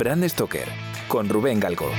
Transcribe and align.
Brand 0.00 0.26
Stoker 0.26 0.66
con 1.08 1.28
Rubén 1.28 1.60
Galgo. 1.60 1.90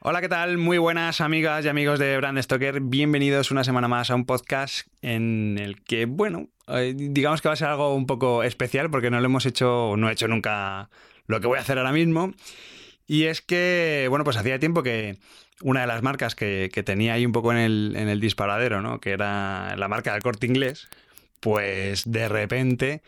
Hola, 0.00 0.22
¿qué 0.22 0.28
tal? 0.30 0.56
Muy 0.56 0.78
buenas 0.78 1.20
amigas 1.20 1.66
y 1.66 1.68
amigos 1.68 1.98
de 1.98 2.16
Brand 2.16 2.40
Stoker. 2.40 2.80
Bienvenidos 2.80 3.50
una 3.50 3.62
semana 3.62 3.88
más 3.88 4.10
a 4.10 4.14
un 4.14 4.24
podcast 4.24 4.88
en 5.02 5.58
el 5.60 5.82
que, 5.82 6.06
bueno, 6.06 6.48
eh, 6.68 6.94
digamos 6.96 7.42
que 7.42 7.48
va 7.48 7.52
a 7.52 7.56
ser 7.56 7.68
algo 7.68 7.94
un 7.94 8.06
poco 8.06 8.42
especial 8.42 8.90
porque 8.90 9.10
no 9.10 9.20
lo 9.20 9.26
hemos 9.26 9.44
hecho, 9.44 9.96
no 9.98 10.08
he 10.08 10.12
hecho 10.12 10.28
nunca 10.28 10.88
lo 11.26 11.42
que 11.42 11.46
voy 11.46 11.58
a 11.58 11.60
hacer 11.60 11.76
ahora 11.76 11.92
mismo. 11.92 12.32
Y 13.06 13.24
es 13.24 13.40
que, 13.40 14.06
bueno, 14.10 14.24
pues 14.24 14.36
hacía 14.36 14.58
tiempo 14.58 14.82
que 14.82 15.18
una 15.62 15.82
de 15.82 15.86
las 15.86 16.02
marcas 16.02 16.34
que, 16.34 16.70
tenía 16.84 17.14
ahí 17.14 17.24
un 17.24 17.32
poco 17.32 17.52
en 17.52 17.58
el, 17.58 17.94
en 17.96 18.08
el 18.08 18.20
disparadero, 18.20 18.82
¿no? 18.82 19.00
Que 19.00 19.10
era 19.10 19.76
la 19.76 19.88
marca 19.88 20.12
del 20.12 20.22
corte 20.22 20.46
inglés, 20.46 20.88
pues 21.40 22.10
de 22.10 22.28
repente 22.28 23.02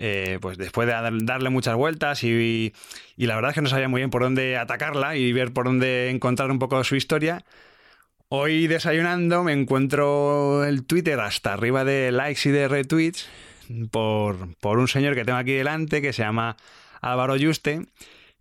eh, 0.00 0.38
pues 0.40 0.56
después 0.58 0.86
de 0.86 0.94
darle 1.24 1.50
muchas 1.50 1.74
vueltas 1.74 2.22
y, 2.22 2.72
la 3.16 3.34
verdad 3.34 3.50
es 3.50 3.54
que 3.56 3.62
no 3.62 3.68
sabía 3.68 3.88
muy 3.88 4.00
bien 4.00 4.10
por 4.10 4.22
dónde 4.22 4.56
atacarla 4.56 5.16
y 5.16 5.32
ver 5.32 5.52
por 5.52 5.66
dónde 5.66 6.10
encontrar 6.10 6.50
un 6.52 6.60
poco 6.60 6.82
su 6.84 6.94
historia. 6.94 7.44
Hoy 8.28 8.68
desayunando 8.68 9.42
me 9.42 9.52
encuentro 9.52 10.64
el 10.64 10.84
Twitter 10.84 11.18
hasta 11.18 11.54
arriba 11.54 11.84
de 11.84 12.12
likes 12.12 12.48
y 12.48 12.52
de 12.52 12.68
retweets 12.68 13.28
por, 13.90 14.54
por 14.60 14.78
un 14.78 14.86
señor 14.86 15.14
que 15.14 15.24
tengo 15.24 15.38
aquí 15.38 15.52
delante 15.54 16.00
que 16.00 16.12
se 16.12 16.22
llama 16.22 16.56
Álvaro 17.00 17.36
Yuste, 17.36 17.86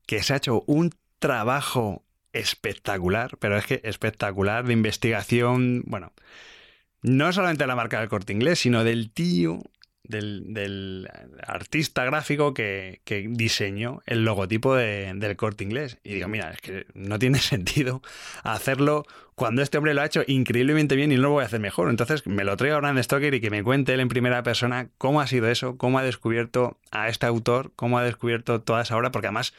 que 0.08 0.24
se 0.24 0.34
ha 0.34 0.38
hecho 0.38 0.64
un 0.66 0.92
trabajo 1.20 2.04
espectacular, 2.34 3.38
pero 3.38 3.58
es 3.58 3.66
que 3.66 3.82
espectacular 3.84 4.66
de 4.66 4.74
investigación, 4.74 5.84
bueno, 5.86 6.14
no 7.04 7.32
solamente 7.32 7.64
de 7.64 7.68
la 7.68 7.76
marca 7.76 8.00
del 8.00 8.10
corte 8.10 8.34
inglés, 8.34 8.60
sino 8.60 8.84
del 8.84 9.12
tío 9.12 9.62
del, 10.08 11.10
artista 11.46 12.06
gráfico 12.06 12.54
que, 12.54 13.02
diseñó 13.30 14.02
el 14.06 14.24
logotipo 14.24 14.76
del 14.76 15.36
corte 15.36 15.64
inglés. 15.64 15.98
Y 16.04 16.16
digo, 16.16 16.28
mira, 16.28 16.52
es 16.52 16.62
que 16.62 16.86
no 16.94 17.20
tiene 17.20 17.40
sentido 17.40 18.02
hacerlo 18.44 19.06
cuando 19.36 19.62
este 19.62 19.78
hombre 19.78 19.94
lo 19.94 20.02
ha 20.02 20.06
hecho 20.06 20.24
increíblemente 20.26 20.96
bien 20.96 21.12
y 21.12 21.16
no 21.16 21.24
lo 21.24 21.32
voy 21.32 21.44
a 21.44 21.46
hacer 21.46 21.60
mejor. 21.60 21.90
Entonces 21.90 22.26
me 22.26 22.44
lo 22.44 22.58
traigo 22.58 22.78
a 22.78 22.80
Brand 22.80 23.02
Stoker 23.02 23.34
y 23.34 23.42
que 23.42 23.50
me 23.50 23.64
cuente 23.64 23.94
él 23.94 24.00
en 24.00 24.10
primera 24.10 24.42
persona 24.44 24.90
cómo 24.98 25.22
ha 25.22 25.28
sido 25.28 25.48
eso, 25.50 25.78
cómo 25.78 26.00
ha 26.00 26.04
descubierto 26.04 26.80
a 26.92 27.10
este 27.10 27.26
autor, 27.26 27.72
cómo 27.76 27.98
ha 28.00 28.04
descubierto 28.04 28.62
toda 28.62 28.82
esa 28.82 28.98
obra, 28.98 29.12
porque 29.12 29.28
además 29.28 29.54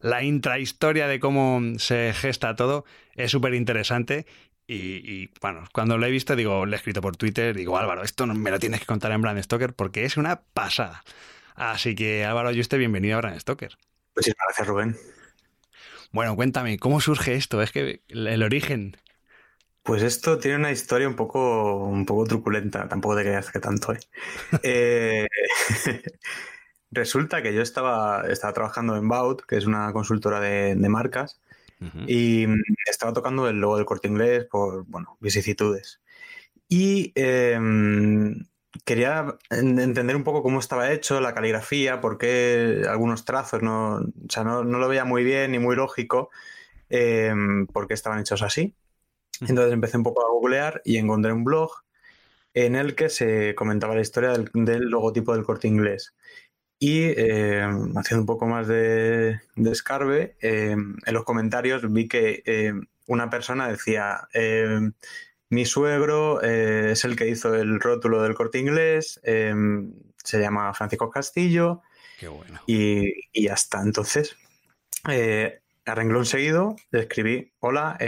la 0.00 0.22
intrahistoria 0.22 1.06
de 1.06 1.20
cómo 1.20 1.60
se 1.78 2.12
gesta 2.14 2.56
todo 2.56 2.84
es 3.14 3.30
súper 3.30 3.54
interesante 3.54 4.26
y, 4.72 5.28
bueno, 5.40 5.64
cuando 5.72 5.98
lo 5.98 6.06
he 6.06 6.12
visto, 6.12 6.36
digo, 6.36 6.64
le 6.64 6.76
he 6.76 6.78
escrito 6.78 7.00
por 7.00 7.16
Twitter, 7.16 7.56
digo, 7.56 7.76
Álvaro, 7.76 8.04
esto 8.04 8.24
me 8.26 8.52
lo 8.52 8.60
tienes 8.60 8.78
que 8.78 8.86
contar 8.86 9.10
en 9.10 9.20
Brand 9.20 9.42
Stoker 9.42 9.74
porque 9.74 10.04
es 10.04 10.16
una 10.16 10.42
pasada. 10.42 11.02
Así 11.56 11.96
que 11.96 12.24
Álvaro 12.24 12.50
esté 12.50 12.78
bienvenido 12.78 13.16
a 13.16 13.20
Brand 13.20 13.40
Stoker. 13.40 13.76
Muchísimas 14.14 14.44
gracias, 14.46 14.68
Rubén. 14.68 14.96
Bueno, 16.12 16.36
cuéntame, 16.36 16.78
¿cómo 16.78 17.00
surge 17.00 17.34
esto? 17.34 17.60
Es 17.62 17.72
que 17.72 18.02
el 18.08 18.42
origen. 18.44 18.96
Pues 19.82 20.04
esto 20.04 20.38
tiene 20.38 20.58
una 20.58 20.70
historia 20.70 21.08
un 21.08 21.16
poco, 21.16 21.84
un 21.86 22.06
poco 22.06 22.26
truculenta, 22.26 22.88
tampoco 22.88 23.16
te 23.16 23.22
creas 23.22 23.50
que 23.50 23.58
tanto. 23.58 23.92
¿eh? 23.92 23.98
eh 24.62 25.26
resulta 26.90 27.42
que 27.42 27.54
yo 27.54 27.62
estaba, 27.62 28.24
estaba 28.28 28.52
trabajando 28.52 28.96
en 28.96 29.08
Baut, 29.08 29.42
que 29.42 29.56
es 29.56 29.66
una 29.66 29.92
consultora 29.92 30.40
de 30.40 30.88
marcas, 30.88 31.40
y 32.06 32.46
mm, 32.46 32.62
estaba 32.86 33.12
tocando 33.12 33.48
el 33.48 33.58
logo 33.58 33.76
del 33.76 33.86
corte 33.86 34.08
inglés 34.08 34.44
por, 34.44 34.84
bueno, 34.86 35.16
vicisitudes. 35.20 36.00
Y 36.68 37.12
em, 37.14 38.44
quería 38.84 39.38
entender 39.50 40.14
un 40.14 40.24
poco 40.24 40.42
cómo 40.42 40.60
estaba 40.60 40.92
hecho, 40.92 41.20
la 41.20 41.34
caligrafía, 41.34 42.00
por 42.00 42.18
qué 42.18 42.82
algunos 42.88 43.24
trazos 43.24 43.62
no, 43.62 43.96
o 43.96 44.02
sea, 44.28 44.44
no, 44.44 44.62
no 44.62 44.78
lo 44.78 44.88
veía 44.88 45.04
muy 45.04 45.24
bien 45.24 45.52
ni 45.52 45.58
muy 45.58 45.74
lógico, 45.74 46.30
eh, 46.90 47.32
por 47.72 47.88
qué 47.88 47.94
estaban 47.94 48.20
hechos 48.20 48.42
así. 48.42 48.74
Entonces 49.40 49.72
empecé 49.72 49.96
un 49.96 50.04
poco 50.04 50.22
a 50.22 50.30
googlear 50.30 50.82
y 50.84 50.98
encontré 50.98 51.32
un 51.32 51.44
blog 51.44 51.70
en 52.52 52.76
el 52.76 52.94
que 52.94 53.08
se 53.08 53.54
comentaba 53.54 53.94
la 53.94 54.02
historia 54.02 54.32
del, 54.32 54.50
del 54.52 54.90
logotipo 54.90 55.32
del 55.34 55.44
corte 55.44 55.68
inglés. 55.68 56.14
Y 56.82 57.02
eh, 57.02 57.60
haciendo 57.94 58.22
un 58.22 58.26
poco 58.26 58.46
más 58.46 58.66
de, 58.66 59.38
escarbe, 59.70 60.34
eh, 60.40 60.70
en 60.70 61.14
los 61.14 61.24
comentarios 61.24 61.82
vi 61.92 62.08
que 62.08 62.42
eh, 62.46 62.72
una 63.06 63.28
persona 63.28 63.68
decía, 63.68 64.26
mi 65.50 65.66
suegro 65.66 66.40
es 66.40 67.04
el 67.04 67.16
que 67.16 67.28
hizo 67.28 67.54
el 67.54 67.80
rótulo 67.80 68.22
del 68.22 68.34
corte 68.34 68.58
inglés, 68.58 69.20
se 69.22 70.40
llama 70.40 70.72
Francisco 70.72 71.10
Castillo. 71.10 71.82
Qué 72.18 72.28
bueno. 72.28 72.60
Y, 72.66 73.28
y 73.30 73.44
ya 73.44 73.54
está. 73.54 73.82
Entonces, 73.82 74.36
a 75.04 75.94
renglón 75.94 76.24
seguido, 76.24 76.76
le 76.92 77.00
escribí, 77.00 77.52
hola, 77.58 77.98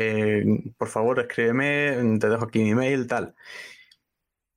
por 0.78 0.88
favor, 0.88 1.21
escríbeme, 1.21 2.19
te 2.19 2.28
dejo 2.31 2.44
aquí 2.44 2.61
mi 2.61 2.71
email, 2.71 3.06
tal. 3.06 3.34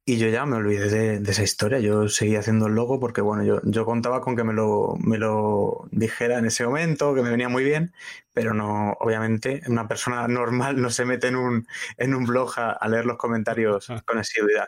Y 0.07 0.17
yo 0.19 0.29
ya 0.29 0.45
me 0.45 0.57
olvidé 0.57 1.19
de, 1.19 1.31
esa 1.31 1.41
historia. 1.41 1.79
Yo 1.79 2.07
seguí 2.09 2.35
haciendo 2.35 2.67
el 2.67 2.75
logo 2.75 2.99
porque, 2.99 3.21
bueno, 3.21 3.43
yo, 3.43 3.59
yo 3.63 3.85
contaba 3.85 4.21
con 4.21 4.35
que 4.35 4.43
me 4.43 4.53
lo, 4.53 4.95
me 4.99 5.17
lo 5.17 5.87
dijera 5.91 6.37
en 6.37 6.45
ese 6.45 6.63
momento, 6.63 7.15
que 7.15 7.23
me 7.23 7.31
venía 7.31 7.49
muy 7.49 7.63
bien, 7.63 7.91
pero 8.31 8.53
no, 8.53 8.91
obviamente, 8.99 9.61
una 9.67 9.87
persona 9.87 10.27
normal 10.27 10.79
no 10.79 10.91
se 10.91 11.05
mete 11.05 11.27
en 11.29 11.35
un, 11.37 11.67
en 11.97 12.13
un 12.13 12.25
blog 12.25 12.53
a, 12.57 12.87
leer 12.87 13.07
los 13.07 13.17
comentarios 13.17 13.87
con 14.05 14.19
asiduidad. 14.19 14.67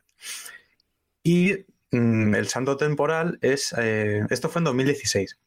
Y 1.21 1.65
mm, 1.91 2.33
el 2.33 2.47
santo 2.47 2.75
temporal 2.77 3.37
es. 3.41 3.75
Eh, 3.77 4.25
esto 4.31 4.49
fue 4.49 4.61
en 4.61 4.65
2016. 4.65 5.37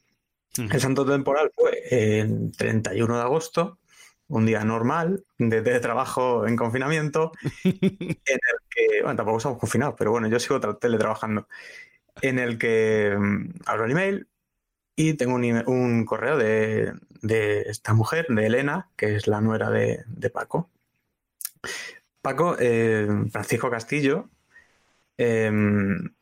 El 0.57 0.81
santo 0.81 1.05
temporal 1.05 1.51
fue 1.55 1.83
el 1.91 2.53
31 2.57 3.17
de 3.17 3.22
agosto 3.22 3.80
un 4.31 4.47
día 4.47 4.65
normal 4.65 5.25
de, 5.39 5.81
trabajo 5.81 6.47
en 6.47 6.57
confinamiento, 6.57 7.33
en 7.65 7.79
el 7.93 8.59
que, 8.71 9.03
bueno, 9.03 9.17
tampoco 9.17 9.39
estamos 9.39 9.59
confinados, 9.59 9.97
pero 9.99 10.13
bueno, 10.13 10.29
yo 10.29 10.39
sigo 10.39 10.61
teletrabajando, 10.61 11.49
en 12.23 12.39
el 12.39 12.57
que 12.57 13.15
mm, 13.19 13.51
abro 13.67 13.85
el 13.85 13.91
email 13.91 14.29
y 14.97 15.15
tengo 15.15 15.35
un, 15.35 16.05
correo 16.05 16.37
de, 16.37 16.95
esta 17.67 17.93
mujer, 17.93 18.27
de 18.29 18.47
Elena, 18.47 18.89
que 18.97 19.17
es 19.17 19.27
la 19.27 19.41
nuera 19.41 19.71
de, 19.71 20.05
Paco. 20.33 20.71
Paco, 22.23 22.57
eh, 22.59 23.09
Francisco 23.33 23.71
Castillo, 23.71 24.29
em, 25.17 26.13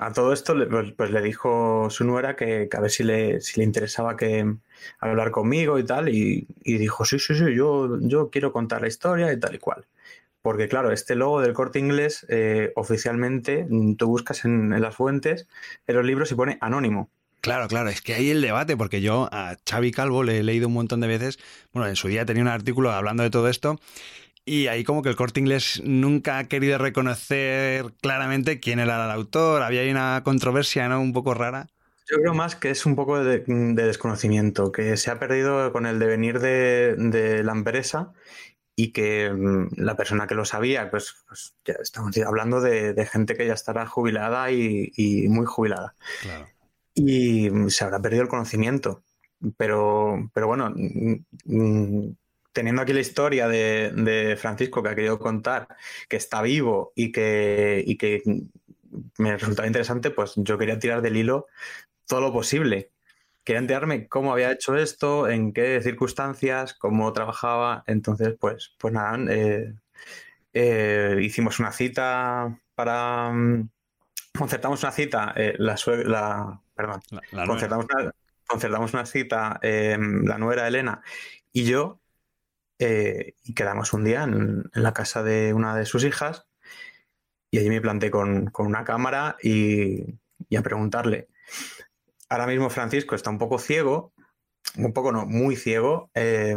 a 0.00 0.12
todo 0.12 0.32
esto 0.32 0.54
pues, 0.70 0.92
pues, 0.92 1.10
le 1.10 1.20
dijo 1.20 1.90
su 1.90 2.04
nuera 2.04 2.36
que, 2.36 2.68
a 2.72 2.80
ver 2.80 2.90
si 2.90 3.02
le, 3.02 3.40
si 3.40 3.60
le 3.60 3.64
interesaba 3.64 4.16
que 4.16 4.54
hablar 4.98 5.30
conmigo 5.30 5.78
y 5.78 5.84
tal, 5.84 6.08
y, 6.08 6.46
dijo, 6.64 7.04
sí, 7.04 7.18
sí, 7.18 7.34
sí, 7.34 7.54
yo, 7.54 7.98
yo 8.00 8.30
quiero 8.30 8.52
contar 8.52 8.82
la 8.82 8.88
historia 8.88 9.32
y 9.32 9.38
tal 9.38 9.54
y 9.54 9.58
cual. 9.58 9.86
Porque 10.42 10.68
claro, 10.68 10.90
este 10.90 11.14
logo 11.14 11.40
del 11.40 11.52
corte 11.52 11.78
inglés, 11.78 12.26
eh, 12.28 12.72
oficialmente, 12.74 13.66
mm, 13.68 13.94
tú 13.94 14.08
buscas 14.08 14.44
en, 14.44 14.80
las 14.80 14.96
fuentes, 14.96 15.46
en 15.86 15.96
los 15.96 16.04
libros 16.04 16.32
y 16.32 16.34
pone 16.34 16.58
anónimo. 16.60 17.10
Claro, 17.40 17.66
claro, 17.68 17.90
es 17.90 18.02
que 18.02 18.14
hay 18.14 18.30
el 18.30 18.40
debate, 18.40 18.76
porque 18.76 19.00
yo 19.00 19.28
a 19.32 19.56
Xavi 19.68 19.90
Calvo 19.90 20.22
le 20.22 20.38
he 20.38 20.42
leído 20.42 20.68
un 20.68 20.74
montón 20.74 21.00
de 21.00 21.08
veces, 21.08 21.38
bueno, 21.72 21.88
en 21.88 21.96
su 21.96 22.08
día 22.08 22.24
tenía 22.24 22.42
un 22.42 22.48
artículo 22.48 22.92
hablando 22.92 23.22
de 23.22 23.30
todo 23.30 23.48
esto, 23.48 23.80
y 24.44 24.66
ahí 24.66 24.82
como 24.82 25.02
que 25.02 25.08
el 25.08 25.16
corte 25.16 25.38
inglés 25.40 25.80
nunca 25.84 26.38
ha 26.38 26.44
querido 26.48 26.76
reconocer 26.78 27.92
claramente 28.00 28.58
quién 28.58 28.80
era 28.80 29.04
el 29.04 29.10
autor. 29.12 29.62
Había 29.62 29.82
ahí 29.82 29.90
una 29.90 30.22
controversia, 30.24 30.88
¿no? 30.88 31.00
Un 31.00 31.12
poco 31.12 31.32
rara. 31.34 31.68
Yo 32.12 32.18
creo 32.18 32.34
más 32.34 32.56
que 32.56 32.68
es 32.70 32.84
un 32.84 32.94
poco 32.94 33.24
de, 33.24 33.38
desconocimiento, 33.38 34.70
que 34.70 34.98
se 34.98 35.10
ha 35.10 35.18
perdido 35.18 35.72
con 35.72 35.86
el 35.86 35.98
devenir 35.98 36.40
de, 36.40 37.42
la 37.42 37.52
empresa 37.52 38.12
y 38.76 38.92
que 38.92 39.30
mm, 39.32 39.68
la 39.78 39.96
persona 39.96 40.26
que 40.26 40.34
lo 40.34 40.44
sabía, 40.44 40.90
pues, 40.90 41.14
pues 41.26 41.54
ya 41.64 41.74
estamos 41.80 42.14
hablando 42.18 42.60
de, 42.60 43.06
gente 43.06 43.34
que 43.34 43.46
ya 43.46 43.54
estará 43.54 43.86
jubilada 43.86 44.50
y, 44.50 45.26
muy 45.30 45.46
jubilada. 45.46 45.94
Y 46.94 47.48
se 47.70 47.84
habrá 47.84 47.98
perdido 48.02 48.24
el 48.24 48.28
conocimiento. 48.28 49.02
Pero, 49.56 50.30
pero 50.34 50.46
bueno, 50.48 50.70
mm, 50.76 51.14
mm, 51.46 52.16
teniendo 52.52 52.82
aquí 52.82 52.92
la 52.92 53.00
historia 53.00 53.48
de, 53.48 54.36
Francisco 54.38 54.82
que 54.82 54.90
ha 54.90 54.94
querido 54.94 55.18
contar, 55.18 55.66
que 56.10 56.16
está 56.16 56.42
vivo 56.42 56.92
y 56.94 57.10
que, 57.10 57.82
y 57.86 57.96
que 57.96 58.22
me 59.16 59.32
resultaba 59.32 59.66
interesante, 59.66 60.10
pues 60.10 60.34
yo 60.36 60.58
quería 60.58 60.78
tirar 60.78 61.00
del 61.00 61.16
hilo 61.16 61.46
todo 62.06 62.20
lo 62.20 62.32
posible. 62.32 62.92
Quería 63.44 63.60
enterarme 63.60 64.08
cómo 64.08 64.32
había 64.32 64.52
hecho 64.52 64.76
esto, 64.76 65.28
en 65.28 65.52
qué 65.52 65.80
circunstancias, 65.82 66.74
cómo 66.74 67.12
trabajaba. 67.12 67.82
Entonces, 67.86 68.36
pues, 68.38 68.74
pues 68.78 68.94
nada, 68.94 69.18
eh, 69.32 69.74
eh, 70.52 71.18
hicimos 71.22 71.58
una 71.58 71.72
cita 71.72 72.58
para. 72.74 73.30
Mm, 73.32 73.68
concertamos 74.38 74.82
una 74.82 74.92
cita, 74.92 75.32
eh, 75.36 75.54
la, 75.58 75.76
la, 76.04 76.60
perdón, 76.74 77.00
concertamos, 77.46 77.86
una, 77.92 78.12
concertamos, 78.46 78.94
una, 78.94 79.06
cita, 79.06 79.60
la 79.62 80.38
nuera 80.38 80.66
Elena 80.66 81.02
y 81.52 81.64
yo, 81.64 82.00
eh, 82.84 83.34
y 83.44 83.54
quedamos 83.54 83.92
un 83.92 84.02
día 84.02 84.24
en, 84.24 84.64
la 84.72 84.92
casa 84.92 85.22
de 85.22 85.52
una 85.54 85.76
de 85.76 85.86
sus 85.86 86.02
hijas 86.04 86.48
y 87.48 87.58
allí 87.58 87.68
me 87.68 87.80
planté 87.80 88.10
con, 88.10 88.50
una 88.58 88.84
cámara 88.84 89.36
y, 89.42 90.18
a 90.56 90.62
preguntarle. 90.62 91.28
Ahora 92.32 92.46
mismo 92.46 92.70
Francisco 92.70 93.14
está 93.14 93.28
un 93.28 93.36
poco 93.36 93.58
ciego, 93.58 94.14
un 94.78 94.94
poco 94.94 95.12
no, 95.12 95.26
muy 95.26 95.54
ciego. 95.54 96.10
Eh, 96.14 96.56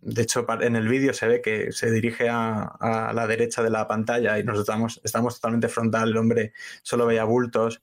de 0.00 0.22
hecho, 0.22 0.46
en 0.60 0.76
el 0.76 0.86
vídeo 0.86 1.14
se 1.14 1.26
ve 1.26 1.40
que 1.40 1.72
se 1.72 1.90
dirige 1.90 2.28
a, 2.28 3.10
la 3.14 3.26
derecha 3.26 3.62
de 3.62 3.70
la 3.70 3.88
pantalla 3.88 4.38
y 4.38 4.44
nosotros 4.44 4.68
estamos, 4.68 5.00
estamos 5.02 5.34
totalmente 5.36 5.68
frontal. 5.68 6.10
El 6.10 6.18
hombre 6.18 6.52
solo 6.82 7.06
veía 7.06 7.24
bultos, 7.24 7.82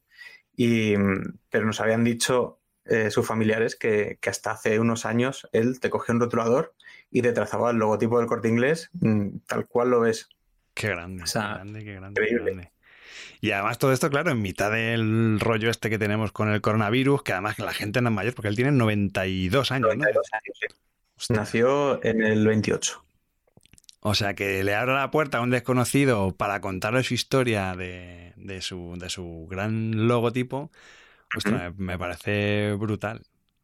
y, 0.55 0.93
pero 1.49 1.65
nos 1.65 1.81
habían 1.81 2.03
dicho 2.03 2.59
eh, 2.85 3.09
sus 3.09 3.25
familiares 3.25 3.75
que, 3.75 4.19
hasta 4.27 4.51
hace 4.51 4.79
unos 4.79 5.07
años 5.07 5.49
él 5.51 5.79
te 5.79 5.89
cogía 5.89 6.13
un 6.13 6.21
rotulador 6.21 6.75
y 7.09 7.23
te 7.23 7.31
trazaba 7.31 7.71
el 7.71 7.77
logotipo 7.77 8.19
del 8.19 8.27
corte 8.27 8.49
inglés 8.49 8.91
mm, 9.01 9.37
tal 9.47 9.65
cual 9.65 9.89
lo 9.89 10.01
ves. 10.01 10.29
Qué 10.75 10.89
grande, 10.89 11.23
qué 11.25 11.39
grande, 11.39 11.83
qué 11.83 11.94
grande, 11.94 12.21
increíble. 12.21 12.71
Y 13.39 13.51
además 13.51 13.77
todo 13.77 13.91
esto, 13.91 14.09
claro, 14.09 14.31
en 14.31 14.41
mitad 14.41 14.71
del 14.71 15.39
rollo 15.39 15.69
este 15.69 15.89
que 15.89 15.97
tenemos 16.00 16.31
con 16.31 16.50
el 16.50 16.62
coronavirus, 16.62 17.23
que 17.23 17.33
además 17.33 17.59
la 17.59 17.73
gente 17.73 18.01
no 18.01 18.09
es 18.09 18.15
mayor, 18.15 18.33
porque 18.33 18.50
él 18.50 18.56
tiene 18.56 18.71
92 18.71 19.71
años, 19.71 19.89
92 19.89 20.27
años, 20.33 20.57
sí. 20.59 21.33
Nació 21.33 22.03
en 22.03 22.23
el 22.23 22.47
28. 22.47 23.03
O 24.03 24.15
sea, 24.15 24.33
que 24.33 24.63
le 24.63 24.73
abra 24.73 24.95
la 24.95 25.12
puerta 25.12 25.38
a 25.38 25.41
un 25.41 25.51
desconocido 25.51 26.35
para 26.35 26.59
contarle 26.59 27.03
su 27.03 27.13
historia 27.13 27.75
de, 27.75 28.33
su, 28.62 28.95
de 28.97 29.09
su 29.09 29.47
gran 29.50 30.07
logotipo, 30.07 30.71
me 31.77 32.00
parece 32.00 32.73
brutal. 32.73 33.21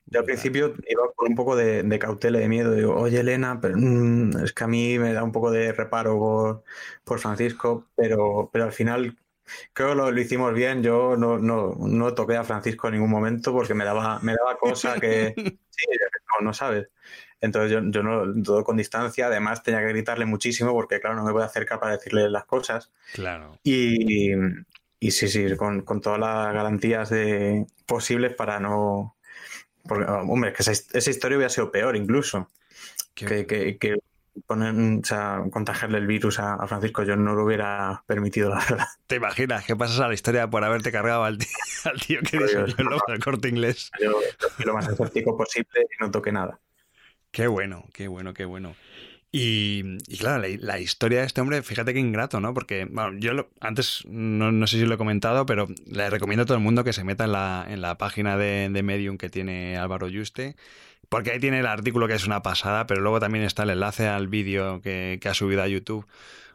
Yo 0.10 0.20
al 0.22 0.26
principio 0.26 0.74
iba 0.88 1.02
con 1.16 1.30
un 1.30 1.36
poco 1.36 1.56
de, 1.56 2.00
cautela, 2.00 2.40
de 2.40 2.48
miedo. 2.48 2.74
Digo, 2.74 2.96
oye 2.96 3.20
Elena, 3.20 3.60
pero, 3.60 3.76
mm, 3.78 4.38
es 4.44 4.54
que 4.54 4.64
a 4.64 4.68
mí 4.68 4.98
me 5.00 5.12
da 5.12 5.24
un 5.24 5.34
poco 5.34 5.52
de 5.52 5.74
reparo 5.74 6.64
por, 7.04 7.20
Francisco, 7.20 7.88
pero, 7.96 8.50
pero 8.54 8.66
al 8.66 8.72
final 8.72 9.18
creo 9.74 9.90
que 9.90 9.96
lo, 9.96 10.20
hicimos 10.20 10.54
bien. 10.54 10.84
Yo 10.84 11.16
no, 11.18 11.38
no, 11.38 11.76
no, 11.78 12.14
toqué 12.14 12.36
a 12.36 12.44
Francisco 12.44 12.88
en 12.88 12.96
ningún 12.96 13.10
momento 13.10 13.52
porque 13.52 13.74
me 13.74 13.86
daba, 13.86 14.20
me 14.20 14.34
daba 14.34 14.58
cosa 14.58 15.00
que 15.00 15.34
sí, 15.70 15.86
no, 16.40 16.46
no 16.46 16.54
sabes. 16.54 16.90
Entonces 17.40 17.72
yo, 17.72 17.82
yo 17.84 18.02
no 18.04 18.42
todo 18.42 18.64
con 18.64 18.78
distancia, 18.78 19.28
además 19.28 19.62
tenía 19.62 19.82
que 19.82 19.90
gritarle 19.90 20.26
muchísimo 20.26 20.72
porque 20.74 21.00
claro, 21.00 21.16
no 21.16 21.24
me 21.24 21.32
voy 21.32 21.44
a 21.44 21.46
acercar 21.46 21.80
para 21.80 21.98
decirle 21.98 22.30
las 22.30 22.46
cosas. 22.46 22.92
Claro. 23.14 23.60
Y, 23.64 24.34
y 25.00 25.12
sí, 25.12 25.28
sí, 25.28 25.56
con, 25.56 25.82
con 25.82 26.02
todas 26.02 26.20
las 26.20 26.54
garantías 26.54 27.10
de, 27.10 27.68
posibles 27.86 28.34
para 28.34 28.60
no 28.60 29.18
porque, 29.88 30.06
hombre, 30.06 30.54
que 30.54 30.62
esa, 30.62 30.72
esa, 30.72 31.10
historia 31.10 31.38
hubiera 31.38 31.50
sido 31.50 31.72
peor 31.72 31.96
incluso. 31.96 32.50
Que, 33.14 33.48
que, 33.48 33.98
poner, 34.46 34.74
o 35.00 35.04
sea, 35.04 35.44
contagiarle 35.52 35.98
el 35.98 36.08
virus 36.08 36.40
a, 36.40 36.66
Francisco, 36.68 37.04
yo 37.04 37.16
no 37.16 37.34
lo 37.34 37.46
hubiera 37.46 38.04
permitido, 38.06 38.50
la 38.50 38.60
verdad. 38.60 38.88
¿Te 39.08 39.16
imaginas 39.16 39.66
qué 39.66 39.76
pasas 39.76 40.00
a 40.00 40.08
la 40.08 40.14
historia 40.14 40.50
por 40.50 40.64
haberte 40.64 40.92
cargado 40.92 41.24
al 41.24 41.38
tío, 41.38 41.48
al 41.86 42.00
tío 42.00 42.20
que 42.22 42.38
diseñó 42.38 42.98
el 43.08 43.20
corte 43.20 43.50
inglés? 43.50 43.92
Yo, 44.02 44.20
lo 44.66 44.74
más 44.74 44.88
escéptico 44.88 45.38
posible 45.38 45.68
y 45.82 46.04
no 46.04 46.12
toque 46.12 46.32
nada. 46.32 46.60
Qué 47.32 47.48
bueno, 47.48 47.86
qué 47.94 48.08
bueno, 48.08 48.34
qué 48.34 48.46
bueno. 48.46 48.76
Y, 49.32 49.98
claro, 50.18 50.44
la, 50.60 50.80
historia 50.80 51.20
de 51.20 51.26
este 51.26 51.42
hombre, 51.42 51.62
fíjate 51.62 51.94
qué 51.94 52.00
ingrato, 52.00 52.40
¿no? 52.40 52.54
Porque 52.54 52.86
bueno, 52.86 53.20
yo 53.20 53.50
antes 53.60 54.04
no, 54.08 54.66
sé 54.68 54.80
si 54.80 54.86
lo 54.86 54.96
he 54.96 54.98
comentado, 54.98 55.46
pero 55.46 55.68
le 55.86 56.10
recomiendo 56.10 56.44
a 56.44 56.46
todo 56.46 56.58
el 56.58 56.64
mundo 56.64 56.84
que 56.84 56.94
se 56.94 57.04
meta 57.04 57.26
en 57.26 57.34
la, 57.34 57.66
en 57.68 57.82
la 57.82 57.98
página 57.98 58.38
de, 58.38 58.70
Medium 58.84 59.18
que 59.18 59.30
tiene 59.30 59.78
Álvaro 59.78 60.08
Yuste, 60.08 60.56
porque 61.10 61.32
ahí 61.32 61.40
tiene 61.40 61.60
el 61.60 61.68
artículo 61.68 62.08
que 62.08 62.14
es 62.14 62.26
una 62.26 62.42
pasada, 62.42 62.88
pero 62.88 63.02
luego 63.02 63.20
también 63.20 63.44
está 63.44 63.64
el 63.64 63.72
enlace 63.72 64.08
al 64.08 64.28
vídeo 64.28 64.82
que, 64.82 65.20
que 65.22 65.30
ha 65.30 65.34
subido 65.34 65.62
a 65.62 65.68
YouTube 65.68 66.06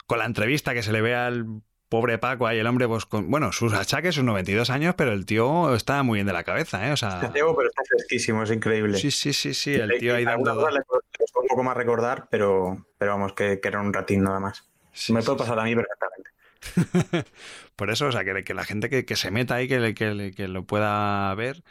con 0.07 0.19
la 0.19 0.27
entrevista 0.27 0.75
que 0.75 0.83
se 0.83 0.93
le 0.93 1.01
ve 1.01 1.15
al 1.15 1.47
pobre 1.89 2.17
Paco 2.19 2.47
ahí, 2.47 2.59
el 2.59 2.67
hombre, 2.67 2.89
pues 2.89 3.05
con, 3.05 3.31
bueno, 3.31 3.53
sus 3.53 3.75
achaques, 3.75 4.15
sus 4.15 4.25
92 4.25 4.71
años, 4.71 4.95
pero 4.97 5.13
el 5.13 5.27
tío 5.27 5.75
está 5.75 6.03
muy 6.03 6.17
bien 6.17 6.27
de 6.27 6.33
la 6.33 6.43
cabeza, 6.43 6.89
¿eh? 6.89 6.93
O 6.93 6.97
sea... 6.97 7.17
Está 7.17 7.33
ciego, 7.33 7.55
pero 7.55 7.69
está 7.69 7.83
fresquísimo, 7.87 8.43
es 8.43 8.51
increíble. 8.51 8.97
Sí, 8.97 9.11
sí, 9.11 9.33
sí, 9.35 9.53
sí, 9.53 9.75
el 9.75 9.99
tío 9.99 10.15
ahí 10.15 10.25
dando... 10.25 10.55
un 10.55 11.49
poco 11.49 11.63
más 11.63 11.77
recordar, 11.77 12.29
pero, 12.31 12.87
pero 12.97 13.13
vamos, 13.13 13.35
que, 13.35 13.61
era 13.63 13.81
un 13.81 13.93
ratín 13.93 14.23
nada 14.23 14.41
más. 14.41 14.71
Me 15.11 15.23
puede 15.23 15.39
pasar 15.39 15.59
a 15.59 15.65
mí 15.65 15.75
perfectamente. 15.75 17.29
Por 17.77 17.91
eso, 17.91 18.07
o 18.07 18.13
sea, 18.13 18.25
que, 18.25 18.43
que 18.43 18.55
la 18.55 18.65
gente 18.65 18.89
que, 18.89 19.05
que, 19.05 19.17
se 19.17 19.31
meta 19.31 19.57
ahí, 19.57 19.69
que, 19.69 19.95
que, 19.95 20.33
que 20.35 20.49
lo 20.49 20.65
pueda 20.65 21.35
ver 21.35 21.63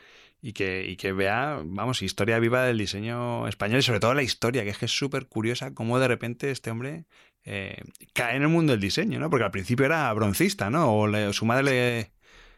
y 0.42 0.54
que, 0.54 0.86
y 0.86 0.96
que 0.98 1.14
vea, 1.14 1.62
vamos, 1.64 2.02
historia 2.02 2.40
viva 2.40 2.64
del 2.64 2.78
diseño 2.78 3.48
español 3.48 3.80
y 3.80 3.84
sobre 3.84 4.00
todo 4.00 4.14
la 4.14 4.24
historia, 4.24 4.64
que 4.64 4.70
es 4.70 4.78
que 4.78 4.86
es 4.86 4.92
súper 4.92 5.28
curiosa 5.28 5.74
cómo 5.74 6.00
de 6.00 6.08
repente 6.08 6.52
este 6.52 6.72
hombre 6.72 7.06
eh, 7.44 7.82
cae 8.14 8.36
en 8.36 8.44
el 8.44 8.50
mundo 8.50 8.74
del 8.74 8.82
diseño, 8.82 9.20
¿no? 9.20 9.30
Porque 9.30 9.46
al 9.46 9.52
principio 9.52 9.86
era 9.86 10.12
broncista, 10.14 10.70
¿no? 10.70 10.96
O 10.96 11.34
su 11.34 11.46
madre 11.46 11.64
le... 11.64 12.12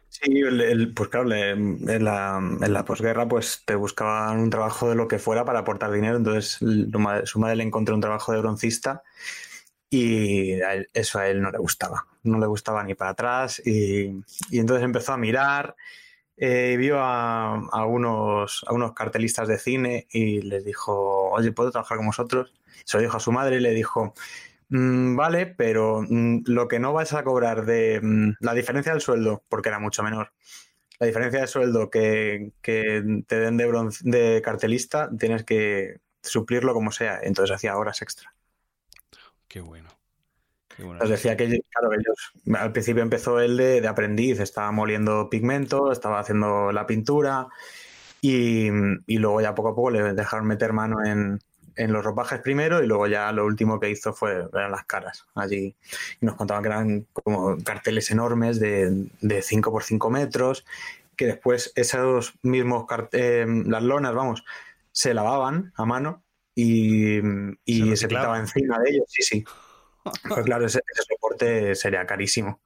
Sí, 0.09 0.43
pues 0.95 1.09
claro, 1.09 1.31
en, 1.33 2.03
la, 2.03 2.39
la 2.59 2.85
posguerra 2.85 3.27
pues 3.27 3.63
te 3.65 3.73
buscaban 3.73 4.37
un 4.39 4.51
trabajo 4.51 4.87
de 4.87 4.95
lo 4.95 5.07
que 5.07 5.17
fuera 5.17 5.43
para 5.43 5.59
aportar 5.59 5.91
dinero, 5.91 6.17
entonces 6.17 6.59
su 7.25 7.39
madre 7.39 7.55
le 7.55 7.63
encontró 7.63 7.95
un 7.95 8.01
trabajo 8.01 8.31
de 8.31 8.39
broncista 8.39 9.01
y 9.89 10.53
eso 10.93 11.19
a 11.19 11.27
él 11.27 11.41
no 11.41 11.51
le 11.51 11.57
gustaba, 11.57 12.05
no 12.23 12.39
le 12.39 12.47
gustaba 12.47 12.83
ni 12.83 12.95
para 12.95 13.11
atrás 13.11 13.61
y, 13.65 14.05
entonces 14.51 14.83
empezó 14.83 15.13
a 15.13 15.17
mirar, 15.17 15.75
eh, 16.37 16.75
vio 16.77 16.99
a, 16.99 17.85
unos, 17.85 18.63
a 18.67 18.73
unos 18.73 18.93
cartelistas 18.93 19.47
de 19.47 19.57
cine 19.57 20.07
y 20.11 20.41
les 20.41 20.65
dijo, 20.65 21.29
oye, 21.31 21.51
¿puedo 21.51 21.71
trabajar 21.71 21.97
con 21.97 22.07
vosotros? 22.07 22.53
Se 22.85 22.97
lo 22.97 23.03
dijo 23.03 23.17
a 23.17 23.19
su 23.19 23.31
madre 23.31 23.57
y 23.57 23.59
le 23.59 23.71
dijo, 23.71 24.13
Mm, 24.75 25.15
vale, 25.15 25.45
pero 25.45 26.01
mm, 26.01 26.45
lo 26.47 26.67
que 26.67 26.79
no 26.79 26.93
vas 26.93 27.13
a 27.13 27.23
cobrar 27.23 27.63
de 27.65 27.99
mm, 28.01 28.37
la 28.39 28.55
diferencia 28.55 28.91
del 28.91 29.01
sueldo, 29.01 29.43
porque 29.47 29.69
era 29.69 29.77
mucho 29.77 30.01
menor, 30.01 30.33
la 30.99 31.05
diferencia 31.05 31.41
de 31.41 31.47
sueldo 31.47 31.91
que, 31.91 32.53
te 32.63 33.39
den 33.39 33.57
de, 33.57 33.89
de 34.01 34.41
cartelista, 34.41 35.11
tienes 35.17 35.43
que 35.43 35.99
suplirlo 36.23 36.73
como 36.73 36.91
sea. 36.91 37.19
Entonces 37.21 37.55
hacía 37.55 37.77
horas 37.77 38.01
extra. 38.01 38.33
Qué 39.47 39.59
bueno. 39.61 39.89
Decía 41.07 41.37
que, 41.37 41.47
claro, 41.47 41.93
ellos, 41.93 42.33
al 42.59 42.71
principio 42.71 43.03
empezó 43.03 43.39
él 43.39 43.57
de, 43.57 43.81
de, 43.81 43.87
aprendiz, 43.87 44.39
estaba 44.39 44.71
moliendo 44.71 45.29
pigmento, 45.29 45.91
estaba 45.91 46.19
haciendo 46.19 46.71
la 46.71 46.87
pintura 46.87 47.47
y, 48.21 48.67
y 49.05 49.17
luego 49.17 49.41
ya 49.41 49.53
poco 49.53 49.69
a 49.69 49.75
poco 49.75 49.91
le 49.91 50.13
dejaron 50.13 50.47
meter 50.47 50.73
mano 50.73 51.03
en, 51.05 51.39
en 51.75 51.91
los 51.91 52.03
ropajes 52.03 52.39
primero 52.39 52.83
y 52.83 52.87
luego 52.87 53.07
ya 53.07 53.31
lo 53.31 53.45
último 53.45 53.79
que 53.79 53.89
hizo 53.89 54.13
fue 54.13 54.47
eran 54.53 54.71
las 54.71 54.85
caras 54.85 55.25
allí. 55.35 55.75
Y 56.21 56.25
nos 56.25 56.35
contaban 56.35 56.63
que 56.63 56.69
eran 56.69 57.07
como 57.13 57.57
carteles 57.63 58.11
enormes 58.11 58.59
de, 58.59 59.07
de 59.21 59.41
5 59.41 59.71
por 59.71 59.83
5 59.83 60.09
metros, 60.09 60.65
que 61.15 61.27
después 61.27 61.71
esos 61.75 62.33
mismos 62.41 62.85
eh, 63.11 63.45
las 63.65 63.83
lonas, 63.83 64.13
vamos, 64.13 64.43
se 64.91 65.13
lavaban 65.13 65.73
a 65.75 65.85
mano 65.85 66.23
y, 66.55 67.19
y 67.65 67.95
se, 67.97 68.07
pintaba 68.07 68.39
encima 68.39 68.79
de 68.79 68.91
ellos. 68.91 69.05
Sí, 69.07 69.23
sí. 69.23 69.45
Pues 70.03 70.45
claro, 70.45 70.65
ese 70.65 70.81
soporte 71.07 71.75
sería 71.75 72.05
carísimo 72.05 72.61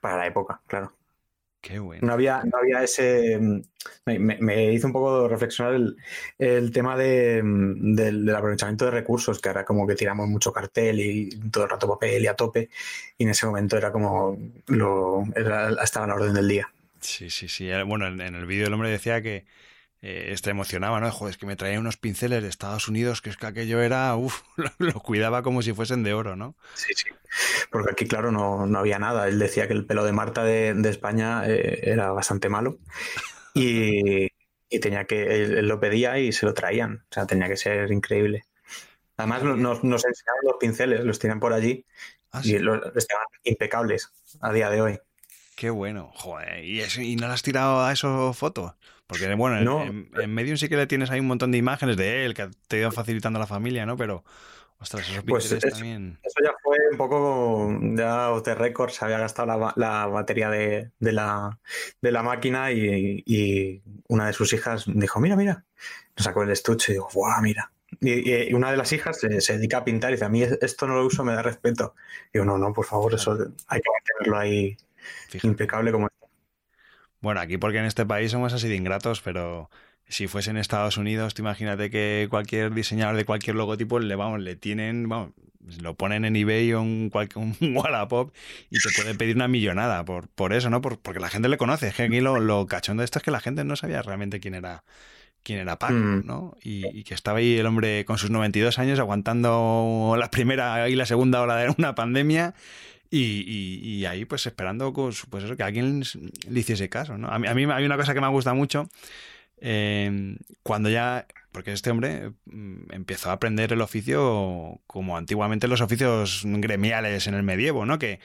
para 0.00 0.18
la 0.18 0.26
época, 0.26 0.60
claro. 0.66 0.94
No 2.02 2.12
había, 2.12 2.42
no 2.44 2.58
había 2.58 2.82
ese. 2.82 3.38
Mm, 3.38 3.62
me, 4.06 4.72
hizo 4.72 4.86
un 4.86 4.92
poco 4.92 5.28
reflexionar 5.28 5.74
el, 6.38 6.72
tema 6.72 6.96
de, 6.96 7.42
mm, 7.42 7.94
del, 7.94 8.34
aprovechamiento 8.34 8.84
de 8.84 8.90
recursos, 8.90 9.40
que 9.40 9.48
ahora 9.48 9.64
como 9.64 9.86
que 9.86 9.94
tiramos 9.94 10.28
mucho 10.28 10.52
cartel 10.52 11.00
y 11.00 11.28
todo 11.50 11.64
el 11.64 11.70
rato 11.70 11.88
papel 11.88 12.22
y 12.22 12.26
a 12.26 12.34
tope, 12.34 12.68
y 13.16 13.24
en 13.24 13.30
ese 13.30 13.46
momento 13.46 13.76
era 13.76 13.90
como. 13.92 14.38
Lo, 14.66 15.24
era, 15.34 15.70
estaba 15.82 16.04
a 16.04 16.08
la 16.08 16.14
orden 16.14 16.34
del 16.34 16.48
día. 16.48 16.70
Sí, 17.00 17.30
sí, 17.30 17.48
sí. 17.48 17.70
Bueno, 17.86 18.06
en, 18.06 18.20
el 18.20 18.46
vídeo 18.46 18.66
el 18.66 18.74
hombre 18.74 18.90
decía 18.90 19.22
que 19.22 19.46
eh, 20.06 20.32
este 20.34 20.50
emocionaba, 20.50 21.00
¿no? 21.00 21.10
Joder, 21.10 21.32
es 21.32 21.38
que 21.38 21.46
me 21.46 21.56
traía 21.56 21.80
unos 21.80 21.96
pinceles 21.96 22.42
de 22.42 22.50
Estados 22.50 22.88
Unidos, 22.88 23.22
que 23.22 23.30
es 23.30 23.38
que 23.38 23.46
aquello 23.46 23.80
era, 23.80 24.14
uff, 24.16 24.42
lo, 24.78 24.92
cuidaba 25.00 25.42
como 25.42 25.62
si 25.62 25.72
fuesen 25.72 26.02
de 26.02 26.12
oro, 26.12 26.36
¿no? 26.36 26.56
Sí, 26.74 26.92
sí. 26.94 27.08
Porque 27.70 27.92
aquí, 27.92 28.06
claro, 28.06 28.30
no, 28.30 28.66
no 28.66 28.78
había 28.78 28.98
nada. 28.98 29.26
Él 29.28 29.38
decía 29.38 29.66
que 29.66 29.72
el 29.72 29.86
pelo 29.86 30.04
de 30.04 30.12
Marta 30.12 30.44
de, 30.44 30.74
de 30.74 30.90
España 30.90 31.44
eh, 31.46 31.80
era 31.84 32.12
bastante 32.12 32.50
malo 32.50 32.80
y, 33.54 34.28
y 34.68 34.78
tenía 34.78 35.06
que, 35.06 35.42
él, 35.42 35.66
lo 35.66 35.80
pedía 35.80 36.18
y 36.18 36.32
se 36.32 36.44
lo 36.44 36.52
traían. 36.52 37.06
O 37.10 37.14
sea, 37.14 37.26
tenía 37.26 37.48
que 37.48 37.56
ser 37.56 37.90
increíble. 37.90 38.44
Además, 39.16 39.42
nos, 39.42 39.84
nos 39.84 40.04
enseñaron 40.04 40.40
los 40.42 40.56
pinceles, 40.60 41.00
los 41.02 41.18
tienen 41.18 41.40
por 41.40 41.54
allí 41.54 41.86
¿Ah, 42.30 42.42
y 42.44 42.58
los, 42.58 42.78
estaban 42.94 43.26
impecables 43.44 44.12
a 44.42 44.52
día 44.52 44.68
de 44.68 44.82
hoy. 44.82 44.98
Qué 45.56 45.70
bueno, 45.70 46.12
joder. 46.14 46.62
¿Y, 46.62 46.82
eso, 46.82 47.00
¿Y 47.00 47.16
no 47.16 47.26
le 47.26 47.32
has 47.32 47.42
tirado 47.42 47.82
a 47.82 47.90
esos 47.90 48.36
fotos? 48.36 48.74
Porque, 49.06 49.32
bueno, 49.34 49.82
en, 49.82 50.08
en, 50.14 50.34
Medium 50.34 50.56
sí 50.56 50.68
que 50.68 50.76
le 50.76 50.86
tienes 50.86 51.10
ahí 51.10 51.20
un 51.20 51.26
montón 51.26 51.52
de 51.52 51.58
imágenes 51.58 51.96
de 51.96 52.24
él 52.24 52.34
que 52.34 52.48
te 52.68 52.78
ido 52.78 52.90
facilitando 52.90 53.38
la 53.38 53.46
familia, 53.46 53.84
¿no? 53.84 53.96
Pero, 53.98 54.24
ostras, 54.78 55.08
esos 55.08 55.24
pues 55.24 55.52
eso, 55.52 55.68
también. 55.68 56.18
Eso 56.22 56.36
ya 56.42 56.54
fue 56.62 56.78
un 56.90 56.96
poco. 56.96 57.78
Ya 57.96 58.30
de 58.40 58.54
récord 58.54 58.90
se 58.90 59.04
había 59.04 59.18
gastado 59.18 59.72
la, 59.76 60.06
batería 60.06 60.48
de, 60.48 60.90
la, 61.00 61.58
de 62.00 62.12
la 62.12 62.22
máquina 62.22 62.72
y, 62.72 63.82
una 64.08 64.26
de 64.26 64.32
sus 64.32 64.52
hijas 64.54 64.84
dijo: 64.86 65.20
Mira, 65.20 65.36
mira. 65.36 65.64
Nos 66.16 66.24
sacó 66.24 66.42
el 66.42 66.50
estuche 66.50 66.92
y 66.92 66.94
digo: 66.94 67.08
¡Guau, 67.12 67.42
mira! 67.42 67.70
Y, 68.00 68.52
una 68.54 68.70
de 68.70 68.76
las 68.78 68.92
hijas 68.92 69.20
se, 69.20 69.52
dedica 69.52 69.78
a 69.78 69.84
pintar 69.84 70.10
y 70.10 70.14
dice, 70.14 70.24
a 70.24 70.28
mí 70.28 70.42
esto 70.42 70.86
no 70.86 70.94
lo 70.94 71.06
uso, 71.06 71.24
me 71.24 71.34
da 71.34 71.42
respeto. 71.42 71.94
Y 72.32 72.38
yo, 72.38 72.44
no, 72.44 72.56
no, 72.58 72.72
por 72.72 72.86
favor, 72.86 73.14
eso 73.14 73.32
hay 73.68 73.80
que 73.80 73.90
mantenerlo 73.90 74.38
ahí 74.38 74.76
impecable 75.42 75.92
como 75.92 76.06
está. 76.06 76.23
Bueno, 77.24 77.40
aquí 77.40 77.56
porque 77.56 77.78
en 77.78 77.86
este 77.86 78.04
país 78.04 78.30
somos 78.30 78.52
así 78.52 78.68
de 78.68 78.76
ingratos, 78.76 79.22
pero 79.22 79.70
si 80.06 80.26
fuese 80.28 80.50
en 80.50 80.58
Estados 80.58 80.98
Unidos, 80.98 81.34
imagínate 81.38 81.88
que 81.88 82.26
cualquier 82.28 82.74
diseñador 82.74 83.16
de 83.16 83.24
cualquier 83.24 83.56
logotipo 83.56 83.98
le, 83.98 84.14
vamos, 84.14 84.40
le 84.40 84.56
tienen, 84.56 85.08
vamos, 85.08 85.30
lo 85.80 85.94
ponen 85.94 86.26
en 86.26 86.36
eBay 86.36 86.74
o 86.74 86.82
un, 86.82 87.10
un 87.60 87.76
Wallapop 87.76 88.34
y 88.68 88.78
te 88.78 88.90
puede 88.94 89.14
pedir 89.14 89.36
una 89.36 89.48
millonada 89.48 90.04
por, 90.04 90.28
por 90.28 90.52
eso, 90.52 90.68
¿no? 90.68 90.82
porque 90.82 91.18
la 91.18 91.30
gente 91.30 91.48
le 91.48 91.56
conoce. 91.56 91.88
Es 91.88 91.94
que 91.94 92.02
aquí 92.02 92.20
lo, 92.20 92.38
lo 92.40 92.66
cachondo 92.66 93.00
de 93.00 93.06
esto 93.06 93.20
es 93.20 93.22
que 93.22 93.30
la 93.30 93.40
gente 93.40 93.64
no 93.64 93.74
sabía 93.74 94.02
realmente 94.02 94.38
quién 94.38 94.54
era 94.54 94.84
quién 95.42 95.60
era 95.60 95.78
Paco, 95.78 95.94
mm. 95.94 96.26
¿no? 96.26 96.56
Y, 96.62 97.04
que 97.04 97.14
estaba 97.14 97.38
ahí 97.38 97.56
el 97.56 97.64
hombre 97.64 98.04
con 98.04 98.18
sus 98.18 98.30
92 98.30 98.78
años 98.78 98.98
aguantando 98.98 100.14
la 100.18 100.30
primera 100.30 100.88
y 100.90 100.94
la 100.94 101.06
segunda 101.06 101.40
ola 101.40 101.56
de 101.56 101.74
una 101.78 101.94
pandemia 101.94 102.54
y, 103.10 104.04
ahí 104.06 104.24
pues 104.24 104.46
esperando 104.46 104.92
pues, 104.92 105.24
pues 105.30 105.44
eso, 105.44 105.56
que 105.56 105.62
alguien 105.62 106.02
le 106.48 106.60
hiciese 106.60 106.88
caso, 106.88 107.16
¿no? 107.16 107.28
A 107.28 107.38
mí, 107.38 107.46
a 107.46 107.54
mí 107.54 107.64
hay 107.64 107.84
una 107.84 107.96
cosa 107.96 108.14
que 108.14 108.20
me 108.20 108.28
gusta 108.28 108.54
mucho 108.54 108.88
Em, 109.66 110.36
cuando 110.62 110.90
ya, 110.90 111.26
porque 111.50 111.72
este 111.72 111.90
hombre 111.90 112.32
mm, 112.44 112.92
empezó 112.92 113.30
a 113.30 113.34
aprender 113.34 113.72
el 113.72 113.80
oficio 113.80 114.80
como 114.86 115.16
antiguamente 115.16 115.68
los 115.68 115.80
oficios 115.80 116.42
gremiales 116.44 117.26
en 117.26 117.34
el 117.34 117.42
medievo, 117.42 117.86
¿no? 117.86 117.98
Que 117.98 118.20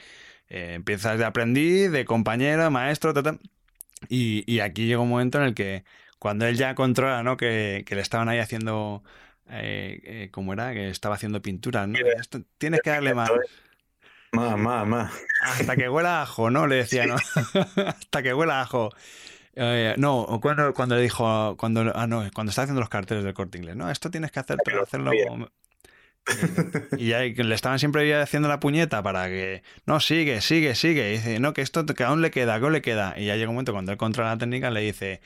eh, 0.48 0.74
empiezas 0.74 1.18
de 1.18 1.24
aprendiz, 1.24 1.90
de 1.92 2.04
compañero, 2.04 2.70
maestro, 2.70 3.14
y, 4.08 4.60
aquí 4.60 4.86
llega 4.86 5.00
un 5.00 5.08
momento 5.08 5.38
en 5.38 5.44
el 5.44 5.54
que 5.54 5.84
cuando 6.18 6.46
él 6.46 6.56
ya 6.56 6.74
controla, 6.74 7.22
¿no? 7.22 7.36
Que, 7.38 7.84
le 7.88 8.00
estaban 8.00 8.28
ahí 8.28 8.38
haciendo, 8.38 9.02
eh, 9.48 10.00
eh, 10.04 10.28
¿cómo 10.32 10.52
era? 10.52 10.72
Que 10.74 10.88
estaba 10.90 11.14
haciendo 11.14 11.40
pintura, 11.42 11.86
¿no? 11.86 11.98
tienes 12.58 12.80
que 12.82 12.90
darle 12.90 13.14
más. 13.14 13.30
Más, 14.32 14.56
más, 14.56 14.86
más. 14.86 15.12
Hasta 15.42 15.76
que 15.76 15.88
huela 15.88 16.22
ajo, 16.22 16.50
¿no? 16.50 16.66
Le 16.66 16.76
decía, 16.76 17.06
¿no? 17.06 17.16
Hasta 17.86 18.22
que 18.22 18.32
huela 18.32 18.60
ajo. 18.60 18.90
Eh, 19.56 19.94
no, 19.98 20.38
cuando, 20.40 20.72
cuando 20.72 20.94
le 20.94 21.02
dijo, 21.02 21.56
cuando, 21.56 21.92
ah, 21.94 22.06
no, 22.06 22.24
cuando 22.32 22.50
está 22.50 22.62
haciendo 22.62 22.80
los 22.80 22.88
carteles 22.88 23.24
del 23.24 23.34
corte 23.34 23.58
inglés, 23.58 23.76
no, 23.76 23.90
esto 23.90 24.10
tienes 24.10 24.30
que 24.30 24.40
hacer, 24.40 24.58
hacerlo 24.80 25.10
Y 26.96 27.08
ya 27.08 27.20
le 27.20 27.54
estaban 27.54 27.78
siempre 27.78 28.14
haciendo 28.14 28.48
la 28.48 28.60
puñeta 28.60 29.02
para 29.02 29.26
que, 29.26 29.62
no, 29.86 29.98
sigue, 30.00 30.40
sigue, 30.40 30.74
sigue. 30.74 31.10
Y 31.10 31.12
dice, 31.12 31.40
no, 31.40 31.52
que 31.52 31.62
esto 31.62 31.84
que 31.86 32.04
aún 32.04 32.22
le 32.22 32.30
queda, 32.30 32.58
que 32.58 32.64
aún 32.64 32.72
le 32.72 32.82
queda. 32.82 33.14
Y 33.16 33.26
ya 33.26 33.36
llega 33.36 33.48
un 33.48 33.56
momento 33.56 33.72
cuando 33.72 33.90
él 33.92 33.98
controla 33.98 34.30
la 34.30 34.38
técnica, 34.38 34.70
le 34.70 34.80
dice, 34.80 35.20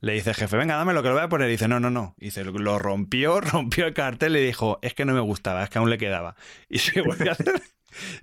le 0.00 0.12
dice, 0.14 0.34
jefe, 0.34 0.56
venga, 0.56 0.76
dame 0.76 0.92
lo 0.92 1.02
que 1.02 1.08
lo 1.08 1.14
voy 1.14 1.24
a 1.24 1.28
poner. 1.28 1.48
Y 1.48 1.52
dice, 1.52 1.68
no, 1.68 1.78
no, 1.80 1.90
no. 1.90 2.14
Y 2.18 2.26
dice, 2.26 2.44
lo 2.44 2.78
rompió, 2.78 3.40
rompió 3.40 3.86
el 3.86 3.94
cartel 3.94 4.36
y 4.36 4.40
dijo, 4.44 4.78
es 4.82 4.94
que 4.94 5.04
no 5.04 5.14
me 5.14 5.20
gustaba, 5.20 5.62
es 5.62 5.70
que 5.70 5.78
aún 5.78 5.90
le 5.90 5.98
quedaba. 5.98 6.34
Y 6.68 6.78
se 6.78 7.00
volvió 7.02 7.30
a 7.30 7.32
hacer, 7.34 7.62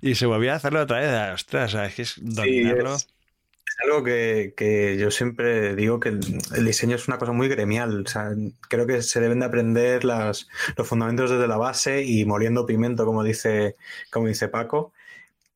y 0.00 0.14
se 0.14 0.26
volvió 0.26 0.52
a 0.52 0.56
hacerlo 0.56 0.82
otra 0.82 1.00
vez. 1.00 1.34
Ostras, 1.34 1.74
es 1.74 1.94
que 1.94 2.02
es 2.02 2.14
dominarlo 2.20 2.96
algo 3.84 4.02
que, 4.04 4.96
yo 4.98 5.10
siempre 5.10 5.74
digo 5.76 6.00
que 6.00 6.10
el, 6.10 6.64
diseño 6.64 6.96
es 6.96 7.08
una 7.08 7.18
cosa 7.18 7.32
muy 7.32 7.48
gremial. 7.48 8.04
O 8.06 8.08
sea, 8.08 8.30
creo 8.68 8.86
que 8.86 9.02
se 9.02 9.20
deben 9.20 9.40
de 9.40 9.46
aprender 9.46 10.04
las, 10.04 10.48
los 10.76 10.86
fundamentos 10.88 11.30
desde 11.30 11.48
la 11.48 11.56
base 11.56 12.02
y 12.02 12.24
moliendo 12.24 12.66
pimiento, 12.66 13.04
como 13.04 13.22
dice, 13.22 13.76
como 14.10 14.28
dice 14.28 14.48
Paco. 14.48 14.92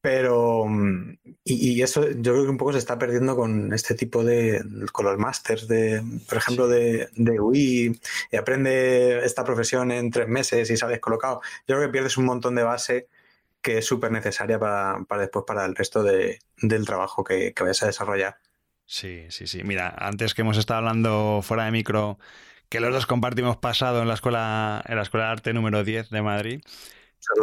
Pero, 0.02 0.66
y, 1.44 1.82
eso 1.82 2.08
yo 2.10 2.32
creo 2.32 2.44
que 2.44 2.50
un 2.50 2.56
poco 2.56 2.72
se 2.72 2.78
está 2.78 2.98
perdiendo 2.98 3.36
con 3.36 3.72
este 3.74 3.94
tipo 3.94 4.24
de, 4.24 4.64
con 4.92 5.04
los 5.04 5.18
másters 5.18 5.68
de, 5.68 6.02
por 6.26 6.38
ejemplo, 6.38 6.68
de, 6.68 7.10
de 7.16 7.38
UI, 7.38 8.00
y 8.32 8.36
aprende 8.36 9.24
esta 9.26 9.44
profesión 9.44 9.90
en 9.92 10.10
tres 10.10 10.26
meses 10.28 10.70
y 10.70 10.76
sabes 10.78 11.00
colocado. 11.00 11.42
Yo 11.68 11.76
creo 11.76 11.88
que 11.88 11.92
pierdes 11.92 12.16
un 12.16 12.24
montón 12.26 12.54
de 12.54 12.62
base 12.62 13.08
que 13.62 13.78
es 13.78 13.86
súper 13.86 14.10
necesaria 14.10 14.58
para, 14.58 15.04
después 15.18 15.44
para 15.46 15.64
el 15.64 15.74
resto 15.74 16.02
de, 16.02 16.38
del 16.56 16.86
trabajo 16.86 17.24
que, 17.24 17.52
que, 17.52 17.62
vayas 17.62 17.82
a 17.82 17.86
desarrollar. 17.86 18.38
Sí, 18.86 19.26
sí, 19.30 19.46
sí. 19.46 19.62
Mira, 19.62 19.94
antes 19.98 20.34
que 20.34 20.42
hemos 20.42 20.56
estado 20.56 20.78
hablando 20.78 21.40
fuera 21.42 21.64
de 21.64 21.70
micro, 21.70 22.18
que 22.70 22.80
los 22.80 22.92
dos 22.92 23.06
compartimos 23.06 23.56
pasado 23.56 24.00
en 24.00 24.08
la 24.08 24.14
escuela, 24.14 24.82
en 24.86 24.96
la 24.96 25.02
escuela 25.02 25.26
de 25.26 25.32
arte 25.32 25.52
número 25.52 25.84
10 25.84 26.08
de 26.10 26.22
Madrid. 26.22 26.62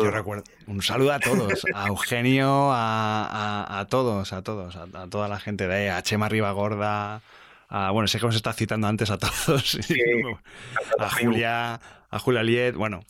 Yo 0.01 0.09
recuerdo. 0.09 0.43
Un 0.65 0.81
saludo 0.81 1.13
a 1.13 1.19
todos, 1.19 1.65
a 1.73 1.87
Eugenio, 1.87 2.69
a, 2.71 3.85
todos, 3.89 4.33
a 4.33 4.41
todos, 4.41 4.75
a, 4.75 5.07
toda 5.09 5.27
la 5.27 5.39
gente 5.39 5.67
de 5.67 5.75
ahí, 5.75 5.87
a 5.87 6.01
Chema 6.01 6.29
Ribagorda, 6.29 7.21
a, 7.69 7.91
bueno, 7.91 8.07
sé 8.07 8.17
que 8.17 8.25
hemos 8.25 8.35
estado 8.35 8.55
citando 8.55 8.87
antes 8.87 9.11
a 9.11 9.17
todos, 9.17 9.77
a 10.99 11.09
Julia, 11.11 11.79
a 12.09 12.19
Julia 12.19 12.43
Liet, 12.43 12.75
bueno, 12.75 13.01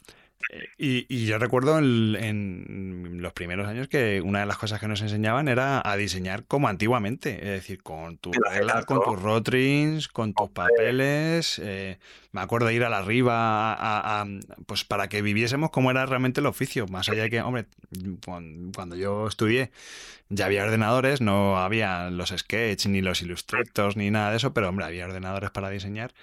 y, 0.78 1.26
yo 1.26 1.38
recuerdo 1.40 1.78
en, 1.80 3.22
los 3.22 3.34
primeros 3.34 3.68
años 3.68 3.88
que 3.88 4.22
una 4.22 4.42
de 4.42 4.46
las 4.46 4.58
cosas 4.58 4.80
que 4.80 4.88
nos 4.88 5.02
enseñaban 5.02 5.48
era 5.48 5.82
a 5.84 5.98
diseñar 5.98 6.46
como 6.46 6.68
antiguamente, 6.68 7.36
es 7.36 7.50
decir, 7.50 7.82
con 7.84 8.18
tu 8.18 8.32
regla, 8.32 8.84
con 8.84 9.02
tus 9.04 9.22
rotrins, 9.22 10.08
con 10.08 10.34
tus 10.34 10.50
papeles. 10.50 11.60
Eh, 11.64 11.98
me 12.32 12.42
acuerdo 12.42 12.68
de 12.68 12.76
ir 12.76 12.84
a 12.84 12.90
la 12.90 13.02
riba 13.02 13.74
a, 13.74 14.26
pues 14.66 14.84
para 14.84 15.10
que 15.10 15.22
viviésemos 15.22 15.72
como 15.72 15.92
era 15.92 16.06
realmente 16.06 16.40
el 16.40 16.46
oficio, 16.46 16.88
más 16.88 17.10
allá 17.10 17.24
de 17.24 17.30
que, 17.30 17.42
hombre, 17.42 17.66
cuando 18.74 18.96
yo 18.96 19.28
estudié 19.28 19.72
ya 20.30 20.46
había 20.46 20.64
ordenadores, 20.64 21.22
no 21.22 21.58
había 21.58 22.10
los 22.10 22.34
sketch 22.36 22.88
ni 22.88 23.02
los 23.02 23.22
ilustrators 23.22 23.96
ni 23.96 24.12
nada 24.12 24.32
de 24.32 24.38
eso, 24.38 24.54
pero 24.54 24.70
hombre, 24.70 24.86
había 24.86 25.06
ordenadores 25.06 25.52
para 25.52 25.70
diseñar. 25.70 26.14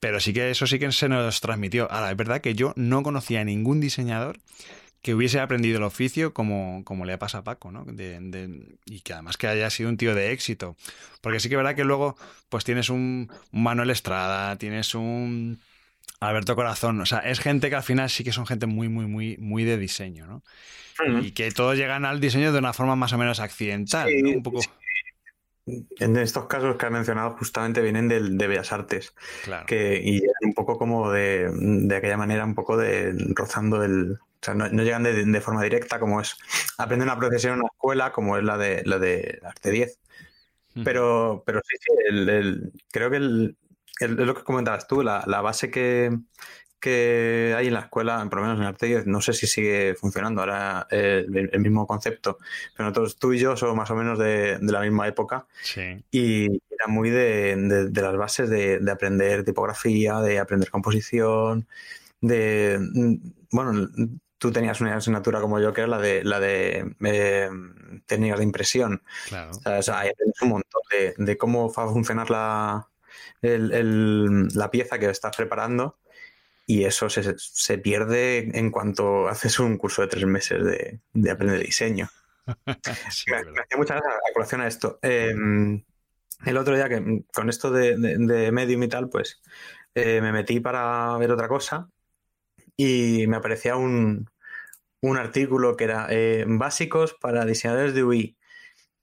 Pero 0.00 0.20
sí 0.20 0.32
que 0.32 0.50
eso 0.50 0.66
sí 0.66 0.78
que 0.78 0.90
se 0.92 1.08
nos 1.08 1.40
transmitió. 1.40 1.90
Ahora, 1.90 2.10
es 2.10 2.16
verdad 2.16 2.40
que 2.40 2.54
yo 2.54 2.72
no 2.76 3.02
conocía 3.02 3.40
a 3.40 3.44
ningún 3.44 3.80
diseñador 3.80 4.38
que 5.02 5.14
hubiese 5.14 5.40
aprendido 5.40 5.78
el 5.78 5.84
oficio 5.84 6.34
como, 6.34 6.82
como 6.84 7.04
le 7.04 7.18
pasa 7.18 7.38
a 7.38 7.44
Paco, 7.44 7.70
¿no? 7.70 7.86
y 8.86 9.00
que 9.00 9.12
además 9.12 9.36
que 9.36 9.46
haya 9.46 9.70
sido 9.70 9.88
un 9.88 9.96
tío 9.96 10.14
de 10.14 10.32
éxito. 10.32 10.76
Porque 11.20 11.40
sí 11.40 11.48
que 11.48 11.54
es 11.54 11.58
verdad 11.58 11.76
que 11.76 11.84
luego 11.84 12.16
pues 12.48 12.64
tienes 12.64 12.90
un, 12.90 13.30
Manuel 13.52 13.90
Estrada, 13.90 14.56
tienes 14.56 14.94
un 14.94 15.60
Alberto 16.20 16.56
Corazón, 16.56 17.00
o 17.00 17.06
sea, 17.06 17.20
es 17.20 17.38
gente 17.38 17.70
que 17.70 17.76
al 17.76 17.82
final 17.82 18.10
sí 18.10 18.24
que 18.24 18.32
son 18.32 18.46
gente 18.46 18.66
muy, 18.66 18.88
muy, 18.88 19.06
muy, 19.06 19.36
muy 19.38 19.64
de 19.64 19.78
diseño, 19.78 20.26
¿no? 20.26 20.42
Y 21.22 21.30
que 21.30 21.52
todos 21.52 21.76
llegan 21.76 22.04
al 22.04 22.18
diseño 22.18 22.52
de 22.52 22.58
una 22.58 22.72
forma 22.72 22.96
más 22.96 23.12
o 23.12 23.18
menos 23.18 23.38
accidental, 23.38 24.10
¿no? 24.20 24.30
Un 24.30 24.42
poco... 24.42 24.60
En 25.98 26.16
estos 26.16 26.46
casos 26.46 26.76
que 26.76 26.86
has 26.86 26.92
mencionado 26.92 27.36
justamente 27.36 27.80
vienen 27.80 28.08
de, 28.08 28.20
de 28.20 28.46
Bellas 28.46 28.72
Artes. 28.72 29.14
Que, 29.66 30.00
y 30.02 30.22
un 30.42 30.54
poco 30.54 30.78
como 30.78 31.10
de, 31.10 31.50
de, 31.52 31.96
aquella 31.96 32.16
manera, 32.16 32.44
un 32.44 32.54
poco 32.54 32.76
de 32.76 33.14
rozando 33.34 33.82
el. 33.82 34.12
O 34.12 34.44
sea, 34.44 34.54
no, 34.54 34.68
llegan 34.68 35.02
de, 35.02 35.40
forma 35.40 35.62
directa, 35.62 35.98
como 35.98 36.20
es. 36.20 36.36
Aprende 36.78 37.04
una 37.04 37.18
profesión 37.18 37.54
en 37.54 37.60
una 37.60 37.68
escuela, 37.72 38.12
como 38.12 38.36
es 38.36 38.44
la 38.44 38.56
de 38.56 38.82
la 38.84 38.98
de 38.98 39.40
Arte 39.42 39.70
10. 39.70 39.98
Pero, 40.84 41.42
pero 41.44 41.60
sí, 41.66 41.76
sí, 41.80 41.92
el, 42.08 42.72
creo 42.92 43.10
que 43.10 43.16
el, 43.16 43.56
es 43.98 44.10
lo 44.10 44.34
que 44.34 44.44
comentabas 44.44 44.86
tú, 44.86 45.02
la, 45.02 45.24
la 45.26 45.40
base 45.40 45.72
que, 45.72 46.16
que 46.80 47.54
hay 47.56 47.68
en 47.68 47.74
la 47.74 47.80
escuela, 47.80 48.24
por 48.30 48.38
lo 48.38 48.42
menos 48.42 48.58
en 48.60 48.66
Arte 48.66 49.02
no 49.06 49.20
sé 49.20 49.32
si 49.32 49.46
sigue 49.46 49.94
funcionando 49.94 50.40
ahora 50.40 50.86
eh, 50.90 51.26
el, 51.28 51.60
mismo 51.60 51.86
concepto, 51.86 52.38
pero 52.76 52.88
nosotros, 52.88 53.16
tú 53.16 53.32
y 53.32 53.38
yo 53.38 53.56
somos 53.56 53.76
más 53.76 53.90
o 53.90 53.96
menos 53.96 54.18
de, 54.18 54.58
la 54.60 54.80
misma 54.80 55.08
época 55.08 55.46
y 56.10 56.46
era 56.46 56.86
muy 56.86 57.10
de, 57.10 57.90
las 57.92 58.16
bases 58.16 58.48
de, 58.48 58.80
aprender 58.90 59.44
tipografía, 59.44 60.20
de 60.20 60.38
aprender 60.38 60.70
composición, 60.70 61.66
de, 62.20 62.78
mm, 62.80 63.14
bueno, 63.50 63.88
tú 64.38 64.52
tenías 64.52 64.80
una 64.80 64.96
asignatura 64.96 65.40
como 65.40 65.58
yo 65.58 65.72
que 65.72 65.80
era 65.80 65.90
la 65.90 65.98
de 65.98 66.22
la 66.22 66.38
de 66.38 66.94
eh, 67.04 67.50
técnicas 68.06 68.38
de 68.38 68.44
impresión. 68.44 69.02
Claro. 69.28 69.50
O 69.64 69.82
sea, 69.82 70.00
hay 70.00 70.12
un 70.42 70.48
montón 70.48 70.82
de, 71.16 71.36
cómo 71.36 71.72
va 71.72 71.84
a 71.84 71.88
funcionar 71.88 72.30
la, 72.30 72.88
la 73.42 74.70
pieza 74.70 74.98
que 74.98 75.10
estás 75.10 75.36
preparando 75.36 75.98
y 76.70 76.84
eso 76.84 77.08
se, 77.08 77.78
pierde 77.78 78.50
en 78.52 78.70
cuanto 78.70 79.26
haces 79.26 79.58
un 79.58 79.78
curso 79.78 80.02
de 80.02 80.08
tres 80.08 80.26
meses 80.26 80.62
de, 80.62 81.00
de 81.14 81.30
aprender 81.30 81.60
diseño. 81.60 82.10
me, 82.66 82.76
hacía 83.06 83.78
mucha 83.78 83.94
gracia 83.94 84.12
a 84.12 84.32
colación 84.34 84.60
a 84.60 84.66
esto. 84.66 84.98
Em, 85.00 85.82
el 86.44 86.56
otro 86.58 86.74
día 86.74 86.90
que 86.90 87.24
con 87.32 87.48
esto 87.48 87.70
de, 87.70 87.96
de, 87.96 88.52
Medium 88.52 88.82
y 88.82 88.88
tal, 88.88 89.08
pues 89.08 89.40
eh, 89.94 90.20
me 90.20 90.30
metí 90.30 90.60
para 90.60 91.16
ver 91.16 91.32
otra 91.32 91.48
cosa 91.48 91.88
y 92.76 93.24
me 93.28 93.38
aparecía 93.38 93.76
un, 93.76 94.28
artículo 95.16 95.74
que 95.74 95.84
era 95.84 96.06
eh, 96.10 96.44
básicos 96.46 97.14
para 97.14 97.46
diseñadores 97.46 97.94
de 97.94 98.04
UI. 98.04 98.36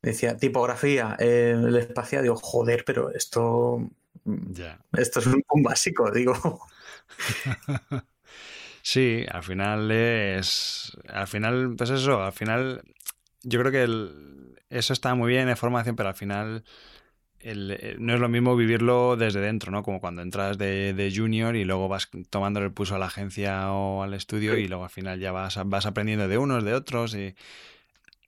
Decía 0.04 0.38
tipografía, 0.38 1.16
eh, 1.18 1.56
el 1.58 1.76
espacial, 1.78 2.22
digo, 2.22 2.36
joder, 2.36 2.84
pero 2.86 3.10
esto, 3.10 3.90
esto 4.94 5.20
es 5.20 5.26
un, 5.26 5.44
un 5.50 5.64
básico, 5.64 6.12
digo. 6.12 6.68
sí, 8.82 9.26
al 9.30 9.44
final 9.44 9.92
es. 9.92 10.98
Al 11.08 11.28
final, 11.28 11.76
pues 11.78 11.90
eso, 11.90 12.24
al 12.24 12.34
final. 12.34 12.84
Yo 13.44 13.60
creo 13.60 13.72
que 13.72 14.56
eso 14.70 14.94
está 14.94 15.14
muy 15.16 15.32
bien 15.32 15.50
en 15.50 15.58
formación, 15.58 15.96
pero 15.96 16.10
al 16.10 16.16
final. 16.16 16.64
no 17.44 18.14
es 18.14 18.20
lo 18.20 18.30
mismo 18.30 18.56
vivirlo 18.56 19.16
desde 19.18 19.40
dentro, 19.42 19.72
¿no? 19.72 19.84
Como 19.84 20.00
cuando 20.00 20.22
entras 20.22 20.58
de, 20.58 21.14
junior 21.16 21.56
y 21.56 21.64
luego 21.64 21.88
vas 21.88 22.10
tomando 22.30 22.60
el 22.60 22.72
pulso 22.74 22.96
a 22.96 23.00
la 23.00 23.06
agencia 23.08 23.72
o 23.72 24.04
al 24.04 24.14
estudio 24.14 24.58
y 24.58 24.68
luego 24.68 24.86
al 24.86 24.90
final 24.90 25.20
ya 25.20 25.32
vas, 25.32 25.60
vas 25.66 25.86
aprendiendo 25.86 26.28
de 26.28 26.38
unos, 26.38 26.64
de 26.64 26.74
otros 26.74 27.16
y 27.16 27.36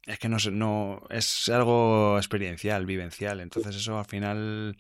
es 0.08 0.20
que 0.20 0.30
no, 0.30 0.38
no 0.52 1.04
es 1.10 1.50
algo 1.50 2.18
experiencial, 2.18 2.86
vivencial. 2.86 3.42
Entonces 3.42 3.76
eso 3.76 4.00
al 4.00 4.06
final 4.06 4.78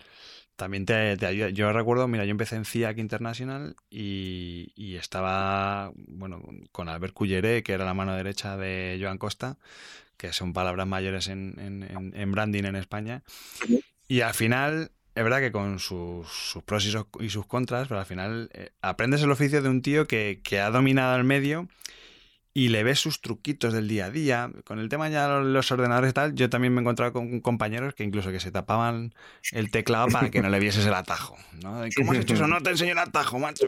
también 0.57 0.85
te, 0.85 0.93
ayuda. 1.25 1.49
Yo 1.49 1.71
recuerdo, 1.71 2.07
mira, 2.09 2.25
yo 2.25 2.31
empecé 2.31 2.57
en 2.57 2.65
CIAC 2.65 2.97
International 2.97 3.77
y, 3.89 4.95
estaba, 4.97 5.93
bueno, 5.95 6.43
con 6.73 6.89
Albert 6.89 7.13
Culleré, 7.13 7.63
que 7.63 7.71
era 7.71 7.85
la 7.85 7.93
mano 7.93 8.15
derecha 8.15 8.57
de 8.57 8.99
Joan 9.01 9.17
Costa, 9.17 9.57
que 10.17 10.33
son 10.33 10.51
palabras 10.51 10.87
mayores 10.87 11.29
en, 11.29 12.11
en 12.13 12.31
branding 12.33 12.65
en 12.65 12.75
España. 12.75 13.23
Y 14.09 14.21
al 14.21 14.33
final, 14.33 14.91
es 15.17 15.23
verdad 15.23 15.39
que 15.39 15.51
con 15.51 15.79
sus, 15.79 16.59
pros 16.63 16.85
y 16.85 17.29
sus, 17.29 17.45
contras, 17.47 17.87
pero 17.87 17.99
al 17.99 18.05
final 18.05 18.51
eh, 18.53 18.69
aprendes 18.81 19.23
el 19.23 19.31
oficio 19.31 19.63
de 19.63 19.69
un 19.69 19.81
tío 19.81 20.05
que, 20.05 20.39
ha 20.61 20.69
dominado 20.69 21.15
el 21.15 21.23
medio 21.23 21.67
y 22.57 22.69
le 22.69 22.81
ves 22.81 22.97
sus 22.97 23.21
truquitos 23.21 23.71
del 23.71 23.87
día 23.87 24.05
a 24.05 24.09
día. 24.09 24.49
Con 24.65 24.79
el 24.79 24.89
tema 24.89 25.09
ya 25.09 25.27
los 25.27 25.71
ordenadores 25.71 26.09
y 26.09 26.13
tal, 26.13 26.33
yo 26.33 26.49
también 26.49 26.73
me 26.73 26.79
he 26.79 26.81
encontrado 26.81 27.13
con 27.13 27.39
compañeros 27.39 27.93
que 27.93 28.03
incluso 28.03 28.31
que 28.31 28.39
se 28.39 28.49
tapaban 28.49 29.13
el 29.51 29.69
teclado 29.69 30.07
para 30.07 30.31
que 30.31 30.41
no 30.41 30.49
le 30.49 30.57
vieses 30.57 30.83
el 30.87 30.95
atajo. 30.95 31.37
¿no? 31.61 31.83
¿Cómo 31.95 32.13
has 32.13 32.17
hecho 32.17 32.33
eso? 32.33 32.47
No 32.47 32.59
te 32.61 32.71
enseño 32.71 32.93
el 32.93 32.97
atajo, 32.97 33.37
macho. 33.37 33.67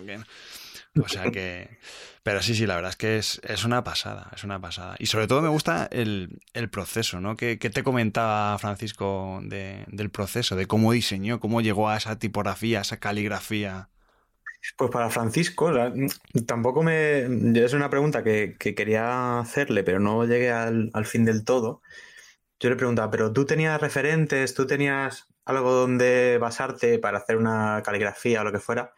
O 1.00 1.08
sea 1.08 1.29
que... 1.29 1.77
Pero 2.24 2.41
sí, 2.41 2.55
sí, 2.55 2.65
la 2.65 2.77
verdad 2.77 2.89
es 2.89 2.96
que 2.96 3.17
es, 3.19 3.63
una 3.63 3.84
pasada, 3.84 4.31
es 4.36 4.43
una 4.43 4.60
pasada. 4.60 4.96
Y 4.98 5.05
sobre 5.05 5.27
todo 5.27 5.43
me 5.43 5.50
gusta 5.50 5.88
el, 5.91 6.39
proceso, 6.72 7.22
¿no? 7.22 7.38
¿Qué, 7.38 7.58
te 7.58 7.84
comentaba 7.84 8.58
Francisco 8.58 9.39
del 9.43 10.10
proceso, 10.10 10.55
de 10.55 10.65
cómo 10.65 10.93
diseñó, 10.93 11.39
cómo 11.39 11.62
llegó 11.62 11.89
a 11.89 11.98
esa 11.98 12.17
tipografía, 12.17 12.79
a 12.79 12.81
esa 12.81 12.98
caligrafía? 12.98 13.89
Pues 14.77 14.91
para 14.91 15.09
Francisco, 15.09 15.71
tampoco 16.45 16.83
me... 16.83 17.23
Es 17.59 17.73
una 17.73 17.89
pregunta 17.89 18.23
que, 18.23 18.55
quería 18.57 19.39
hacerle, 19.39 19.83
pero 19.83 19.99
no 19.99 20.25
llegué 20.25 20.51
al, 20.51 20.89
al 20.93 21.05
fin 21.05 21.25
del 21.25 21.43
todo. 21.43 21.81
Yo 22.59 22.69
le 22.69 22.75
preguntaba, 22.75 23.09
¿pero 23.09 23.31
tú 23.31 23.45
tenías 23.45 23.79
referentes, 23.79 24.53
tú 24.53 24.67
tenías 24.67 25.27
algo 25.45 25.71
donde 25.71 26.37
basarte 26.39 26.99
para 26.99 27.19
hacer 27.19 27.37
una 27.37 27.81
caligrafía 27.83 28.41
o 28.41 28.43
lo 28.43 28.51
que 28.51 28.59
fuera? 28.59 28.93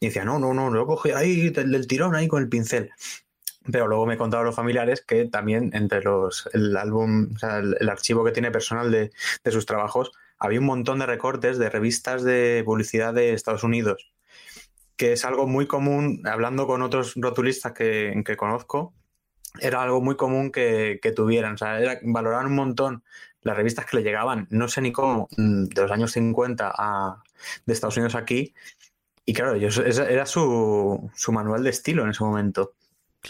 Y 0.00 0.06
decía, 0.06 0.24
no, 0.24 0.38
no, 0.38 0.54
no, 0.54 0.70
lo 0.70 0.86
cogí 0.86 1.10
ahí 1.10 1.50
del, 1.50 1.86
tirón, 1.86 2.14
ahí 2.14 2.28
con 2.28 2.42
el 2.42 2.48
pincel. 2.48 2.90
Pero 3.70 3.88
luego 3.88 4.06
me 4.06 4.16
contaron 4.18 4.46
los 4.46 4.54
familiares 4.54 5.02
que 5.02 5.24
también 5.26 5.70
entre 5.74 6.02
los 6.02 6.48
el 6.52 6.76
álbum, 6.76 7.30
o 7.34 7.38
sea, 7.38 7.58
el, 7.58 7.88
archivo 7.88 8.24
que 8.24 8.32
tiene 8.32 8.50
personal 8.50 8.90
de, 8.90 9.10
sus 9.50 9.66
trabajos, 9.66 10.12
había 10.38 10.60
un 10.60 10.66
montón 10.66 11.00
de 11.00 11.06
recortes 11.06 11.58
de 11.58 11.70
revistas 11.70 12.22
de 12.22 12.62
publicidad 12.64 13.14
de 13.14 13.32
Estados 13.32 13.64
Unidos, 13.64 14.12
que 14.98 15.12
es 15.12 15.24
algo 15.24 15.46
muy 15.46 15.66
común, 15.66 16.22
hablando 16.26 16.66
con 16.66 16.82
otros 16.82 17.14
rotulistas 17.16 17.72
que, 17.72 18.20
que 18.26 18.36
conozco, 18.36 18.92
era 19.60 19.82
algo 19.82 20.02
muy 20.02 20.16
común 20.16 20.50
que, 20.50 21.00
tuvieran. 21.14 21.54
O 21.54 21.56
sea, 21.56 21.78
valoraban 22.02 22.46
un 22.46 22.56
montón 22.56 23.04
las 23.42 23.56
revistas 23.56 23.86
que 23.86 23.96
le 23.96 24.02
llegaban, 24.02 24.48
no 24.50 24.68
sé 24.68 24.80
ni 24.82 24.92
cómo, 24.92 25.28
mm, 25.36 25.66
de 25.66 25.82
los 25.82 25.90
años 25.90 26.12
50 26.12 26.74
a, 26.76 27.22
de 27.64 27.72
Estados 27.72 27.96
Unidos 27.96 28.16
aquí, 28.16 28.52
y 29.24 29.32
claro, 29.32 29.54
ellos, 29.54 29.78
era 29.78 30.26
su, 30.26 31.10
manual 31.28 31.62
de 31.62 31.70
estilo 31.70 32.02
en 32.02 32.10
ese 32.10 32.24
momento. 32.24 32.74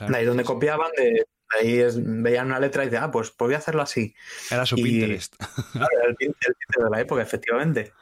Ahí 0.01 0.25
donde 0.25 0.45
copiaban, 0.45 0.91
de, 0.97 1.27
ahí 1.59 1.83
veían 1.97 2.47
una 2.47 2.61
letra 2.61 2.85
y 2.85 2.87
decían, 2.87 3.05
ah, 3.05 3.11
pues, 3.11 3.31
pues 3.31 3.49
voy 3.49 3.55
a 3.55 3.59
hacerlo 3.59 3.83
así. 3.83 4.15
Era 4.51 4.65
su 4.65 4.77
Pinterest. 4.77 5.35
Claro, 5.73 5.89
era 6.01 6.09
el 6.09 6.17
Pinterest 6.17 6.59
de 6.79 6.91
la 6.91 7.01
época, 7.01 7.21
efectivamente. 7.21 7.93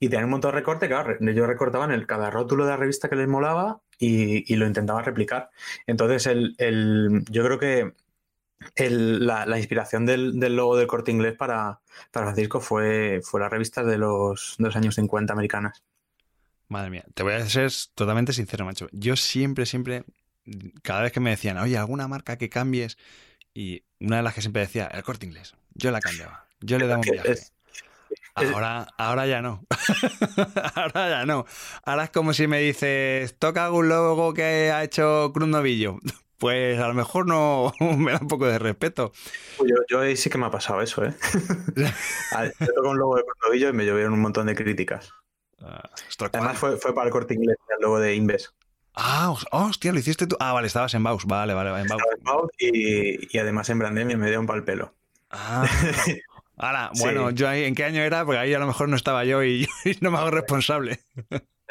Y 0.00 0.08
tenían 0.08 0.24
un 0.24 0.30
montón 0.30 0.52
de 0.52 0.58
recorte, 0.58 0.86
claro, 0.86 1.16
ellos 1.20 1.46
recortaban 1.46 1.90
el, 1.90 2.06
cada 2.06 2.30
rótulo 2.30 2.64
de 2.64 2.70
la 2.70 2.76
revista 2.76 3.08
que 3.08 3.16
les 3.16 3.26
molaba 3.26 3.80
y, 3.98 4.54
lo 4.54 4.66
intentaban 4.66 5.04
replicar. 5.04 5.50
Entonces, 5.86 6.26
el, 6.26 7.24
yo 7.30 7.44
creo 7.44 7.58
que 7.58 7.94
la, 8.76 9.58
inspiración 9.58 10.06
del, 10.06 10.38
logo 10.54 10.76
del 10.76 10.86
corte 10.86 11.10
inglés 11.10 11.34
para, 11.36 11.80
Francisco 12.12 12.60
fue, 12.60 13.20
fue 13.24 13.40
las 13.40 13.50
revistas 13.50 13.86
de 13.86 13.98
los, 13.98 14.54
de 14.58 14.66
los 14.66 14.76
años 14.76 14.94
50 14.94 15.32
americanas. 15.32 15.82
Madre 16.68 16.90
mía, 16.90 17.04
te 17.14 17.22
voy 17.22 17.32
a 17.32 17.46
ser 17.48 17.72
totalmente 17.94 18.32
sincero, 18.32 18.64
macho. 18.64 18.88
Yo 18.92 19.16
siempre, 19.16 19.66
siempre, 19.66 20.04
cada 20.82 21.02
vez 21.02 21.12
que 21.12 21.20
me 21.20 21.30
decían, 21.30 21.56
oye, 21.58 21.76
alguna 21.76 22.08
marca 22.08 22.36
que 22.36 22.48
cambies, 22.48 22.98
y 23.54 23.82
una 24.00 24.18
de 24.18 24.22
las 24.22 24.34
que 24.34 24.42
siempre 24.42 24.62
decía, 24.62 24.86
el 24.86 25.02
corte 25.02 25.26
inglés, 25.26 25.54
yo 25.74 25.90
la 25.90 26.00
cambiaba, 26.00 26.46
yo 26.60 26.78
le 26.78 26.86
daba 26.86 27.00
un 27.00 27.10
viaje. 27.10 27.36
Ahora, 28.34 28.88
ahora 28.96 29.26
ya 29.26 29.42
no. 29.42 29.64
ahora 30.74 31.10
ya 31.10 31.26
no. 31.26 31.46
Ahora 31.84 32.04
es 32.04 32.10
como 32.10 32.32
si 32.32 32.46
me 32.46 32.60
dices, 32.60 33.36
toca 33.38 33.66
algún 33.66 33.88
logo 33.88 34.34
que 34.34 34.70
ha 34.72 34.84
hecho 34.84 35.32
Cruz 35.32 35.48
Novillo. 35.48 35.98
Pues 36.38 36.78
a 36.78 36.86
lo 36.86 36.94
mejor 36.94 37.26
no 37.26 37.72
me 37.98 38.12
da 38.12 38.18
un 38.22 38.28
poco 38.28 38.46
de 38.46 38.60
respeto. 38.60 39.10
Yo, 39.58 39.74
yo 39.88 39.98
ahí 39.98 40.16
sí 40.16 40.30
que 40.30 40.38
me 40.38 40.46
ha 40.46 40.52
pasado 40.52 40.80
eso, 40.80 41.04
¿eh? 41.04 41.12
yo 41.74 42.66
toco 42.76 42.90
un 42.90 42.96
logo 42.96 43.16
de 43.16 43.24
Cruz 43.24 43.36
Novillo 43.44 43.68
y 43.70 43.72
me 43.72 43.84
llovieron 43.84 44.12
un 44.12 44.20
montón 44.20 44.46
de 44.46 44.54
críticas. 44.54 45.12
Ah, 45.60 45.90
Además 46.32 46.56
fue, 46.56 46.78
para 46.94 47.06
el 47.06 47.10
corte 47.10 47.34
inglés, 47.34 47.56
el 47.76 47.82
logo 47.82 47.98
de 47.98 48.14
Inves. 48.14 48.54
Ah, 48.94 49.34
hostia, 49.50 49.92
lo 49.92 49.98
hiciste 49.98 50.28
tú. 50.28 50.36
Ah, 50.38 50.52
vale, 50.52 50.68
estabas 50.68 50.94
en 50.94 51.02
Baus. 51.02 51.24
Vale, 51.24 51.54
vale, 51.54 51.70
en 51.80 51.88
Baus. 51.88 52.50
y, 52.58 53.36
además 53.36 53.68
en 53.70 53.80
Brandemia 53.80 54.16
me 54.16 54.28
dio 54.30 54.38
un 54.38 54.46
pal 54.46 54.62
pelo. 54.62 54.94
Ah. 55.30 55.66
Ahora, 56.58 56.90
bueno, 56.98 57.30
yo 57.30 57.48
ahí, 57.48 57.64
¿en 57.64 57.74
qué 57.74 57.84
año 57.84 58.02
era? 58.02 58.24
Porque 58.24 58.38
ahí 58.38 58.52
a 58.52 58.58
lo 58.58 58.66
mejor 58.66 58.88
no 58.88 58.96
estaba 58.96 59.24
yo 59.24 59.44
y, 59.44 59.68
no 60.00 60.10
me 60.10 60.18
hago 60.18 60.30
responsable. 60.30 61.00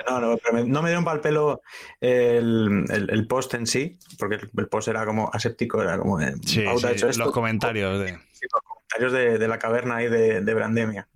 No, 0.08 0.22
no, 0.22 0.38
pero 0.38 0.66
no 0.66 0.82
me 0.82 0.90
dieron 0.90 1.04
pal 1.04 1.22
pelo 1.22 1.62
el, 2.00 2.86
el, 2.90 3.28
post 3.28 3.56
en 3.56 3.68
sí, 3.68 3.98
porque 4.18 4.36
el, 4.36 4.68
post 4.68 4.88
era 4.88 5.06
como 5.06 5.30
aséptico, 5.34 5.82
era 5.82 5.98
como 5.98 6.20
de, 6.20 6.34
sí, 6.46 6.64
sí, 6.64 7.18
los 7.18 7.32
comentarios 7.32 8.00
de... 8.00 8.12
los 8.14 8.62
comentarios 8.64 9.12
de, 9.12 9.38
de, 9.40 9.48
la 9.48 9.58
caverna 9.60 9.98
ahí 9.98 10.08
de, 10.08 10.42
de 10.42 10.54
Brandemia. 10.54 11.08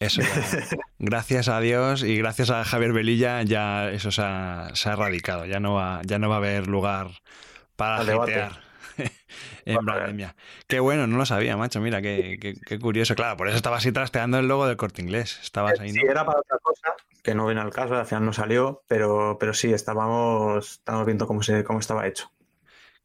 Eso 0.00 0.20
gracias 0.98 1.48
a 1.48 1.60
Dios 1.60 2.02
y 2.02 2.18
gracias 2.18 2.50
a 2.50 2.64
Javier 2.64 2.92
Velilla 2.92 3.42
ya 3.42 3.90
eso 3.90 4.10
se 4.12 4.22
ha, 4.22 4.72
erradicado. 4.84 5.46
Ya 5.46 5.60
no 5.60 5.74
va, 5.74 6.02
ya 6.04 6.18
no 6.18 6.28
va 6.28 6.36
a 6.36 6.38
haber 6.38 6.66
lugar 6.66 7.08
para 7.76 8.04
jetear 8.04 8.67
en 9.68 9.84
pandemia. 9.84 10.34
Qué 10.66 10.80
bueno, 10.80 11.06
no 11.06 11.16
lo 11.16 11.26
sabía, 11.26 11.56
macho. 11.56 11.80
Mira, 11.80 12.00
qué, 12.02 12.38
qué, 12.66 12.78
curioso. 12.78 13.14
Claro, 13.14 13.36
por 13.36 13.48
eso 13.48 13.56
estaba 13.56 13.76
así 13.76 13.92
trasteando 13.92 14.38
el 14.38 14.48
logo 14.48 14.66
del 14.66 14.76
corte 14.76 15.02
inglés. 15.02 15.38
Estabas 15.42 15.78
ahí, 15.80 15.90
Sí, 15.90 16.00
era 16.00 16.24
para 16.24 16.40
otra 16.40 16.58
cosa, 16.58 16.94
que 17.22 17.34
no 17.34 17.46
viene 17.46 17.60
al 17.60 17.72
caso, 17.72 17.94
al 17.94 18.06
final 18.06 18.24
no 18.24 18.32
salió, 18.32 18.82
pero, 18.88 19.36
pero 19.38 19.52
sí, 19.52 19.72
estábamos, 19.72 20.72
estábamos 20.72 21.06
viendo 21.06 21.26
cómo, 21.26 21.42
se, 21.42 21.64
cómo 21.64 21.80
estaba 21.80 22.06
hecho. 22.06 22.30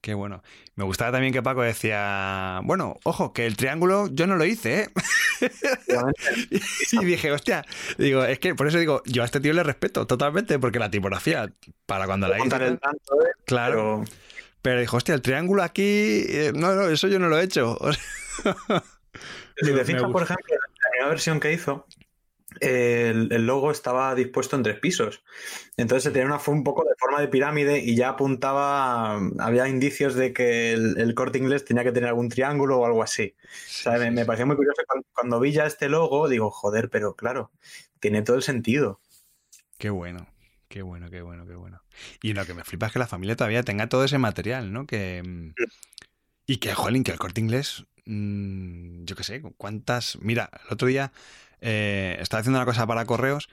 Qué 0.04 0.14
bueno. 0.14 0.44
Me 0.76 0.84
gustaba 0.84 1.14
también 1.14 1.32
que 1.32 1.42
Paco 1.42 1.62
decía, 1.62 2.60
bueno, 2.64 2.98
ojo, 3.04 3.32
que 3.32 3.46
el 3.46 3.56
triángulo 3.56 4.08
yo 4.12 4.28
no 4.28 4.36
lo 4.36 4.44
hice, 4.44 4.82
¿eh? 4.82 4.90
y 6.92 7.06
dije, 7.06 7.32
hostia, 7.32 7.64
digo, 7.98 8.26
es 8.26 8.38
que 8.40 8.54
por 8.54 8.68
eso 8.68 8.80
digo, 8.80 9.02
yo 9.06 9.22
a 9.22 9.26
este 9.26 9.40
tío 9.40 9.54
le 9.54 9.64
respeto 9.64 10.06
totalmente, 10.06 10.60
porque 10.60 10.78
la 10.78 10.92
tipografía, 10.92 11.54
para 11.86 12.06
cuando 12.06 12.28
la 12.28 12.38
hice... 12.38 12.68
¿eh? 12.68 12.78
claro. 13.46 14.04
Pero... 14.04 14.18
dijo, 14.64 14.98
hostia, 14.98 15.16
el 15.16 15.22
triángulo 15.22 15.64
aquí, 15.64 16.26
eh, 16.28 16.52
no, 16.56 16.74
no, 16.74 16.88
eso 16.88 17.08
yo 17.08 17.20
no 17.20 17.28
lo 17.28 17.40
he 17.40 17.44
hecho. 17.44 17.78
si 19.58 19.74
te 19.74 19.86
fijas, 19.86 20.04
por 20.12 20.24
ejemplo, 20.24 20.56
la 20.56 20.90
primera 20.90 21.10
versión 21.10 21.40
que 21.40 21.54
hizo, 21.54 21.86
el, 22.60 23.46
logo 23.46 23.72
estaba 23.72 24.16
dispuesto 24.16 24.56
en 24.56 24.64
tres 24.64 24.80
pisos. 24.80 25.24
Entonces 25.78 26.04
se 26.04 26.12
tenía 26.12 26.28
una, 26.28 26.40
un 26.48 26.64
poco 26.64 26.84
de 26.84 26.96
forma 26.98 27.20
de 27.22 27.28
pirámide 27.28 27.80
y 27.80 27.96
ya 27.96 28.10
apuntaba, 28.10 29.20
había 29.40 29.68
indicios 29.68 30.16
de 30.16 30.34
que 30.34 30.74
el, 30.74 31.14
corte 31.16 31.38
inglés 31.38 31.66
tenía 31.66 31.84
que 31.84 31.92
tener 31.92 32.10
algún 32.10 32.30
triángulo 32.30 32.80
o 32.80 32.86
algo 32.86 33.04
así. 33.04 33.36
me, 33.86 34.26
pareció 34.26 34.46
muy 34.46 34.56
curioso 34.56 34.82
cuando, 35.14 35.40
vi 35.40 35.52
ya 35.52 35.66
este 35.66 35.90
logo, 35.90 36.28
digo, 36.28 36.50
joder, 36.52 36.90
pero 36.90 37.16
claro, 37.16 37.52
tiene 38.00 38.22
todo 38.22 38.36
el 38.36 38.44
sentido. 38.44 39.00
Qué 39.78 39.90
bueno. 39.90 40.33
Qué 40.74 40.82
bueno, 40.82 41.12
qué 41.12 41.22
bueno, 41.22 41.46
qué 41.46 41.54
bueno. 41.54 41.84
Y 42.24 42.34
lo 42.34 42.48
que 42.48 42.56
me 42.56 42.64
flipa 42.64 42.88
es 42.88 42.94
que 42.94 42.98
la 42.98 43.06
familia 43.06 43.36
todavía 43.36 43.62
tenga 43.62 43.90
todo 43.90 44.06
ese 44.06 44.18
material, 44.18 44.74
¿no? 44.74 44.88
Que, 44.88 45.22
mm, 45.24 45.54
y 46.48 46.58
que, 46.58 46.74
jolín, 46.74 47.04
que 47.04 47.12
el 47.12 47.20
corte 47.20 47.42
inglés, 47.42 47.86
mm, 48.08 49.04
yo 49.04 49.16
qué 49.16 49.24
sé, 49.24 49.44
cuántas... 49.56 50.18
Mira, 50.20 50.50
el 50.66 50.74
otro 50.74 50.88
día 50.88 51.12
eh, 51.62 52.18
estaba 52.20 52.42
haciendo 52.42 52.58
una 52.58 52.66
cosa 52.66 52.88
para 52.88 53.06
correos 53.06 53.50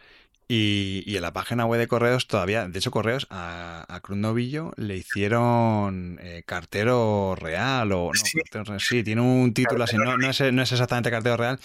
y, 0.48 1.14
en 1.14 1.20
la 1.20 1.34
página 1.34 1.66
web 1.66 1.78
de 1.78 1.88
correos 1.88 2.26
todavía, 2.26 2.66
de 2.66 2.78
hecho 2.78 2.90
correos 2.90 3.26
a, 3.28 3.84
a 3.86 4.00
Cruz 4.00 4.16
Novillo 4.16 4.72
le 4.78 4.96
hicieron 4.96 6.18
eh, 6.22 6.42
cartero 6.46 7.36
real 7.36 7.92
o 7.92 8.12
no, 8.14 8.78
sí. 8.78 9.02
tiene 9.04 9.20
un 9.20 9.52
título 9.52 9.84
así, 9.84 9.98
no, 9.98 10.14
es, 10.30 10.40
exactamente 10.40 11.10
cartero 11.10 11.36
real, 11.36 11.60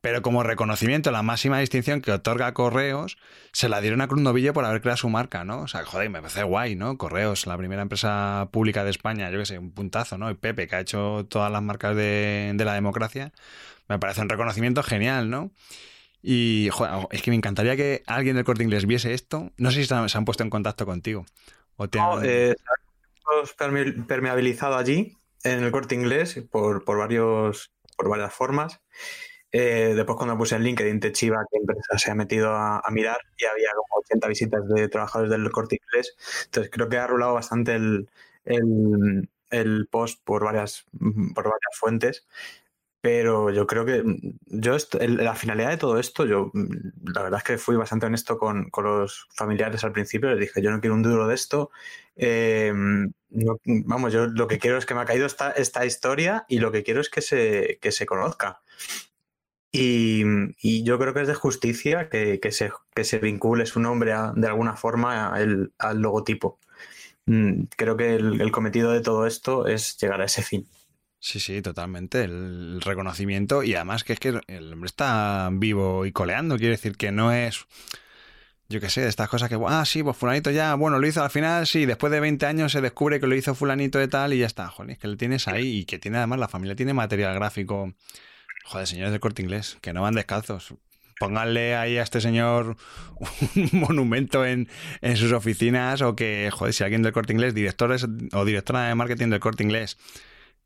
pero 0.00 0.22
como 0.22 0.42
reconocimiento, 0.42 1.10
la 1.10 1.22
máxima 1.22 1.58
distinción 1.58 2.00
que 2.00 2.12
otorga 2.12 2.52
Correos, 2.54 3.18
se 3.52 3.68
la 3.68 3.80
dieron 3.80 4.00
a 4.00 4.08
Cruz 4.08 4.22
Novillo 4.22 4.52
por 4.52 4.64
haber 4.64 4.80
creado 4.80 4.96
su 4.96 5.08
marca, 5.08 5.44
¿no? 5.44 5.62
O 5.62 5.68
sea, 5.68 5.84
joder, 5.84 6.10
me 6.10 6.20
parece 6.20 6.42
guay, 6.42 6.76
¿no? 6.76 6.96
Correos, 6.98 7.46
la 7.46 7.56
primera 7.56 7.82
empresa 7.82 8.48
pública 8.52 8.84
de 8.84 8.90
España, 8.90 9.30
yo 9.30 9.38
qué 9.38 9.46
sé, 9.46 9.58
un 9.58 9.72
puntazo, 9.72 10.18
¿no? 10.18 10.30
Y 10.30 10.34
Pepe, 10.34 10.68
que 10.68 10.76
ha 10.76 10.80
hecho 10.80 11.26
todas 11.28 11.50
las 11.50 11.62
marcas 11.62 11.96
de, 11.96 12.54
la 12.58 12.74
democracia, 12.74 13.32
me 13.88 13.98
parece 13.98 14.20
un 14.20 14.28
reconocimiento 14.28 14.82
genial, 14.82 15.30
¿no? 15.30 15.50
Y 16.22 16.68
joder, 16.72 17.06
es 17.10 17.22
que 17.22 17.30
me 17.30 17.36
encantaría 17.36 17.76
que 17.76 18.02
alguien 18.06 18.36
del 18.36 18.44
corte 18.44 18.64
inglés 18.64 18.86
viese 18.86 19.14
esto. 19.14 19.52
No 19.56 19.70
sé 19.70 19.82
si 19.82 19.86
se 19.86 20.18
han 20.18 20.24
puesto 20.24 20.42
en 20.42 20.50
contacto 20.50 20.84
contigo. 20.84 21.24
O 21.76 21.88
te 21.88 21.98
no, 21.98 22.22
eh, 22.22 22.56
permeabilizado 24.06 24.76
allí 24.76 25.16
en 25.44 25.62
el 25.62 25.70
corte 25.70 25.94
inglés 25.94 26.42
por 26.50 26.84
varias 26.84 28.34
formas. 28.34 28.80
Eh, 29.50 29.94
después 29.96 30.16
cuando 30.16 30.36
puse 30.36 30.56
el 30.56 30.62
LinkedIn 30.62 31.00
te 31.00 31.12
chiva 31.12 31.42
que 31.50 31.58
empresa 31.58 31.98
se 31.98 32.10
ha 32.10 32.14
metido 32.14 32.54
a, 32.54 32.82
mirar 32.90 33.18
y 33.38 33.46
había 33.46 33.70
como 33.74 34.00
80 34.02 34.28
visitas 34.28 34.68
de 34.68 34.88
trabajadores 34.88 35.30
del 35.30 35.50
corte 35.50 35.78
inglés. 35.82 36.16
Entonces 36.46 36.70
creo 36.72 36.88
que 36.88 36.98
ha 36.98 37.06
rulado 37.06 37.34
bastante 37.34 37.74
el, 37.74 38.08
el, 38.44 39.88
post 39.90 40.22
por 40.24 40.44
varias, 40.44 40.84
por 41.34 41.44
varias 41.44 41.76
fuentes. 41.78 42.26
Pero 43.00 43.50
yo 43.50 43.66
creo 43.66 43.84
que 43.86 44.02
yo 44.46 44.76
la 45.00 45.34
finalidad 45.36 45.70
de 45.70 45.76
todo 45.76 45.98
esto, 46.00 46.26
yo 46.26 46.50
la 46.54 47.22
verdad 47.22 47.38
es 47.38 47.44
que 47.44 47.58
fui 47.58 47.76
bastante 47.76 48.06
honesto 48.06 48.38
con, 48.38 48.70
los 48.76 49.28
familiares 49.34 49.84
al 49.84 49.92
principio, 49.92 50.30
les 50.30 50.40
dije, 50.40 50.60
yo 50.60 50.70
no 50.72 50.80
quiero 50.80 50.96
un 50.96 51.02
duro 51.02 51.28
de 51.28 51.34
esto. 51.36 51.70
Eh, 52.16 52.72
vamos, 53.30 54.12
yo 54.12 54.26
lo 54.26 54.48
que 54.48 54.58
quiero 54.58 54.78
es 54.78 54.86
que 54.86 54.94
me 54.94 55.00
ha 55.02 55.04
caído 55.04 55.26
esta, 55.26 55.52
esta 55.52 55.86
historia 55.86 56.44
y 56.48 56.58
lo 56.58 56.72
que 56.72 56.82
quiero 56.82 57.00
es 57.00 57.08
que 57.08 57.22
se, 57.22 57.78
que 57.80 57.92
se 57.92 58.04
conozca. 58.06 58.62
Y, 59.70 60.82
yo 60.82 60.98
creo 60.98 61.12
que 61.12 61.22
es 61.22 61.28
de 61.28 61.34
justicia 61.34 62.08
que, 62.08 62.40
se, 62.50 62.70
que 62.94 63.04
se 63.04 63.18
vincule 63.18 63.66
su 63.66 63.80
nombre 63.80 64.14
de 64.34 64.46
alguna 64.46 64.76
forma 64.76 65.34
al 65.34 66.00
logotipo. 66.00 66.58
Mm, 67.26 67.64
creo 67.76 67.96
que 67.96 68.14
el 68.14 68.50
cometido 68.50 68.92
de 68.92 69.00
todo 69.00 69.26
esto 69.26 69.66
es 69.66 69.98
llegar 69.98 70.20
a 70.22 70.24
ese 70.24 70.42
fin. 70.42 70.66
Sí, 71.20 71.40
sí, 71.40 71.60
totalmente. 71.62 72.22
El 72.24 72.80
reconocimiento 72.80 73.62
y 73.62 73.74
además 73.74 74.04
que 74.04 74.12
es 74.12 74.20
que 74.20 74.40
el 74.46 74.72
hombre 74.72 74.86
está 74.86 75.50
vivo 75.52 76.06
y 76.06 76.12
coleando. 76.12 76.56
Quiere 76.56 76.72
decir 76.72 76.96
que 76.96 77.10
no 77.10 77.32
es, 77.32 77.66
yo 78.68 78.80
qué 78.80 78.88
sé, 78.88 79.00
de 79.02 79.08
estas 79.08 79.28
cosas 79.28 79.48
que, 79.48 79.58
ah, 79.66 79.84
sí, 79.84 80.02
pues 80.02 80.16
fulanito 80.16 80.50
ya, 80.50 80.74
bueno, 80.74 80.98
lo 80.98 81.06
hizo 81.06 81.22
al 81.22 81.30
final, 81.30 81.66
sí, 81.66 81.86
después 81.86 82.12
de 82.12 82.20
20 82.20 82.46
años 82.46 82.72
se 82.72 82.80
descubre 82.80 83.18
que 83.20 83.26
lo 83.26 83.34
hizo 83.34 83.54
fulanito 83.54 83.98
de 83.98 84.08
tal 84.08 84.32
y 84.32 84.38
ya 84.38 84.46
está. 84.46 84.68
Joder, 84.68 84.92
es 84.92 84.98
que 84.98 85.08
lo 85.08 85.16
tienes 85.16 85.48
ahí 85.48 85.78
y 85.78 85.84
que 85.86 85.98
tiene 85.98 86.18
además 86.18 86.38
la 86.38 86.48
familia 86.48 86.76
tiene 86.76 86.94
material 86.94 87.34
gráfico. 87.34 87.92
Joder, 88.68 88.86
señores 88.86 89.12
del 89.12 89.20
corte 89.20 89.40
inglés, 89.40 89.78
que 89.80 89.94
no 89.94 90.02
van 90.02 90.14
descalzos. 90.14 90.74
Pónganle 91.18 91.74
ahí 91.74 91.96
a 91.96 92.02
este 92.02 92.20
señor 92.20 92.76
un 93.54 93.68
monumento 93.80 94.44
en, 94.44 94.68
en 95.00 95.16
sus 95.16 95.32
oficinas 95.32 96.02
o 96.02 96.14
que, 96.14 96.50
joder, 96.52 96.74
si 96.74 96.84
alguien 96.84 97.02
del 97.02 97.14
corte 97.14 97.32
inglés, 97.32 97.54
directores 97.54 98.06
o 98.32 98.44
directora 98.44 98.86
de 98.86 98.94
marketing 98.94 99.30
del 99.30 99.40
corte 99.40 99.62
inglés, 99.64 99.96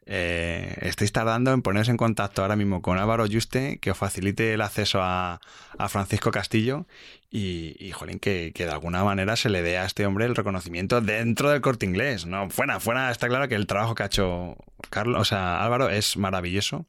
eh, 0.05 0.79
estáis 0.83 1.13
tardando 1.13 1.53
en 1.53 1.63
poneros 1.63 1.89
en 1.89 1.97
contacto 1.97 2.43
ahora 2.43 2.57
mismo 2.57 2.83
con 2.83 2.99
Álvaro 2.99 3.25
Juste, 3.31 3.79
que 3.79 3.93
os 3.93 3.97
facilite 3.97 4.53
el 4.55 4.63
acceso 4.63 4.99
a, 5.01 5.41
Francisco 5.89 6.33
Castillo 6.33 6.87
y, 7.31 7.77
y 7.79 7.93
jolín, 7.93 8.19
que, 8.19 8.53
de 8.53 8.71
alguna 8.71 9.05
manera 9.05 9.37
se 9.37 9.49
le 9.49 9.63
dé 9.63 9.79
a 9.79 9.85
este 9.85 10.07
hombre 10.07 10.27
el 10.27 10.35
reconocimiento 10.35 11.01
dentro 11.01 11.51
del 11.51 11.61
corte 11.61 11.87
inglés. 11.87 12.27
No, 12.27 12.51
fuera, 12.51 12.81
fuera, 12.81 13.13
está 13.13 13.29
claro 13.29 13.49
que 13.49 13.55
el 13.55 13.69
trabajo 13.69 13.95
que 13.95 14.03
ha 14.03 14.07
hecho 14.07 14.57
Carlos, 14.91 15.21
o 15.21 15.25
sea, 15.25 15.63
Álvaro 15.63 15.89
es 15.89 16.17
maravilloso 16.17 16.85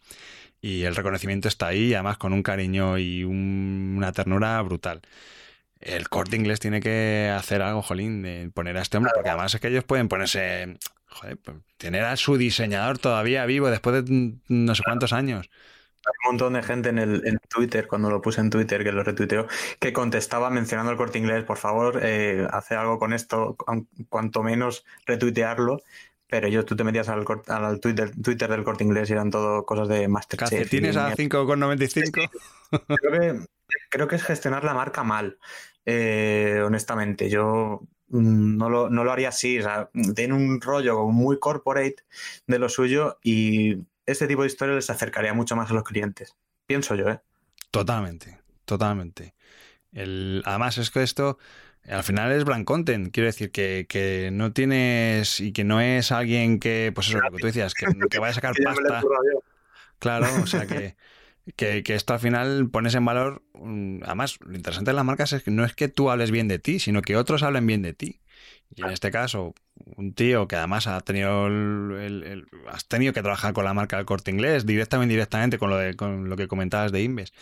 y 0.63 0.84
el 0.86 0.95
reconocimiento 0.95 1.47
está 1.47 1.67
ahí, 1.67 1.93
además 1.93 2.17
con 2.17 2.34
un 2.34 2.41
cariño 2.41 2.97
y 2.97 3.23
una 3.23 4.12
ternura 4.13 4.60
brutal 4.63 5.04
el 5.84 6.10
corte 6.10 6.36
inglés 6.36 6.60
tiene 6.60 6.80
que 6.80 7.32
hacer 7.36 7.62
algo, 7.62 7.82
jolín, 7.82 8.21
de 8.21 8.49
poner 8.54 8.78
a 8.78 8.82
este 8.82 8.97
hombre, 8.97 9.12
porque 9.13 9.30
además 9.30 9.54
es 9.54 9.62
que 9.62 9.67
ellos 9.67 9.84
pueden 9.84 10.08
ponerse 10.08 10.78
pues, 11.19 11.58
tener 11.78 12.04
a 12.06 12.15
su 12.15 12.38
diseñador 12.38 12.97
todavía 12.97 13.45
vivo 13.45 13.69
después 13.69 14.06
de 14.06 14.34
no 14.47 14.76
sé 14.76 14.84
cuántos 14.84 15.13
años. 15.13 15.49
Hay 16.06 16.12
un 16.26 16.32
montón 16.34 16.54
de 16.54 16.63
gente 16.63 16.89
en, 16.89 16.99
el, 16.99 17.26
en 17.26 17.39
Twitter, 17.49 17.88
cuando 17.88 18.10
lo 18.10 18.21
puse 18.21 18.41
en 18.41 18.49
Twitter, 18.49 18.84
que 18.84 18.91
lo 18.91 19.04
retuiteó, 19.04 19.47
que 19.80 19.93
contestaba 19.93 20.49
mencionando 20.49 20.91
el 20.91 20.97
corte 20.97 21.17
inglés, 21.17 21.45
por 21.45 21.58
favor, 21.58 21.99
eh, 22.04 22.45
hace 22.52 22.76
algo 22.76 22.99
con 22.99 23.13
esto, 23.13 23.56
cuanto 24.10 24.43
menos 24.43 24.86
retuitearlo. 25.06 25.82
Pero 26.34 26.48
yo, 26.48 26.65
tú 26.65 26.76
te 26.76 26.84
metías 26.84 27.10
al, 27.10 27.24
al 27.48 27.80
Twitter, 27.80 28.12
Twitter, 28.19 28.50
del 28.50 28.63
corte 28.63 28.84
inglés 28.84 29.08
y 29.10 29.13
eran 29.13 29.30
todo 29.30 29.65
cosas 29.65 29.88
de 29.88 30.08
Masterchef. 30.08 30.67
¿Tienes 30.67 30.98
a 30.98 31.15
5,95? 31.15 32.30
Creo 32.88 33.12
que, 33.12 33.46
creo 33.91 34.08
que 34.08 34.15
es 34.15 34.24
gestionar 34.24 34.63
la 34.63 34.74
marca 34.74 35.04
mal, 35.04 35.38
eh, 35.86 36.63
honestamente. 36.65 37.30
Yo 37.30 37.82
Mm, 38.13 38.58
no 38.58 38.69
lo, 38.69 38.89
no 38.91 39.04
lo 39.04 39.12
haría 39.12 39.30
así. 39.30 39.60
O 39.60 39.63
sea, 39.63 39.89
tiene 40.15 40.36
un 40.36 40.62
rollo 40.62 41.08
muy 41.08 41.39
corporate 41.39 41.96
de 42.46 42.60
lo 42.60 42.69
suyo 42.69 43.17
y 43.24 43.78
este 44.06 44.28
tipo 44.28 44.43
de 44.43 44.48
historia 44.48 44.76
les 44.76 44.89
acercaría 44.89 45.34
mucho 45.34 45.56
más 45.56 45.72
a 45.72 45.74
los 45.74 45.84
clientes. 45.84 46.36
Pienso 46.67 46.93
yo, 46.96 47.10
¿eh? 47.10 47.22
Totalmente, 47.72 48.39
totalmente. 48.65 49.34
El, 49.91 50.43
además, 50.46 50.78
es 50.78 50.91
que 50.91 51.02
esto 51.02 51.39
al 51.88 52.04
final 52.04 52.32
es 52.32 52.46
brand 52.46 52.65
content. 52.65 53.12
Quiero 53.13 53.28
decir 53.28 53.52
que, 53.52 54.30
no 54.32 54.54
tienes 54.54 55.39
y 55.39 55.52
que 55.52 55.63
no 55.63 55.82
es 55.82 56.12
alguien 56.12 56.60
que, 56.60 56.91
pues 56.93 57.10
eso, 57.10 57.19
lo 57.19 57.32
que 57.32 57.38
tú 57.38 57.48
decías, 57.48 57.74
que, 57.74 57.88
que 58.10 58.19
vaya 58.19 58.32
a 58.32 58.36
sacar 58.36 58.54
pasta. 58.63 59.02
Claro, 60.00 60.28
o 60.41 60.48
sea 60.48 60.65
que. 60.67 60.96
que, 61.56 61.84
esto 61.96 62.13
al 62.13 62.19
final 62.19 62.69
pones 62.69 62.96
en 62.96 63.06
valor. 63.06 63.43
Además, 64.04 64.39
lo 64.46 64.56
interesante 64.56 64.91
de 64.91 64.96
las 64.96 65.06
marcas 65.06 65.34
es 65.34 65.43
que 65.43 65.52
no 65.52 65.65
es 65.65 65.74
que 65.74 65.88
tú 65.88 66.10
hables 66.10 66.32
bien 66.32 66.48
de 66.48 66.60
ti, 66.60 66.80
sino 66.80 67.02
que 67.02 67.17
otros 67.17 67.43
hablen 67.43 67.67
bien 67.67 67.82
de 67.82 67.93
ti. 67.93 68.22
Y 68.76 68.82
en 68.82 68.89
este 68.89 69.12
caso, 69.12 69.54
un 69.98 70.13
tío 70.13 70.48
que 70.48 70.56
además 70.56 70.88
ha 70.88 71.00
tenido 71.02 71.48
el, 71.48 72.48
has 72.67 72.88
tenido 72.88 73.13
que 73.13 73.22
trabajar 73.22 73.54
con 73.54 73.65
la 73.65 73.74
marca 73.74 73.98
del 73.98 74.06
corte 74.06 74.32
inglés, 74.32 74.65
directamente 74.65 75.13
indirectamente 75.13 75.60
con 75.60 75.69
lo, 75.69 75.78
de, 75.78 75.96
con 75.96 76.30
lo 76.30 76.36
que 76.36 76.48
comentabas 76.48 76.91
de 76.91 77.04
Inves. 77.04 77.34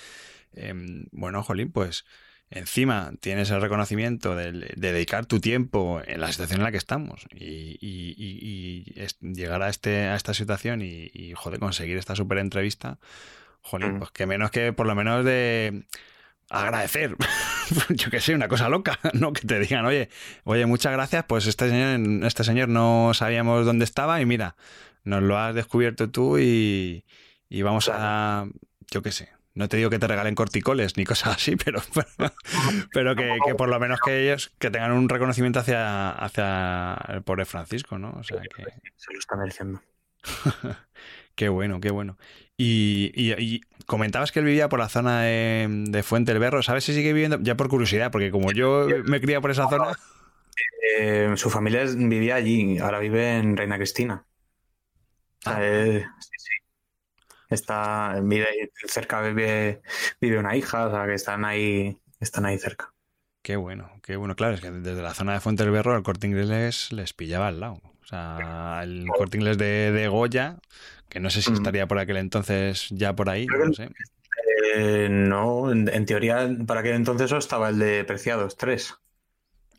Em, 0.54 1.06
bueno, 1.12 1.44
Jolín, 1.44 1.72
pues 1.72 2.06
encima 2.52 3.14
tienes 3.20 3.50
el 3.50 3.62
reconocimiento 3.62 4.36
de, 4.36 4.74
dedicar 4.76 5.26
tu 5.26 5.40
tiempo 5.40 6.02
en 6.06 6.22
la 6.22 6.32
situación 6.32 6.60
en 6.60 6.64
la 6.66 6.72
que 6.72 6.78
estamos 6.78 7.26
y, 7.34 8.84
llegar 9.22 9.64
a, 9.64 9.70
este, 9.70 10.08
a 10.08 10.16
esta 10.16 10.34
situación 10.34 10.82
y, 10.82 11.34
joder, 11.36 11.60
conseguir 11.60 11.98
esta 11.98 12.16
super 12.16 12.38
entrevista 12.38 13.00
Jolín, 13.62 13.96
mm. 13.96 14.00
pues 14.00 14.12
que 14.12 14.26
menos 14.26 14.52
que 14.52 14.74
por 14.74 14.88
lo 14.88 14.96
menos 14.96 15.24
de 15.24 15.86
agradecer, 16.50 17.16
yo 17.90 18.10
que 18.10 18.20
sé, 18.20 18.36
una 18.36 18.50
cosa 18.50 18.70
loca, 18.70 19.00
¿no? 19.14 19.32
Que 19.34 19.48
te 19.48 19.60
digan, 19.60 19.86
oye, 19.86 20.10
oye, 20.44 20.66
muchas 20.66 20.92
gracias, 20.92 21.24
pues 21.26 21.48
este 21.48 21.70
señor, 21.70 22.26
este 22.26 22.44
señor 22.44 22.68
no 22.68 23.14
sabíamos 23.14 23.66
dónde 23.66 23.86
estaba 23.86 24.22
y 24.22 24.26
mira, 24.26 24.56
nos 25.04 25.24
lo 25.24 25.38
has 25.38 25.56
descubierto 25.56 26.10
tú 26.10 26.38
y, 26.38 27.04
vamos 27.64 27.90
a, 27.92 28.46
yo 28.90 29.02
qué 29.02 29.12
sé, 29.12 29.30
no 29.54 29.68
te 29.68 29.78
digo 29.78 29.90
que 29.90 30.00
te 30.00 30.08
regalen 30.08 30.36
corticoles 30.36 30.98
ni 30.98 31.06
cosas 31.06 31.36
así, 31.36 31.56
pero, 31.56 31.82
pero, 32.94 33.16
que, 33.16 33.56
por 33.58 33.70
lo 33.70 33.80
menos 33.80 34.00
que 34.00 34.24
ellos 34.24 34.52
que 34.60 34.72
tengan 34.72 34.94
un 34.94 35.10
reconocimiento 35.10 35.60
hacia, 35.60 36.12
hacia 36.12 36.96
el 37.10 37.22
pobre 37.24 37.46
Francisco, 37.46 37.98
¿no? 37.98 38.12
O 38.12 38.24
sea 38.24 38.42
que... 38.42 38.64
Se 38.96 39.14
lo 39.14 39.20
está 39.20 39.36
mereciendo. 39.36 39.82
qué 41.36 41.50
bueno, 41.50 41.82
qué 41.82 41.92
bueno. 41.92 42.18
Y, 42.64 43.62
comentabas 43.88 44.32
que 44.32 44.40
él 44.40 44.46
vivía 44.46 44.70
por 44.70 44.80
la 44.80 44.88
zona 44.88 45.24
de, 45.24 46.04
Fuente 46.04 46.32
del 46.32 46.40
Berro. 46.40 46.62
¿Sabes 46.62 46.84
si 46.84 46.94
sigue 46.94 47.12
viviendo? 47.14 47.40
Ya 47.42 47.56
por 47.58 47.70
curiosidad, 47.70 48.12
porque 48.12 48.30
como 48.30 48.52
yo 48.52 48.88
me 49.06 49.20
crié 49.20 49.42
por 49.42 49.52
esa 49.52 49.68
zona. 49.70 49.98
Eh, 50.98 51.32
su 51.36 51.50
familia 51.50 51.86
vivía 51.86 52.36
allí, 52.36 52.78
ahora 52.80 53.00
vive 53.00 53.38
en 53.38 53.56
Reina 53.56 53.78
Cristina. 53.78 54.26
Ah. 55.46 55.58
Eh, 55.62 56.06
sí, 56.20 56.30
sí. 56.38 56.52
Está, 57.52 58.20
vive, 58.24 58.72
cerca 58.88 59.22
vive, 59.22 59.82
vive 60.20 60.40
una 60.40 60.56
hija, 60.56 60.88
o 60.88 60.92
sea 60.92 61.06
que 61.06 61.14
están 61.14 61.46
ahí, 61.46 62.00
están 62.20 62.46
ahí 62.46 62.58
cerca. 62.58 62.94
Qué 63.44 63.56
bueno, 63.56 63.92
qué 64.02 64.16
bueno. 64.16 64.36
Claro, 64.36 64.56
es 64.56 64.62
que 64.62 64.72
desde 64.72 65.02
la 65.02 65.14
zona 65.14 65.34
de 65.34 65.40
Fuente 65.40 65.64
del 65.64 65.72
Berro 65.72 65.96
el 65.96 66.04
corte 66.04 66.28
inglés 66.28 66.92
les, 66.92 67.14
pillaba 67.14 67.48
al 67.48 67.60
lado. 67.60 67.82
O 68.02 68.06
sea, 68.06 68.82
el 68.84 69.06
corte 69.08 69.38
inglés 69.38 69.58
de, 69.58 69.92
de 69.92 70.08
Goya 70.08 70.58
que 71.12 71.20
no 71.20 71.30
sé 71.30 71.42
si 71.42 71.52
mm. 71.52 71.56
estaría 71.56 71.88
por 71.88 72.00
aquel 72.00 72.18
entonces 72.18 72.88
ya 72.90 73.14
por 73.14 73.30
ahí, 73.30 73.46
no 73.46 73.74
sé. 73.74 73.90
Eh, 74.76 75.10
no, 75.12 75.70
en, 75.70 76.06
teoría 76.06 76.50
para 76.66 76.80
aquel 76.80 76.94
entonces 76.94 77.32
estaba 77.34 77.70
el 77.70 77.80
de 77.80 78.06
Preciados 78.06 78.56
3. 78.56 78.96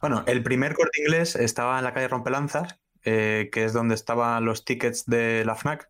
Bueno, 0.03 0.25
el 0.27 0.43
primer 0.43 0.75
corte 0.75 1.01
inglés 1.01 1.35
estaba 1.35 1.79
en 1.79 1.85
la 1.85 1.95
calle 1.95 2.09
Rompelanzas, 2.09 2.79
eh, 3.05 3.49
que 3.51 3.65
es 3.65 3.73
donde 3.73 3.95
estaban 3.95 4.45
los 4.45 4.67
tickets 4.67 5.07
de 5.07 5.45
la 5.47 5.55
FNAC. 5.55 5.89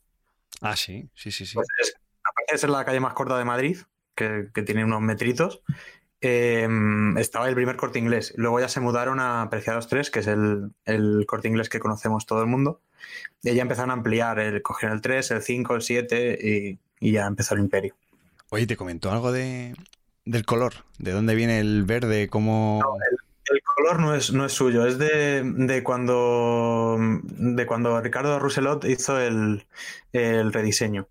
Ah, 0.63 0.77
sí, 0.77 1.11
sí, 1.15 1.31
sí, 1.31 1.45
sí. 1.45 1.55
Pues 1.55 1.69
aparte 2.23 2.53
de 2.53 2.59
ser 2.59 2.71
la 2.71 2.85
calle 2.85 3.01
más 3.01 3.13
corta 3.13 3.37
de 3.37 3.45
Madrid, 3.45 3.79
que, 4.15 4.49
que 4.55 4.63
tiene 4.63 4.85
unos 4.85 5.03
metritos, 5.03 5.63
Em, 6.25 7.19
estaba 7.19 7.49
el 7.49 7.57
primer 7.57 7.77
corte 7.77 7.99
inglés. 7.99 8.33
Luego 8.37 8.61
ya 8.61 8.69
se 8.69 8.79
mudaron 8.79 9.19
a 9.19 9.49
Preciados 9.51 9.89
3, 9.89 10.09
que 10.09 10.21
es 10.21 10.29
el, 10.29 10.73
corte 11.27 11.49
inglés 11.49 11.69
que 11.69 11.81
conocemos 11.81 12.27
todo 12.27 12.41
el 12.43 12.47
mundo. 12.47 12.81
Y 13.43 13.53
ya 13.55 13.63
empezaron 13.63 13.91
a 13.91 13.95
ampliar, 13.95 14.39
el, 14.39 14.63
cogieron 14.63 14.97
el 14.97 15.03
3, 15.03 15.33
el 15.33 15.43
5, 15.43 15.75
el 15.75 15.83
7 15.83 16.79
y, 17.01 17.13
ya 17.13 17.27
empezó 17.27 17.55
el 17.55 17.61
imperio. 17.61 17.97
Oye, 18.51 18.69
¿te 18.69 18.77
comentó 18.77 19.11
algo 19.11 19.33
de, 19.33 19.75
del 20.25 20.47
color? 20.47 20.75
¿De 20.99 21.11
dónde 21.11 21.35
viene 21.35 21.59
el 21.59 21.83
verde? 21.83 22.29
¿Cómo...? 22.29 22.81
el, 23.11 23.17
color 23.65 24.01
no 24.01 24.15
es, 24.15 24.33
no 24.33 24.45
es 24.45 24.53
suyo, 24.53 24.87
es 24.87 24.99
de, 24.99 25.83
cuando, 25.85 26.97
de 26.99 27.67
cuando 27.67 28.01
Ricardo 28.01 28.39
Rousselot 28.39 28.85
hizo 28.85 29.19
el, 29.19 29.67
rediseño. 30.13 31.09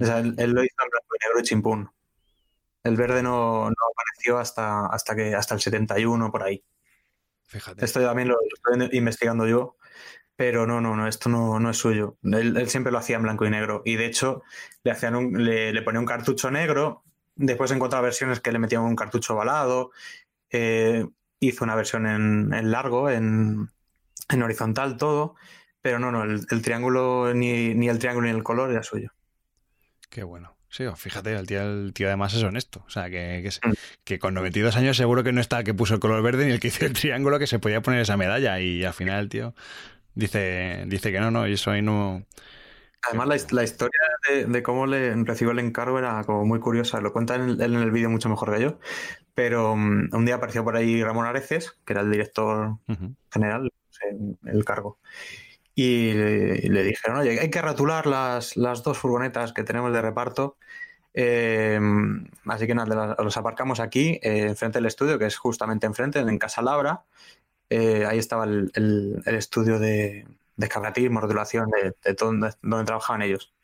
O 0.00 0.04
sea, 0.04 0.18
él, 0.18 0.34
lo 0.34 0.64
hizo 0.64 0.76
en 0.82 0.90
blanco 0.90 1.14
y 1.14 1.28
negro 1.28 1.42
chimpún. 1.42 1.90
El 2.82 2.96
verde 2.96 3.22
no, 3.22 3.68
no 3.68 3.76
apareció 3.92 4.38
hasta, 4.38 4.86
hasta, 4.86 5.14
que, 5.14 5.34
hasta 5.34 5.54
el 5.54 5.60
71 5.60 6.30
por 6.30 6.42
ahí. 6.42 6.62
Fíjate. 7.46 7.84
Esto 7.84 8.00
también 8.00 8.28
lo, 8.28 8.34
lo 8.34 8.80
estoy 8.82 8.98
investigando 8.98 9.46
yo, 9.46 9.76
pero 10.36 10.66
no, 10.66 10.80
no, 10.80 10.96
no, 10.96 11.08
esto 11.08 11.28
no, 11.28 11.58
no 11.58 11.70
es 11.70 11.76
suyo. 11.76 12.16
Él, 12.22 12.56
él 12.56 12.68
siempre 12.68 12.92
lo 12.92 12.98
hacía 12.98 13.16
en 13.16 13.22
blanco 13.22 13.44
y 13.44 13.50
negro. 13.50 13.82
Y 13.84 13.96
de 13.96 14.06
hecho, 14.06 14.42
le, 14.84 14.92
hacían 14.92 15.16
un, 15.16 15.44
le, 15.44 15.72
le 15.72 15.82
ponía 15.82 16.00
un 16.00 16.06
cartucho 16.06 16.50
negro. 16.50 17.02
Después 17.34 17.70
he 17.70 17.74
encontrado 17.74 18.04
versiones 18.04 18.40
que 18.40 18.52
le 18.52 18.58
metían 18.58 18.82
un 18.82 18.96
cartucho 18.96 19.34
ovalado. 19.34 19.90
Eh, 20.50 21.06
hizo 21.40 21.64
una 21.64 21.74
versión 21.74 22.06
en, 22.06 22.52
en 22.54 22.70
largo, 22.70 23.10
en, 23.10 23.68
en 24.28 24.42
horizontal, 24.42 24.96
todo. 24.96 25.34
Pero 25.82 25.98
no, 25.98 26.12
no, 26.12 26.24
el, 26.24 26.46
el 26.50 26.62
triángulo, 26.62 27.32
ni, 27.34 27.74
ni 27.74 27.88
el 27.88 27.98
triángulo 27.98 28.28
ni 28.28 28.34
el 28.36 28.42
color 28.42 28.70
era 28.70 28.82
suyo. 28.82 29.10
Qué 30.10 30.22
bueno. 30.22 30.56
Sí, 30.68 30.84
fíjate, 30.94 31.34
el 31.34 31.46
tío, 31.48 31.62
el 31.62 31.92
tío 31.92 32.06
además 32.06 32.32
es 32.34 32.42
honesto. 32.44 32.84
O 32.86 32.90
sea, 32.90 33.10
que, 33.10 33.40
que, 33.42 33.50
se- 33.50 33.60
Mm. 33.66 33.72
que 34.04 34.18
con 34.18 34.34
92 34.34 34.76
años 34.76 34.96
seguro 34.96 35.24
que 35.24 35.32
no 35.32 35.40
está 35.40 35.58
el 35.58 35.64
que 35.64 35.74
puso 35.74 35.94
el 35.94 36.00
color 36.00 36.22
verde 36.22 36.46
ni 36.46 36.52
el 36.52 36.60
que 36.60 36.68
hizo 36.68 36.84
el 36.84 36.92
triángulo 36.92 37.38
que 37.38 37.46
se 37.48 37.58
podía 37.58 37.80
poner 37.80 38.00
esa 38.02 38.16
medalla. 38.16 38.60
Y 38.60 38.84
al 38.84 38.92
final 38.92 39.18
el 39.20 39.28
tío 39.28 39.54
dice, 40.14 40.84
dice 40.86 41.10
que 41.10 41.18
no, 41.20 41.30
no, 41.30 41.48
y 41.48 41.54
eso 41.54 41.70
ahí 41.70 41.82
no. 41.82 42.24
Además, 43.02 43.28
la, 43.28 43.36
la 43.58 43.64
historia 43.64 43.98
de, 44.28 44.44
de 44.46 44.62
cómo 44.62 44.86
le 44.86 45.14
recibió 45.24 45.52
el 45.52 45.58
encargo 45.58 45.98
era 45.98 46.22
como 46.24 46.44
muy 46.44 46.60
curiosa. 46.60 47.00
Lo 47.00 47.12
cuenta 47.12 47.34
en 47.36 47.42
él 47.42 47.60
en 47.62 47.74
el 47.74 47.90
vídeo 47.90 48.10
mucho 48.10 48.28
mejor 48.28 48.54
que 48.54 48.62
yo. 48.62 48.78
Pero 49.34 49.76
mm, 49.76 50.10
un 50.12 50.26
día 50.26 50.36
apareció 50.36 50.64
por 50.64 50.76
ahí 50.76 51.02
Ramón 51.04 51.26
Areces, 51.26 51.78
que 51.86 51.92
era 51.94 52.02
el 52.02 52.10
director 52.10 52.78
general, 53.32 53.64
no 53.64 53.70
sé, 53.90 54.50
el 54.50 54.64
cargo. 54.64 54.98
Y 55.74 56.12
le, 56.14 56.56
le 56.68 56.84
dijeron, 56.84 57.18
oye, 57.20 57.40
hay 57.40 57.50
que 57.50 57.62
ratular 57.62 58.06
las, 58.06 58.56
las 58.56 58.82
dos 58.82 58.98
furgonetas 58.98 59.52
que 59.52 59.64
tenemos 59.64 59.92
de 59.92 60.02
reparto. 60.02 60.58
Eh, 61.14 61.80
así 62.46 62.66
que 62.66 62.74
nada, 62.74 62.94
las- 62.94 63.18
los 63.18 63.36
aparcamos 63.36 63.80
aquí, 63.80 64.18
eh, 64.22 64.48
enfrente 64.48 64.78
del 64.78 64.86
estudio, 64.86 65.18
que 65.18 65.26
es 65.26 65.36
justamente 65.38 65.86
enfrente, 65.86 66.20
en 66.20 66.38
Casa 66.38 66.62
Labra. 66.62 67.04
Eh, 67.70 68.06
ahí 68.06 68.18
estaba 68.18 68.44
el, 68.44 68.70
el- 68.74 69.22
el 69.26 69.34
estudio 69.36 69.78
de, 69.78 70.26
de 70.60 70.66
escapatismo, 70.66 71.20
rotulación, 71.20 71.70
de, 71.70 71.94
de 72.04 72.14
todo 72.14 72.32
donde, 72.32 72.84
trabajaban 72.84 73.22
ellos. 73.22 73.54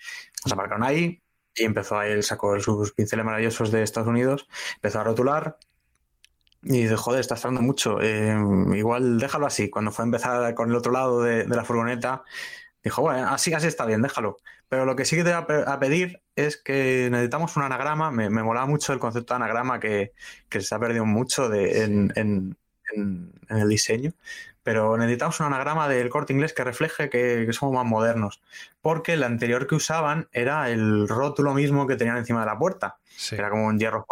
Nos 0.45 0.53
aparcaron 0.53 0.85
ahí 0.85 1.23
y 1.55 1.65
empezó 1.65 1.99
ahí, 1.99 2.13
él 2.13 2.23
sacó 2.23 2.59
sus 2.61 2.93
pinceles 2.93 3.25
maravillosos 3.25 3.71
de 3.73 3.83
Estados 3.83 4.09
Unidos, 4.09 4.49
empezó 4.77 5.01
a 5.01 5.05
rotular 5.05 5.59
y 6.63 6.83
dice, 6.83 6.97
joder, 6.97 7.21
estás 7.21 7.43
tardando 7.43 7.63
mucho, 7.63 8.01
eh, 8.01 8.35
igual 8.75 9.19
déjalo 9.19 9.47
así. 9.47 9.71
Cuando 9.71 9.93
fue 9.93 10.05
a 10.05 10.07
empezar 10.07 10.55
con 10.55 10.71
el 10.71 10.77
otro 10.77 10.91
lado 10.93 11.23
de, 11.23 11.47
la 11.47 11.65
furgoneta, 11.65 12.25
dijo, 12.85 13.03
bueno, 13.03 13.29
así, 13.29 13.53
así 13.55 13.69
está 13.69 13.87
bien, 13.87 14.03
déjalo. 14.03 14.39
Pero 14.69 14.85
lo 14.87 14.97
que 14.97 15.05
sí 15.05 15.17
que 15.17 15.25
te 15.25 15.31
voy 15.31 15.39
a 15.43 15.47
pe- 15.47 15.65
a 15.67 15.79
pedir 15.79 16.23
es 16.37 16.57
que 16.57 17.09
necesitamos 17.11 17.57
un 17.57 17.65
anagrama. 17.65 18.11
Me, 18.11 18.31
me 18.31 18.43
molaba 18.43 18.67
mucho 18.67 18.93
el 18.93 18.99
concepto 19.01 19.35
de 19.35 19.37
anagrama 19.37 19.81
que, 19.81 20.13
que 20.49 20.61
se 20.61 20.75
ha 20.75 20.79
perdido 20.81 21.07
mucho 21.07 21.49
de, 21.49 21.85
en- 21.85 22.13
en- 22.95 23.33
en 23.49 23.57
el 23.59 23.69
diseño. 23.69 24.13
Pero 24.63 24.97
necesitamos 24.97 25.39
un 25.41 25.47
anagrama 25.47 25.89
del 25.89 26.09
corte 26.09 26.33
inglés 26.33 26.53
que 26.53 26.65
refleje 26.65 27.09
que, 27.09 27.45
que 27.47 27.53
somos 27.53 27.75
más 27.75 27.85
modernos. 27.85 28.43
Porque 28.81 29.13
el 29.13 29.23
anterior 29.23 29.67
que 29.67 29.77
usaban 29.77 30.29
era 30.33 30.71
el 30.71 31.07
rótulo 31.09 31.55
mismo 31.55 31.87
que 31.87 31.97
tenían 31.97 32.17
encima 32.17 32.41
de 32.41 32.47
la 32.47 32.59
puerta. 32.59 32.99
Sí. 33.17 33.37
Era 33.37 33.49
como 33.51 33.67
un 33.67 33.79
hierro. 33.79 34.07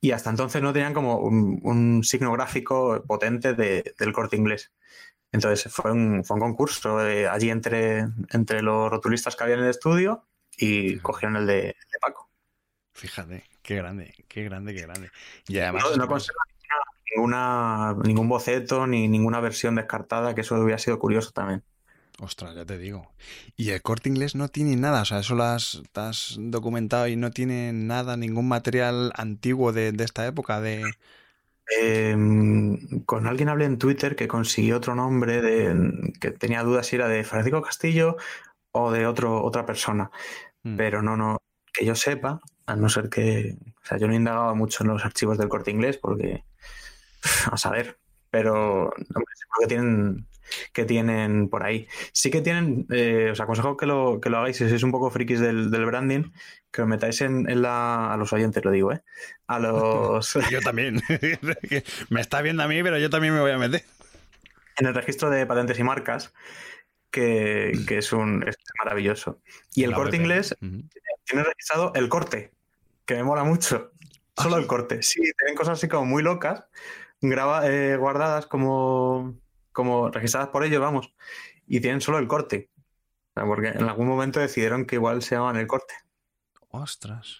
Y 0.00 0.12
hasta 0.12 0.30
entonces 0.30 0.62
no 0.62 0.72
tenían 0.72 0.94
como 0.94 1.18
un, 1.18 1.60
un 1.64 2.04
signo 2.04 2.32
gráfico 2.32 3.02
potente 3.06 3.54
de- 3.54 3.94
del 3.98 4.12
corte 4.12 4.36
inglés. 4.36 4.72
Entonces 5.32 5.72
fue 5.72 5.92
un, 5.92 6.24
fue 6.24 6.34
un 6.36 6.40
concurso 6.40 7.04
eh, 7.06 7.28
allí 7.28 7.50
entre, 7.50 8.06
entre 8.30 8.62
los 8.62 8.90
rotulistas 8.90 9.36
que 9.36 9.44
había 9.44 9.56
en 9.56 9.62
el 9.64 9.70
estudio 9.70 10.26
y 10.56 10.98
cogieron 10.98 11.36
el 11.36 11.46
de, 11.46 11.60
el 11.70 11.88
de 11.92 11.98
Paco. 12.00 12.30
Fíjate, 12.94 13.44
qué 13.62 13.76
grande, 13.76 14.14
qué 14.28 14.44
grande, 14.44 14.74
qué 14.74 14.82
grande. 14.82 15.10
Y 15.48 15.58
además. 15.58 15.84
No, 15.90 15.96
no 15.96 16.08
conserva 16.08 16.40
ninguna, 17.14 17.94
ningún 18.04 18.28
boceto 18.28 18.86
ni 18.86 19.08
ninguna 19.08 19.40
versión 19.40 19.74
descartada, 19.74 20.34
que 20.34 20.42
eso 20.42 20.60
hubiera 20.60 20.78
sido 20.78 20.98
curioso 20.98 21.30
también. 21.32 21.62
Ostras, 22.20 22.54
ya 22.54 22.66
te 22.66 22.76
digo. 22.76 23.10
Y 23.56 23.70
el 23.70 23.80
corte 23.80 24.10
inglés 24.10 24.34
no 24.34 24.48
tiene 24.48 24.76
nada, 24.76 25.02
o 25.02 25.04
sea, 25.04 25.20
eso 25.20 25.34
lo 25.34 25.44
has, 25.44 25.82
te 25.92 26.00
has 26.00 26.36
documentado 26.38 27.08
y 27.08 27.16
no 27.16 27.30
tiene 27.30 27.72
nada, 27.72 28.16
ningún 28.16 28.46
material 28.46 29.12
antiguo 29.16 29.72
de, 29.72 29.92
de 29.92 30.04
esta 30.04 30.26
época 30.26 30.60
de... 30.60 30.84
Eh, 31.78 32.16
con 33.06 33.26
alguien 33.28 33.48
hablé 33.48 33.64
en 33.64 33.78
Twitter 33.78 34.16
que 34.16 34.26
consiguió 34.26 34.78
otro 34.78 34.96
nombre 34.96 35.40
de, 35.40 36.12
que 36.20 36.32
tenía 36.32 36.64
dudas 36.64 36.88
si 36.88 36.96
era 36.96 37.06
de 37.06 37.22
Francisco 37.22 37.62
Castillo 37.62 38.16
o 38.72 38.90
de 38.90 39.06
otro, 39.06 39.42
otra 39.42 39.64
persona. 39.64 40.10
Mm. 40.64 40.76
Pero 40.76 41.00
no, 41.00 41.16
no, 41.16 41.38
que 41.72 41.84
yo 41.84 41.94
sepa, 41.94 42.40
a 42.66 42.76
no 42.76 42.88
ser 42.88 43.08
que, 43.08 43.56
o 43.82 43.86
sea, 43.86 43.98
yo 43.98 44.06
no 44.06 44.12
he 44.12 44.16
indagado 44.16 44.54
mucho 44.54 44.82
en 44.82 44.90
los 44.90 45.04
archivos 45.04 45.38
del 45.38 45.48
corte 45.48 45.70
inglés 45.70 45.96
porque, 45.96 46.44
a 47.50 47.56
saber, 47.56 47.98
pero 48.30 48.84
hombre, 48.90 49.34
que 49.60 49.66
tienen, 49.66 50.26
que 50.72 50.84
tienen 50.84 51.48
por 51.48 51.64
ahí. 51.64 51.86
Sí 52.12 52.30
que 52.30 52.40
tienen, 52.40 52.86
eh, 52.90 53.30
os 53.32 53.40
aconsejo 53.40 53.76
que 53.76 53.86
lo, 53.86 54.20
que 54.20 54.30
lo 54.30 54.38
hagáis 54.38 54.56
si 54.56 54.68
sois 54.68 54.82
un 54.82 54.92
poco 54.92 55.10
frikis 55.10 55.40
del, 55.40 55.70
del 55.70 55.86
branding, 55.86 56.30
que 56.70 56.82
os 56.82 56.88
metáis 56.88 57.20
en, 57.20 57.48
en 57.48 57.62
la, 57.62 58.12
a 58.12 58.16
los 58.16 58.32
oyentes, 58.32 58.64
lo 58.64 58.70
digo, 58.70 58.92
¿eh? 58.92 59.02
A 59.46 59.58
los, 59.58 60.34
Yo 60.50 60.60
también. 60.60 61.02
Me 62.10 62.20
está 62.20 62.42
viendo 62.42 62.62
a 62.62 62.68
mí, 62.68 62.82
pero 62.82 62.98
yo 62.98 63.10
también 63.10 63.34
me 63.34 63.40
voy 63.40 63.50
a 63.50 63.58
meter. 63.58 63.84
en 64.78 64.86
el 64.86 64.94
registro 64.94 65.30
de 65.30 65.46
patentes 65.46 65.78
y 65.78 65.82
marcas, 65.84 66.32
que, 67.10 67.72
que 67.86 67.98
es 67.98 68.12
un 68.12 68.46
es 68.48 68.56
maravilloso. 68.82 69.40
Y 69.74 69.84
el 69.84 69.90
La 69.90 69.96
corte 69.96 70.16
inglés 70.16 70.56
tiene 70.60 71.44
registrado 71.44 71.92
el 71.94 72.08
corte, 72.08 72.52
que 73.04 73.14
me 73.16 73.24
mola 73.24 73.44
mucho. 73.44 73.92
¿Ah, 74.36 74.44
Solo 74.44 74.56
sí? 74.56 74.62
el 74.62 74.66
corte. 74.68 75.02
Sí, 75.02 75.20
tienen 75.38 75.56
cosas 75.56 75.78
así 75.78 75.88
como 75.88 76.06
muy 76.06 76.22
locas, 76.22 76.64
graba, 77.20 77.66
eh, 77.70 77.96
guardadas 77.96 78.46
como, 78.46 79.34
como 79.72 80.10
registradas 80.10 80.48
por 80.50 80.64
ellos, 80.64 80.80
vamos, 80.80 81.12
y 81.66 81.80
tienen 81.80 82.00
solo 82.00 82.18
el 82.18 82.28
corte. 82.28 82.70
O 83.30 83.32
sea, 83.34 83.44
porque 83.44 83.68
en 83.68 83.84
algún 83.84 84.08
momento 84.08 84.40
decidieron 84.40 84.84
que 84.86 84.96
igual 84.96 85.22
se 85.22 85.34
llamaban 85.36 85.56
el 85.56 85.66
corte. 85.66 85.94
Ostras. 86.70 87.38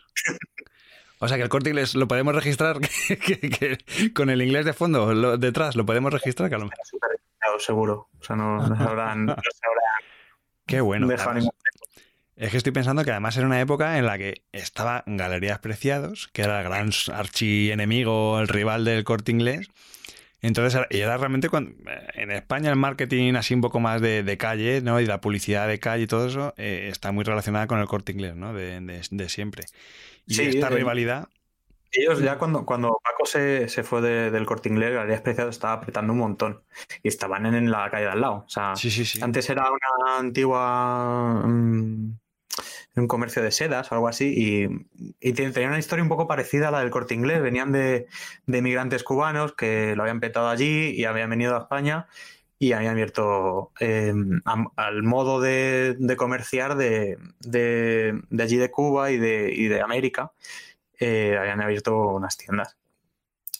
O 1.18 1.28
sea 1.28 1.36
que 1.36 1.42
el 1.42 1.48
corte 1.48 1.70
inglés 1.70 1.94
lo 1.94 2.08
podemos 2.08 2.34
registrar 2.34 2.78
que- 3.08 3.18
que- 3.18 3.38
que 3.50 4.12
con 4.14 4.30
el 4.30 4.40
inglés 4.42 4.64
de 4.64 4.72
fondo, 4.72 5.12
lo- 5.14 5.36
detrás, 5.36 5.76
lo 5.76 5.84
podemos 5.84 6.12
registrar, 6.12 6.50
seguro. 7.58 8.08
O 8.18 8.22
sea, 8.24 8.36
no, 8.36 8.66
no 8.66 8.74
habrán 8.88 9.34
Qué 10.66 10.80
bueno. 10.80 11.06
además. 11.06 11.34
ningún- 11.34 11.50
Es 12.40 12.50
que 12.50 12.56
estoy 12.56 12.72
pensando 12.72 13.04
que 13.04 13.10
además 13.10 13.36
era 13.36 13.46
una 13.46 13.60
época 13.60 13.98
en 13.98 14.06
la 14.06 14.16
que 14.16 14.44
estaba 14.52 15.04
Galerías 15.06 15.58
Preciados, 15.58 16.28
que 16.32 16.40
era 16.42 16.58
el 16.60 16.64
gran 16.64 16.90
archienemigo, 17.12 18.40
el 18.40 18.48
rival 18.48 18.84
del 18.86 19.04
corte 19.04 19.30
inglés. 19.30 19.68
Entonces, 20.42 20.74
era- 20.74 20.86
y 20.90 21.00
era 21.00 21.16
realmente 21.18 21.48
cuando, 21.50 21.72
en 22.14 22.30
España 22.30 22.70
el 22.70 22.76
marketing 22.76 23.34
así 23.34 23.54
un 23.54 23.60
poco 23.60 23.80
más 23.80 24.00
de, 24.00 24.22
de 24.22 24.38
calle, 24.38 24.80
¿no? 24.82 25.00
Y 25.00 25.06
la 25.06 25.20
publicidad 25.20 25.68
de 25.68 25.80
calle 25.80 26.04
y 26.04 26.06
todo 26.06 26.26
eso 26.28 26.54
eh, 26.56 26.88
está 26.90 27.12
muy 27.12 27.24
relacionada 27.24 27.66
con 27.66 27.80
el 27.80 27.86
corte 27.88 28.12
inglés, 28.12 28.36
¿no? 28.36 28.54
De, 28.54 28.80
de- 28.80 29.02
de 29.10 29.28
siempre. 29.28 29.64
Y 30.26 30.34
Sí, 30.34 30.42
esta 30.44 30.68
eh, 30.68 30.76
rivalidad, 30.76 31.28
Ellos 31.92 32.20
ya 32.20 32.38
cuando, 32.38 32.64
cuando 32.64 33.00
Paco 33.04 33.26
se, 33.26 33.68
se 33.68 33.82
fue 33.82 34.00
de- 34.00 34.30
del 34.30 34.46
corte 34.46 34.68
inglés, 34.68 34.94
Galerías 34.94 35.22
Preciados 35.22 35.56
estaba 35.56 35.74
apretando 35.74 36.12
un 36.12 36.20
montón. 36.20 36.62
Y 37.02 37.08
estaban 37.08 37.46
en, 37.46 37.54
en 37.54 37.70
la 37.70 37.90
calle 37.90 38.04
de 38.06 38.10
al 38.12 38.20
lado. 38.20 38.44
O 38.46 38.48
sea, 38.48 38.76
sí, 38.76 38.90
sí, 38.90 39.04
sí. 39.04 39.20
Antes 39.22 39.50
era 39.50 39.64
una 39.70 40.18
antigua. 40.18 41.44
Un 42.96 43.06
comercio 43.08 43.42
de 43.42 43.50
sedas 43.52 43.90
o 43.92 43.94
algo 43.94 44.08
así. 44.08 44.34
Y, 44.36 44.86
y 45.20 45.32
te- 45.32 45.50
tenía 45.50 45.68
una 45.68 45.78
historia 45.78 46.02
un 46.02 46.08
poco 46.08 46.26
parecida 46.28 46.68
a 46.68 46.70
la 46.70 46.80
del 46.80 46.90
corte 46.90 47.14
inglés. 47.14 47.42
Venían 47.42 47.72
de, 47.72 48.06
de 48.46 48.62
migrantes 48.62 49.04
cubanos 49.04 49.54
que 49.54 49.94
lo 49.96 50.02
habían 50.02 50.20
petado 50.20 50.48
allí 50.48 50.90
y 50.90 51.04
habían 51.04 51.30
venido 51.30 51.56
a 51.56 51.60
España 51.60 52.08
y 52.58 52.72
habían 52.72 52.92
abierto 52.92 53.72
eh, 53.80 54.12
al 54.76 55.02
modo 55.02 55.40
de, 55.40 55.96
de 55.98 56.16
comerciar 56.16 56.76
de, 56.76 57.16
de- 57.40 58.20
allí 58.42 58.56
de 58.56 58.70
Cuba 58.70 59.10
y 59.10 59.18
de, 59.18 59.52
y 59.54 59.68
de 59.68 59.80
América. 59.80 60.32
eh, 61.00 61.36
habían 61.38 61.60
abierto 61.62 61.96
unas 62.08 62.36
tiendas. 62.36 62.76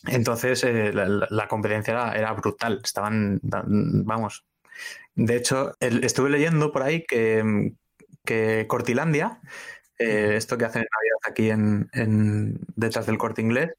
Entonces 0.07 0.63
eh, 0.63 0.91
la, 0.93 1.47
competencia 1.47 1.91
era, 1.93 2.13
era 2.13 2.33
brutal. 2.33 2.81
Estaban, 2.83 3.39
vamos. 3.43 4.45
De 5.15 5.35
hecho, 5.37 5.73
estuve 5.79 6.29
leyendo 6.29 6.71
por 6.71 6.83
ahí 6.83 7.05
que, 7.05 7.73
que 8.25 8.65
Cortilandia, 8.67 9.41
eh, 9.99 10.33
esto 10.35 10.57
que 10.57 10.65
hacen 10.65 10.81
en 10.83 10.87
Navidad 10.91 11.17
aquí 11.29 11.49
en, 11.49 11.89
en- 11.93 12.59
detrás 12.75 13.05
del 13.05 13.17
corte 13.17 13.41
inglés, 13.41 13.71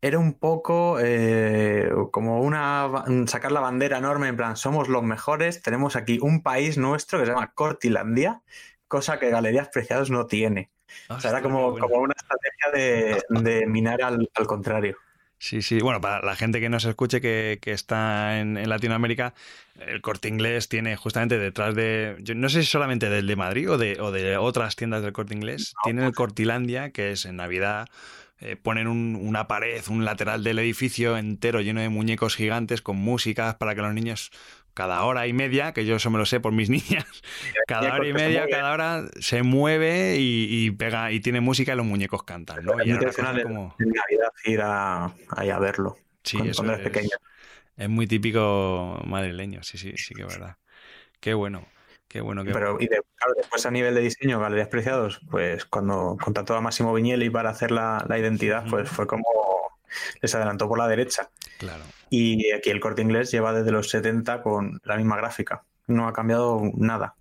era 0.00 0.18
un 0.18 0.34
poco 0.34 0.98
eh, 1.00 1.90
como 2.12 2.40
una 2.42 3.04
sacar 3.26 3.50
la 3.52 3.60
bandera 3.60 3.98
enorme 3.98 4.28
en 4.28 4.36
plan, 4.36 4.56
somos 4.56 4.88
los 4.88 5.02
mejores, 5.02 5.60
tenemos 5.62 5.96
aquí 5.96 6.18
un 6.22 6.42
país 6.42 6.78
nuestro 6.78 7.18
que 7.18 7.26
se 7.26 7.32
llama 7.32 7.52
Cortilandia, 7.54 8.42
cosa 8.86 9.18
que 9.18 9.30
Galerías 9.30 9.68
Preciados 9.68 10.10
no 10.10 10.26
tiene. 10.26 10.70
O 11.08 11.20
sea, 11.20 11.30
era 11.32 11.42
como, 11.42 11.78
como 11.78 11.96
una 11.96 12.14
estrategia 12.16 12.70
de, 12.72 13.22
de 13.42 13.66
minar 13.66 14.02
al, 14.02 14.30
al 14.34 14.46
contrario. 14.46 14.96
Sí, 15.40 15.62
sí. 15.62 15.78
Bueno, 15.80 16.00
para 16.00 16.20
la 16.24 16.34
gente 16.34 16.60
que 16.60 16.68
nos 16.68 16.84
escuche 16.84 17.20
que, 17.20 17.58
que 17.62 17.70
está 17.70 18.40
en, 18.40 18.56
en 18.56 18.68
Latinoamérica, 18.68 19.34
el 19.76 20.00
corte 20.00 20.28
inglés 20.28 20.68
tiene 20.68 20.96
justamente 20.96 21.38
detrás 21.38 21.76
de. 21.76 22.16
Yo 22.20 22.34
no 22.34 22.48
sé 22.48 22.62
si 22.62 22.68
solamente 22.68 23.08
del 23.08 23.26
de 23.28 23.36
Madrid 23.36 23.70
o 23.70 23.78
de, 23.78 24.00
o 24.00 24.10
de 24.10 24.36
otras 24.36 24.74
tiendas 24.74 25.02
del 25.02 25.12
corte 25.12 25.34
inglés. 25.34 25.74
Tiene 25.84 26.04
el 26.04 26.12
Cortilandia, 26.12 26.90
que 26.90 27.12
es 27.12 27.24
en 27.24 27.36
Navidad, 27.36 27.88
eh, 28.40 28.56
ponen 28.56 28.88
una 28.88 29.46
pared, 29.46 29.82
un 29.88 30.04
lateral 30.04 30.42
del 30.42 30.58
edificio 30.58 31.16
entero 31.16 31.60
lleno 31.60 31.80
de 31.80 31.88
muñecos 31.88 32.34
gigantes 32.34 32.82
con 32.82 32.96
músicas 32.96 33.54
para 33.54 33.76
que 33.76 33.82
los 33.82 33.94
niños 33.94 34.30
cada 34.78 35.02
hora 35.02 35.26
y 35.26 35.32
media, 35.32 35.72
que 35.72 35.84
yo 35.84 35.96
eso 35.96 36.08
me 36.08 36.18
lo 36.18 36.24
sé 36.24 36.38
por 36.38 36.52
mis 36.52 36.70
niñas, 36.70 37.04
cada 37.66 37.96
hora 37.96 38.06
y 38.06 38.12
media, 38.12 38.46
cada 38.48 38.72
hora 38.72 39.06
se 39.18 39.42
mueve 39.42 40.14
y, 40.20 40.70
pega 40.70 41.10
y 41.10 41.18
tiene 41.18 41.40
música 41.40 41.72
y 41.72 41.76
los 41.76 41.84
muñecos 41.84 42.22
cantan, 42.22 42.64
¿no? 42.64 42.74
Y 42.84 42.92
es 42.92 43.16
como... 43.42 43.74
en 43.80 43.88
Navidad 43.88 44.32
ir 44.44 44.60
a, 44.62 45.12
ahí 45.30 45.50
a 45.50 45.58
verlo. 45.58 45.98
Sí, 46.22 46.38
eso 46.44 46.62
es, 46.72 47.10
es, 47.76 47.88
muy 47.88 48.06
típico 48.06 49.02
madrileño, 49.04 49.64
sí, 49.64 49.78
sí, 49.78 49.94
sí 49.96 50.14
que 50.14 50.22
es 50.22 50.28
verdad. 50.28 50.58
Qué 51.18 51.34
bueno. 51.34 51.66
Qué 52.06 52.20
bueno, 52.20 52.44
qué 52.44 52.52
Pero, 52.52 52.78
y 52.80 52.86
claro, 52.86 53.34
después 53.36 53.66
a 53.66 53.70
nivel 53.70 53.94
de 53.94 54.00
diseño, 54.00 54.40
Galerías 54.40 54.68
Preciados, 54.68 55.20
pues 55.28 55.64
cuando 55.64 56.16
contrató 56.22 56.54
a 56.54 56.60
Máximo 56.60 56.94
Viñelli 56.94 57.28
para 57.30 57.50
hacer 57.50 57.72
la, 57.72 58.06
identidad, 58.08 58.64
pues 58.70 58.88
fue 58.88 59.06
como 59.06 59.26
les 60.20 60.34
adelantó 60.34 60.68
por 60.68 60.78
la 60.78 60.88
derecha. 60.88 61.30
Claro. 61.58 61.84
Y 62.10 62.52
aquí 62.52 62.70
el 62.70 62.80
corte 62.80 63.02
inglés 63.02 63.30
lleva 63.30 63.52
desde 63.52 63.72
los 63.72 63.90
70 63.90 64.42
con 64.42 64.80
la 64.84 64.96
misma 64.96 65.16
gráfica. 65.16 65.64
No 65.86 66.08
ha 66.08 66.12
cambiado 66.12 66.60
nada. 66.76 67.14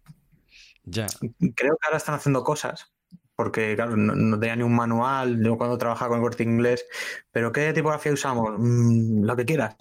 Ya. 0.83 1.07
Creo 1.55 1.77
que 1.77 1.85
ahora 1.85 1.97
están 1.97 2.15
haciendo 2.15 2.43
cosas, 2.43 2.93
porque 3.35 3.75
claro, 3.75 3.97
no, 3.97 4.39
tenía 4.39 4.55
ni 4.55 4.63
un 4.63 4.75
manual, 4.75 5.43
yo 5.43 5.57
cuando 5.57 5.77
trabajaba 5.77 6.09
con 6.09 6.19
el 6.19 6.23
corte 6.23 6.43
inglés, 6.43 6.85
pero 7.31 7.51
¿qué 7.51 7.73
tipografía 7.73 8.13
usamos? 8.13 8.55
Mm, 8.57 9.23
lo 9.23 9.35
que 9.35 9.45
quieras 9.45 9.75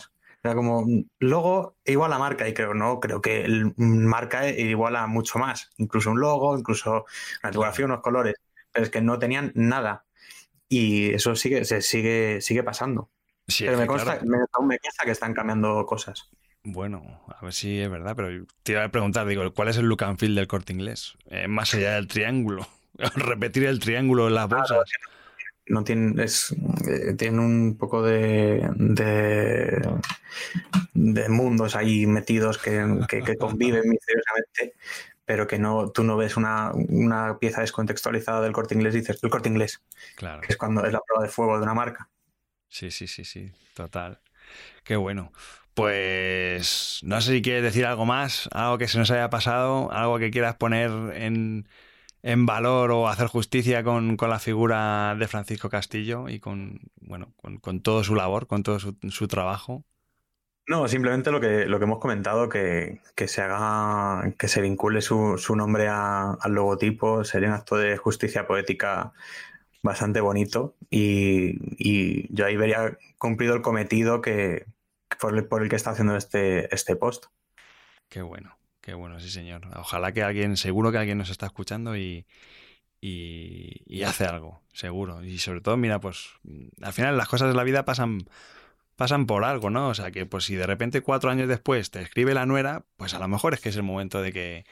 como 0.54 0.86
logo 1.18 1.76
igual 1.84 2.12
a 2.12 2.18
marca 2.18 2.48
y 2.48 2.54
creo 2.54 2.74
no, 2.74 3.00
creo 3.00 3.20
que 3.20 3.44
el 3.44 3.74
marca 3.76 4.48
iguala 4.48 5.06
mucho 5.06 5.38
más, 5.38 5.70
incluso 5.78 6.10
un 6.10 6.20
logo, 6.20 6.56
incluso 6.56 7.06
una 7.42 7.50
tipografía, 7.50 7.86
unos 7.86 8.00
colores, 8.00 8.34
pero 8.70 8.84
es 8.84 8.90
que 8.90 9.00
no 9.00 9.18
tenían 9.18 9.52
nada 9.54 10.04
y 10.68 11.10
eso 11.14 11.34
sigue, 11.36 11.64
se 11.64 11.82
sigue, 11.82 12.40
sigue 12.40 12.62
pasando. 12.62 13.10
pero 13.58 13.78
me, 13.78 13.86
consta, 13.86 14.20
me, 14.62 14.78
que 14.78 15.10
están 15.10 15.34
cambiando 15.34 15.84
cosas. 15.86 16.28
Bueno, 16.64 17.24
a 17.28 17.44
ver 17.44 17.52
si 17.52 17.78
es 17.78 17.88
verdad, 17.88 18.14
pero 18.16 18.44
te 18.62 18.72
iba 18.72 18.84
a 18.84 18.90
preguntar, 18.90 19.26
digo, 19.26 19.52
¿cuál 19.54 19.68
es 19.68 19.76
el 19.76 19.86
look 19.86 20.02
and 20.02 20.18
feel 20.18 20.34
del 20.34 20.48
corte 20.48 20.72
inglés? 20.72 21.16
Eh, 21.26 21.46
más 21.46 21.72
allá 21.74 21.94
del 21.94 22.08
triángulo. 22.08 22.66
Repetir 23.14 23.66
el 23.66 23.78
triángulo 23.78 24.28
en 24.28 24.34
las 24.34 24.48
bolsas 24.48 24.88
no 25.68 25.84
tienen, 25.84 26.18
es, 26.20 26.54
eh, 26.88 27.30
un 27.30 27.76
poco 27.78 28.02
de, 28.02 28.68
de, 30.94 31.28
mundos 31.28 31.74
ahí 31.74 32.06
metidos 32.06 32.58
que, 32.58 32.78
conviven 33.38 33.88
misteriosamente, 33.88 34.74
pero 35.26 35.46
que 35.46 35.58
no, 35.58 35.90
tú 35.90 36.04
no 36.04 36.16
ves 36.16 36.38
una, 36.38 36.72
pieza 37.38 37.60
descontextualizada 37.60 38.40
del 38.40 38.52
corte 38.52 38.74
inglés 38.74 38.94
dices, 38.94 39.18
el 39.22 39.30
corte 39.30 39.50
inglés, 39.50 39.82
claro. 40.16 40.40
que 40.40 40.48
es 40.48 40.56
cuando 40.56 40.84
es 40.84 40.92
la 40.92 41.00
prueba 41.00 41.22
de 41.22 41.30
fuego 41.30 41.56
de 41.56 41.62
una 41.62 41.74
marca. 41.74 42.08
Sí, 42.68 42.90
sí, 42.90 43.06
sí, 43.06 43.24
sí, 43.24 43.52
total. 43.74 44.20
Qué 44.84 44.96
bueno. 44.96 45.32
Pues 45.74 47.00
no 47.02 47.20
sé 47.20 47.32
si 47.32 47.42
quieres 47.42 47.62
decir 47.62 47.84
algo 47.84 48.06
más, 48.06 48.48
algo 48.52 48.78
que 48.78 48.88
se 48.88 48.98
nos 48.98 49.10
haya 49.10 49.28
pasado, 49.28 49.92
algo 49.92 50.18
que 50.18 50.30
quieras 50.30 50.56
poner 50.56 50.90
en, 51.14 51.68
en 52.26 52.44
valor 52.44 52.90
o 52.90 53.08
hacer 53.08 53.28
justicia 53.28 53.84
con, 53.84 54.16
la 54.20 54.38
figura 54.40 55.14
de 55.16 55.28
Francisco 55.28 55.68
Castillo 55.70 56.28
y 56.28 56.40
con, 56.40 56.80
bueno, 57.00 57.32
con, 57.60 57.80
todo 57.80 58.02
su 58.02 58.16
labor, 58.16 58.48
con 58.48 58.64
todo 58.64 58.80
su, 58.80 59.28
trabajo. 59.28 59.84
No, 60.68 60.88
simplemente 60.88 61.30
lo 61.30 61.40
que, 61.40 61.66
lo 61.66 61.78
que 61.78 61.84
hemos 61.84 62.00
comentado, 62.00 62.48
que, 62.48 63.00
se 63.14 63.40
haga, 63.40 64.32
que 64.36 64.48
se 64.48 64.60
vincule 64.60 65.00
su, 65.00 65.36
nombre 65.54 65.88
al 65.88 66.52
logotipo, 66.52 67.24
sería 67.24 67.48
un 67.48 67.54
acto 67.54 67.76
de 67.76 67.96
justicia 67.96 68.46
poética 68.46 69.12
bastante 69.82 70.20
bonito 70.20 70.74
y, 70.90 72.34
yo 72.34 72.46
ahí 72.46 72.56
vería 72.56 72.98
cumplido 73.18 73.54
el 73.54 73.62
cometido 73.62 74.20
que, 74.20 74.66
por, 75.20 75.36
el, 75.36 75.46
por 75.46 75.62
el 75.62 75.68
que 75.68 75.76
está 75.76 75.90
haciendo 75.90 76.16
este, 76.16 76.74
este 76.74 76.96
post. 76.96 77.26
Qué 78.08 78.22
bueno. 78.22 78.56
Qué 78.80 78.94
bueno, 78.94 79.18
sí, 79.18 79.30
señor. 79.30 79.62
Ojalá 79.74 80.12
que 80.12 80.22
alguien, 80.22 80.56
seguro 80.56 80.92
que 80.92 80.98
alguien 80.98 81.18
nos 81.18 81.30
está 81.30 81.46
escuchando 81.46 81.96
y, 81.96 82.24
y, 83.00 84.02
hace 84.04 84.24
algo, 84.26 84.62
seguro. 84.72 85.24
Y 85.24 85.38
sobre 85.38 85.60
todo, 85.60 85.76
mira, 85.76 86.00
pues 86.00 86.28
al 86.80 86.92
final 86.92 87.16
las 87.16 87.28
cosas 87.28 87.48
de 87.48 87.56
la 87.56 87.64
vida 87.64 87.84
pasan, 87.84 88.28
pasan 88.96 89.26
por 89.26 89.44
algo, 89.44 89.70
¿no? 89.70 89.88
O 89.88 89.94
sea, 89.94 90.10
que 90.10 90.26
pues 90.26 90.44
si 90.44 90.54
de 90.56 90.66
repente 90.66 91.00
cuatro 91.02 91.30
años 91.30 91.48
después 91.48 91.90
te 91.90 92.02
escribe 92.02 92.34
la 92.34 92.46
nuera, 92.46 92.84
pues 92.96 93.14
a 93.14 93.18
lo 93.18 93.28
mejor 93.28 93.54
es 93.54 93.60
que 93.60 93.68
es 93.68 93.76
el 93.76 93.82
momento 93.82 94.22
de 94.22 94.32
que, 94.32 94.64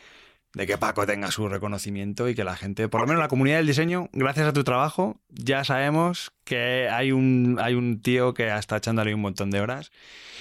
de 0.54 0.66
que 0.66 0.78
Paco 0.78 1.06
tenga 1.06 1.30
su 1.30 1.48
reconocimiento 1.48 2.28
y 2.28 2.34
que 2.34 2.44
la 2.44 2.56
gente, 2.56 2.88
por 2.88 3.00
lo 3.00 3.06
menos 3.06 3.20
la 3.20 3.28
comunidad 3.28 3.58
del 3.58 3.66
diseño, 3.66 4.08
gracias 4.12 4.46
a 4.46 4.52
tu 4.52 4.64
trabajo, 4.64 5.20
ya 5.28 5.64
sabemos 5.64 6.32
que 6.44 6.88
hay 6.88 7.12
un, 7.12 7.58
hay 7.60 7.74
un 7.74 8.00
tío 8.00 8.34
que 8.34 8.54
está 8.56 8.76
echándole 8.76 9.14
un 9.14 9.20
montón 9.20 9.50
de 9.50 9.60
horas 9.60 9.90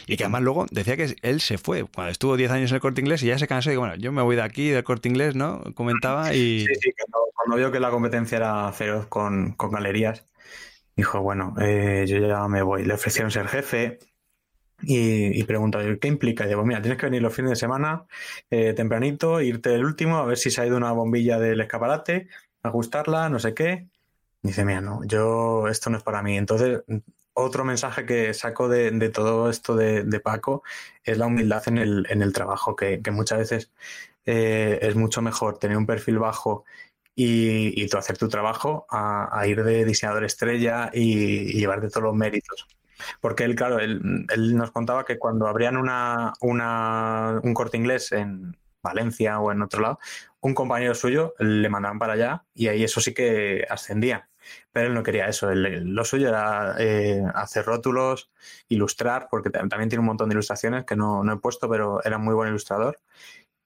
y 0.05 0.17
que 0.17 0.23
además 0.23 0.43
luego 0.43 0.65
decía 0.69 0.97
que 0.97 1.15
él 1.21 1.41
se 1.41 1.57
fue, 1.57 1.85
cuando 1.85 2.11
estuvo 2.11 2.37
10 2.37 2.51
años 2.51 2.71
en 2.71 2.75
el 2.75 2.81
corte 2.81 3.01
inglés 3.01 3.23
y 3.23 3.27
ya 3.27 3.39
se 3.39 3.47
cansó 3.47 3.71
y 3.71 3.75
bueno, 3.75 3.95
yo 3.95 4.11
me 4.11 4.21
voy 4.21 4.35
de 4.35 4.41
aquí, 4.41 4.69
del 4.69 4.83
corte 4.83 5.09
inglés, 5.09 5.35
¿no? 5.35 5.63
Comentaba 5.75 6.33
y... 6.33 6.65
Sí, 6.67 6.75
sí, 6.81 6.91
cuando, 7.33 7.57
vio 7.57 7.71
que 7.71 7.79
la 7.79 7.89
competencia 7.89 8.37
era 8.37 8.71
feroz 8.71 9.07
con, 9.07 9.55
galerías, 9.57 10.25
dijo, 10.95 11.21
bueno, 11.21 11.55
eh, 11.59 12.05
yo 12.07 12.17
ya 12.19 12.47
me 12.47 12.61
voy. 12.61 12.85
Le 12.85 12.93
ofrecieron 12.93 13.31
ser 13.31 13.47
jefe 13.47 13.99
y, 14.81 15.39
y 15.39 15.43
preguntó, 15.43 15.79
¿qué 15.99 16.07
implica? 16.07 16.45
Y 16.45 16.49
digo, 16.49 16.65
mira, 16.65 16.81
tienes 16.81 16.99
que 16.99 17.05
venir 17.07 17.21
los 17.21 17.33
fines 17.33 17.51
de 17.51 17.55
semana, 17.55 18.05
eh, 18.49 18.73
tempranito, 18.73 19.41
irte 19.41 19.73
el 19.73 19.85
último, 19.85 20.17
a 20.17 20.25
ver 20.25 20.37
si 20.37 20.51
se 20.51 20.61
ha 20.61 20.65
ido 20.65 20.77
una 20.77 20.91
bombilla 20.91 21.39
del 21.39 21.61
escaparate, 21.61 22.27
ajustarla, 22.63 23.29
no 23.29 23.39
sé 23.39 23.53
qué. 23.53 23.87
dice, 24.41 24.65
mira, 24.65 24.81
no, 24.81 25.01
yo, 25.05 25.67
esto 25.67 25.89
no 25.89 25.97
es 25.97 26.03
para 26.03 26.21
mí. 26.23 26.37
Entonces, 26.37 26.81
otro 27.33 27.65
mensaje 27.65 28.05
que 28.05 28.33
saco 28.33 28.69
de, 28.69 29.09
todo 29.09 29.49
esto 29.49 29.75
de, 29.75 30.19
Paco 30.19 30.63
es 31.03 31.17
la 31.17 31.27
humildad 31.27 31.63
en 31.67 31.77
el, 31.77 32.07
en 32.09 32.21
el 32.21 32.33
trabajo, 32.33 32.75
que, 32.75 33.01
muchas 33.11 33.39
veces 33.39 33.71
eh, 34.25 34.79
es 34.81 34.95
mucho 34.95 35.21
mejor 35.21 35.59
tener 35.59 35.77
un 35.77 35.85
perfil 35.85 36.19
bajo 36.19 36.65
y, 37.15 37.81
y 37.81 37.87
tú 37.87 37.97
hacer 37.97 38.17
tu 38.17 38.29
trabajo 38.29 38.85
a, 38.89 39.45
ir 39.47 39.63
de 39.63 39.85
diseñador 39.85 40.23
estrella 40.23 40.89
y, 40.93 41.53
llevarte 41.57 41.89
todos 41.89 42.03
los 42.03 42.15
méritos. 42.15 42.67
Porque 43.21 43.43
él, 43.43 43.55
claro, 43.55 43.79
él, 43.79 44.25
nos 44.55 44.71
contaba 44.71 45.05
que 45.05 45.19
cuando 45.19 45.47
abrían 45.47 45.77
una, 45.77 46.33
un 46.41 47.53
corte 47.53 47.77
inglés 47.77 48.11
en 48.11 48.57
Valencia 48.81 49.39
o 49.39 49.51
en 49.51 49.61
otro 49.61 49.81
lado, 49.81 49.99
un 50.41 50.53
compañero 50.53 50.95
suyo 50.95 51.33
le 51.39 51.69
mandaban 51.69 51.99
para 51.99 52.13
allá 52.13 52.45
y 52.53 52.67
ahí 52.67 52.83
eso 52.83 53.01
sí 53.01 53.13
que 53.13 53.65
ascendía 53.69 54.29
pero 54.71 54.87
él 54.87 54.93
no 54.93 55.03
quería 55.03 55.27
eso. 55.27 55.53
lo 55.53 56.05
suyo 56.05 56.29
era 56.29 56.75
eh, 56.79 57.23
hacer 57.35 57.65
rótulos, 57.65 58.31
ilustrar, 58.69 59.27
porque 59.29 59.49
también 59.49 59.89
tiene 59.89 59.99
un 59.99 60.07
montón 60.07 60.29
de 60.29 60.33
ilustraciones 60.33 60.85
que 60.85 60.95
no, 60.95 61.23
he 61.31 61.37
puesto, 61.37 61.69
pero 61.69 62.03
era 62.03 62.17
muy 62.17 62.33
buen 62.33 62.49
ilustrador. 62.49 62.99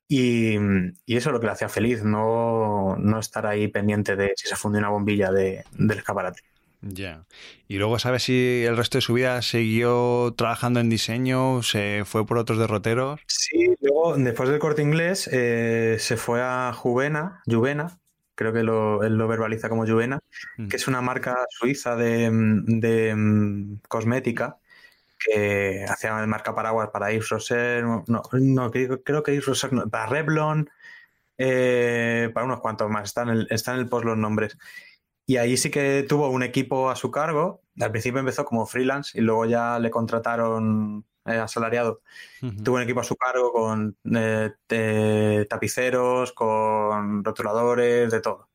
Y, 0.07 0.55
eso 0.55 1.29
es 1.29 1.33
lo 1.33 1.39
que 1.39 1.47
le 1.47 1.51
hacía 1.51 1.69
feliz, 1.69 2.03
no, 2.03 2.97
estar 3.19 3.45
ahí 3.45 3.67
pendiente 3.67 4.15
de 4.15 4.33
si 4.35 4.47
se 4.47 4.55
fundió 4.55 4.79
una 4.79 4.89
bombilla 4.89 5.31
del 5.31 5.63
escaparate. 5.91 6.41
Ya. 6.81 7.25
Y 7.67 7.77
luego, 7.77 7.99
¿sabes 7.99 8.23
si 8.23 8.63
el 8.63 8.77
resto 8.77 8.99
de 8.99 9.01
su 9.01 9.13
vida 9.13 9.41
siguió 9.41 10.33
trabajando 10.37 10.79
en 10.79 10.89
diseño? 10.89 11.63
¿Se 11.63 12.03
fue 12.05 12.25
por 12.25 12.37
otros 12.37 12.59
derroteros? 12.59 13.19
Sí, 13.27 13.75
luego, 13.81 14.15
después 14.15 14.49
del 14.49 14.59
corte 14.59 14.81
inglés, 14.81 15.27
eh, 15.31 15.97
se 15.99 16.17
fue 16.17 16.41
a 16.41 16.71
Juvena, 16.73 17.41
Juvena, 17.45 17.99
creo 18.35 18.53
que 18.53 18.63
lo, 18.63 19.03
él 19.03 19.17
lo 19.17 19.27
verbaliza 19.27 19.67
como 19.67 19.85
Juvena, 19.85 20.19
mm. 20.57 20.67
que 20.67 20.75
es 20.77 20.87
una 20.87 21.01
marca 21.01 21.35
suiza 21.49 21.95
de, 21.95 22.29
mm, 22.31 23.79
cosmética 23.87 24.57
que 25.17 25.85
hacía 25.87 26.13
marca 26.25 26.55
paraguas 26.55 26.89
para 26.89 27.11
Yves 27.11 27.29
Roser, 27.29 27.83
no, 27.83 28.03
no 28.31 28.71
creo, 28.71 29.23
que 29.23 29.33
Yves 29.33 29.45
Roser, 29.45 29.71
para 29.89 30.07
Revlon, 30.07 30.69
eh, 31.37 32.29
para 32.33 32.45
unos 32.45 32.61
cuantos 32.61 32.89
más, 32.89 33.05
están 33.05 33.29
en, 33.29 33.37
el, 33.37 33.47
está 33.49 33.73
en 33.73 33.79
el 33.79 33.89
post 33.89 34.05
los 34.05 34.17
nombres. 34.17 34.57
Y 35.25 35.37
ahí 35.37 35.57
sí 35.57 35.69
que 35.69 36.05
tuvo 36.07 36.29
un 36.29 36.41
equipo 36.41 36.89
a 36.89 36.95
su 36.95 37.11
cargo. 37.11 37.61
Al 37.79 37.91
principio 37.91 38.19
empezó 38.19 38.45
como 38.45 38.65
freelance 38.65 39.17
y 39.17 39.21
luego 39.21 39.45
ya 39.45 39.77
le 39.77 39.91
contrataron 39.91 41.05
eh, 41.25 41.37
asalariado. 41.37 42.01
Tuvo 42.63 42.77
un 42.77 42.83
equipo 42.83 43.01
a 43.01 43.03
su 43.03 43.17
cargo 43.17 43.51
con 43.51 43.97
eh, 44.15 45.45
tapiceros, 45.49 46.31
con 46.31 47.23
rotuladores, 47.25 48.09
de 48.09 48.21
todo. 48.21 48.47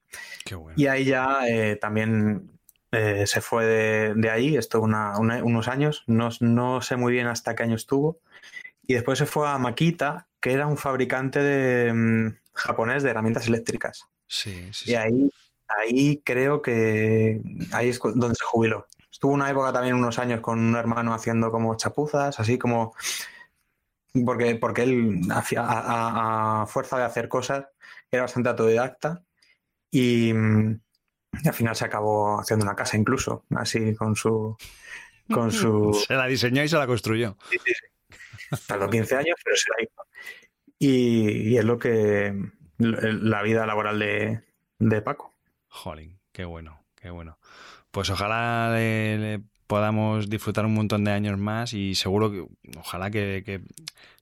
Y 0.77 0.87
ahí 0.87 1.05
ya 1.05 1.47
eh, 1.47 1.77
también 1.77 2.52
se 2.93 3.41
fue 3.41 3.65
de, 4.15 4.31
ahí, 4.31 4.57
estuvo 4.57 4.85
unos 4.85 5.69
años, 5.69 6.05
no, 6.07 6.81
sé 6.83 6.97
muy 6.97 7.13
bien 7.13 7.27
hasta 7.27 7.55
qué 7.55 7.63
año 7.63 7.77
estuvo. 7.77 8.21
Y 8.87 8.95
después 8.95 9.19
se 9.19 9.27
fue 9.27 9.49
a 9.49 9.59
Makita, 9.59 10.29
que 10.41 10.53
era 10.53 10.67
un 10.67 10.77
fabricante 10.77 11.41
de, 11.41 11.93
mm, 11.93 12.37
japonés 12.53 13.03
de 13.03 13.11
herramientas 13.11 13.47
eléctricas. 13.47 14.07
Sí, 14.27 14.71
y 14.87 14.95
ahí, 14.95 15.31
ahí 15.69 16.23
creo 16.25 16.63
que 16.63 17.41
ahí 17.73 17.89
es 17.89 17.99
donde 17.99 18.35
se 18.35 18.45
jubiló. 18.45 18.87
Estuvo 19.11 19.33
una 19.33 19.51
época 19.51 19.73
también, 19.73 19.95
unos 19.95 20.19
años, 20.19 20.41
con 20.41 20.59
un 20.59 20.75
hermano 20.75 21.15
haciendo 21.15 21.51
como 21.51 21.77
chapuzas, 21.77 22.41
así 22.41 22.59
como. 22.59 22.95
Porque, 24.27 24.57
porque 24.57 24.83
él, 24.83 25.21
a, 25.31 26.67
fuerza 26.69 26.99
de 26.99 27.05
hacer 27.05 27.29
cosas, 27.29 27.67
era 28.11 28.23
bastante 28.23 28.49
autodidacta. 28.51 29.23
Y, 29.91 30.33
Y 31.43 31.49
al 31.49 31.55
final 31.55 31.75
se 31.77 31.85
acabó 31.85 32.41
haciendo 32.41 32.65
una 32.65 32.77
casa 32.77 32.97
incluso, 32.97 33.45
así 33.57 33.95
con 33.95 34.17
su... 34.17 34.57
Con 35.33 35.51
su... 35.51 35.93
se 36.07 36.15
la 36.15 36.27
diseñó 36.27 36.63
y 36.63 36.69
se 36.69 36.77
la 36.77 36.87
construyó. 36.87 37.37
Sí, 37.51 37.59
sí, 37.65 37.73
sí. 37.75 38.57
Tardó 38.67 38.91
15 38.91 39.17
años, 39.17 39.37
pero 39.43 39.57
se 39.57 39.71
la 39.71 39.83
hizo. 39.83 40.07
Y, 40.79 41.51
y 41.51 41.59
es 41.59 41.65
lo 41.65 41.79
que... 41.79 42.35
La 42.79 43.43
vida 43.43 43.65
laboral 43.65 43.99
de, 43.99 44.43
de 44.79 45.03
Paco. 45.03 45.33
Jolín, 45.69 46.19
qué 46.33 46.45
bueno, 46.45 46.85
qué 46.97 47.11
bueno. 47.11 47.39
Pues 47.93 48.11
ojalá 48.11 48.73
le, 48.75 49.19
le 49.19 49.43
podamos 49.67 50.29
disfrutar 50.29 50.67
un 50.67 50.75
montón 50.75 51.05
de 51.05 51.13
años 51.13 51.39
más 51.39 51.73
y 51.73 51.95
seguro 51.95 52.31
que 52.31 52.45
ojalá 52.77 53.11
que, 53.11 53.43
que, 53.47 53.63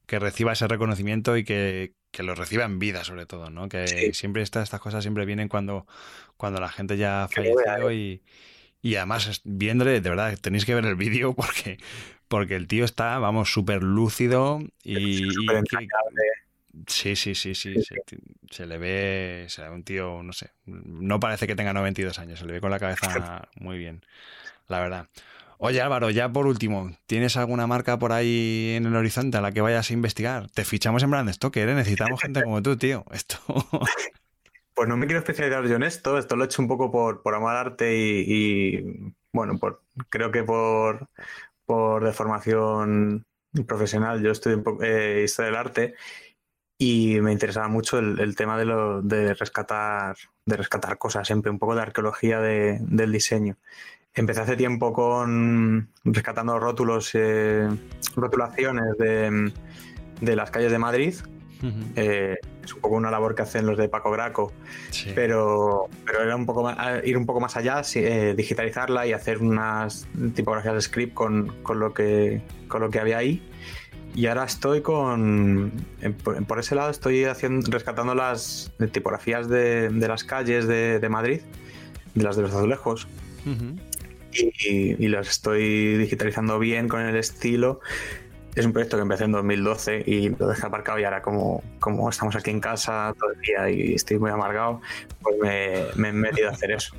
que 0.07 0.19
reciba 0.19 0.53
ese 0.53 0.69
reconocimiento 0.69 1.37
y 1.37 1.45
que, 1.45 1.95
que, 2.11 2.23
lo 2.23 2.35
reciba 2.35 2.65
en 2.65 2.79
vida 2.79 3.05
sobre 3.05 3.27
todo, 3.27 3.51
¿no? 3.51 3.69
Que 3.69 3.87
sí. 3.87 4.15
siempre 4.15 4.43
esta, 4.43 4.63
estas 4.63 4.81
cosas 4.81 5.03
siempre 5.03 5.25
vienen 5.27 5.49
cuando, 5.49 5.87
cuando 6.37 6.61
la 6.61 6.69
gente 6.69 6.97
ya 6.97 7.25
ha 7.25 7.29
fallecido 7.29 7.93
y, 7.93 8.23
y 8.83 8.97
además 8.97 9.41
viéndole, 9.45 10.01
de 10.01 10.11
verdad, 10.11 10.37
tenéis 10.41 10.65
que 10.65 10.75
ver 10.75 10.87
el 10.87 10.97
vídeo 10.97 11.35
porque, 11.35 11.79
porque 12.29 12.57
el 12.57 12.67
tío 12.67 12.85
está, 12.85 13.19
vamos, 13.19 13.53
súper 13.53 13.83
lúcido 13.83 14.61
y... 14.83 15.25
y 15.25 15.47
que, 15.47 15.89
Sí, 16.87 17.17
sí, 17.17 17.35
sí, 17.35 17.55
sí. 17.55 17.75
sí. 17.75 17.83
Se, 17.83 18.17
se, 18.51 18.67
le 18.67 18.79
ve, 18.79 19.47
se 19.49 19.63
le 19.63 19.69
ve 19.69 19.75
un 19.75 19.83
tío, 19.83 20.23
no 20.23 20.33
sé, 20.33 20.53
no 20.67 21.19
parece 21.19 21.47
que 21.47 21.57
tenga 21.57 21.73
92 21.73 22.19
años, 22.21 22.39
se 22.39 22.47
le 22.47 22.53
ve 22.53 22.61
con 22.61 22.71
la 22.71 22.79
cabeza 22.79 23.49
muy 23.57 23.77
bien, 23.77 24.05
la 24.69 24.81
verdad. 24.81 25.09
Oye 25.63 25.83
Álvaro, 25.83 26.09
ya 26.09 26.33
por 26.33 26.47
último, 26.47 26.91
¿tienes 27.05 27.37
alguna 27.37 27.67
marca 27.67 27.99
por 27.99 28.13
ahí 28.13 28.73
en 28.79 28.87
el 28.87 28.97
horizonte 28.97 29.37
a 29.37 29.43
la 29.43 29.53
que 29.53 29.61
vayas 29.61 29.91
a 29.91 29.93
investigar? 29.93 30.51
Te 30.51 30.65
fichamos 30.65 31.03
en 31.03 31.11
Brand 31.11 31.31
Stoker, 31.31 31.69
¿eh? 31.69 31.75
necesitamos 31.75 32.19
gente 32.19 32.43
como 32.43 32.63
tú, 32.63 32.77
tío. 32.77 33.05
Esto... 33.13 33.37
Pues 34.73 34.89
no 34.89 34.97
me 34.97 35.05
quiero 35.05 35.19
especializar 35.19 35.67
yo 35.67 35.77
en 35.77 35.83
esto, 35.83 36.17
esto 36.17 36.37
lo 36.37 36.45
he 36.45 36.47
hecho 36.47 36.63
un 36.63 36.69
poco 36.69 36.91
por, 36.91 37.21
por 37.21 37.35
amar 37.35 37.55
arte 37.55 37.99
y, 37.99 38.25
y, 38.27 39.15
bueno, 39.31 39.59
por, 39.59 39.83
creo 40.09 40.31
que 40.31 40.43
por, 40.43 41.07
por 41.67 42.03
de 42.03 42.15
formación 42.15 43.27
profesional, 43.67 44.23
yo 44.23 44.31
estudio 44.31 44.65
eh, 44.81 45.21
historia 45.23 45.51
del 45.51 45.61
arte 45.61 45.95
y 46.79 47.21
me 47.21 47.33
interesaba 47.33 47.69
mucho 47.69 47.99
el, 47.99 48.19
el 48.21 48.35
tema 48.35 48.57
de, 48.57 48.65
lo, 48.65 49.03
de, 49.03 49.35
rescatar, 49.35 50.17
de 50.47 50.57
rescatar 50.57 50.97
cosas, 50.97 51.27
siempre 51.27 51.51
un 51.51 51.59
poco 51.59 51.75
de 51.75 51.83
arqueología 51.83 52.41
de, 52.41 52.79
del 52.81 53.13
diseño. 53.13 53.59
Empecé 54.15 54.41
hace 54.41 54.57
tiempo 54.57 54.93
con 54.93 55.89
rescatando 56.05 56.59
rótulos, 56.59 57.11
eh, 57.15 57.69
rotulaciones 58.17 58.99
de, 58.99 59.53
de, 60.21 60.37
las 60.37 60.51
calles 60.51 60.73
de 60.73 60.79
Madrid. 60.79 61.15
Uh 61.63 61.67
-huh. 61.67 61.93
eh, 61.95 62.39
es 62.65 62.75
un 62.75 62.81
poco 62.81 62.97
una 62.97 63.11
labor 63.11 63.35
que 63.35 63.43
hacen 63.43 63.67
los 63.67 63.77
de 63.79 63.89
Paco 63.89 64.11
Graco, 64.11 64.53
sí. 64.91 65.13
pero, 65.15 65.89
pero 66.07 66.23
era 66.23 66.35
un 66.35 66.47
poco 66.47 66.63
más, 66.63 67.05
ir 67.05 67.17
un 67.17 67.27
poco 67.27 67.41
más 67.41 67.57
allá, 67.57 67.83
eh, 67.95 68.35
digitalizarla 68.37 69.07
y 69.07 69.13
hacer 69.13 69.39
unas 69.39 70.09
tipografías 70.35 70.75
de 70.75 70.81
script 70.81 71.15
con, 71.15 71.63
con, 71.63 71.79
lo 71.79 71.93
que, 71.93 72.43
con 72.69 72.81
lo 72.81 72.91
que 72.91 72.99
había 72.99 73.19
ahí. 73.19 73.43
Y 74.15 74.27
ahora 74.27 74.45
estoy 74.45 74.81
con. 74.83 75.73
Por 76.49 76.59
ese 76.59 76.75
lado 76.75 76.91
estoy 76.91 77.25
haciendo, 77.27 77.71
rescatando 77.71 78.15
las 78.15 78.73
tipografías 78.91 79.49
de, 79.49 79.89
de 79.89 80.09
las 80.09 80.25
calles 80.25 80.67
de, 80.67 80.99
de, 80.99 81.09
Madrid, 81.09 81.43
de 82.15 82.25
las 82.25 82.35
de 82.35 82.43
los 82.43 82.53
azulejos. 82.53 83.07
Uh 83.47 83.51
-huh. 83.51 83.90
Y, 84.33 85.05
y, 85.05 85.09
las 85.09 85.29
estoy 85.29 85.97
digitalizando 85.97 86.59
bien 86.59 86.89
con 86.89 87.01
el 87.03 87.17
estilo. 87.17 87.81
Es 88.55 88.67
un 88.67 88.73
proyecto 88.73 88.97
que 88.97 89.03
empecé 89.03 89.25
en 89.25 89.33
2012 89.33 90.03
y 90.07 90.31
lo 90.31 90.49
dejé 90.49 90.67
aparcado 90.67 90.99
y 90.99 91.05
ahora 91.05 91.23
como, 91.23 91.63
como 91.79 92.11
estamos 92.11 92.35
aquí 92.35 92.51
en 92.51 92.61
casa 92.61 93.15
todo 93.19 93.31
el 93.33 93.41
día 93.41 93.71
y 93.71 93.95
estoy 93.95 94.19
muy 94.19 94.31
amargado, 94.31 94.81
pues 95.23 95.37
me, 95.41 95.85
me 95.95 96.09
he 96.09 96.13
metido 96.13 96.49
a 96.49 96.53
hacer 96.53 96.73
eso. 96.73 96.97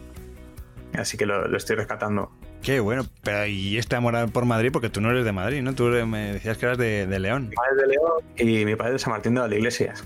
Así 0.93 1.17
que 1.17 1.25
lo, 1.25 1.47
lo 1.47 1.57
estoy 1.57 1.75
rescatando. 1.75 2.31
Qué 2.61 2.79
bueno, 2.79 3.05
pero 3.23 3.47
y 3.47 3.77
este 3.77 3.95
amor 3.95 4.31
por 4.31 4.45
Madrid, 4.45 4.69
porque 4.71 4.89
tú 4.89 5.01
no 5.01 5.09
eres 5.09 5.25
de 5.25 5.31
Madrid, 5.31 5.61
¿no? 5.61 5.73
Tú 5.73 5.85
me 6.05 6.33
decías 6.33 6.57
que 6.57 6.65
eras 6.67 6.77
de, 6.77 7.07
de 7.07 7.19
León. 7.19 7.49
Mi 7.49 7.55
padre 7.55 7.71
es 7.71 7.77
de 7.77 7.87
León 7.87 8.23
y 8.37 8.65
mi 8.65 8.75
padre 8.75 8.91
es 8.91 8.93
de 8.95 8.99
San 8.99 9.13
Martín 9.13 9.33
de 9.33 9.41
las 9.41 9.51
Iglesias. 9.51 10.03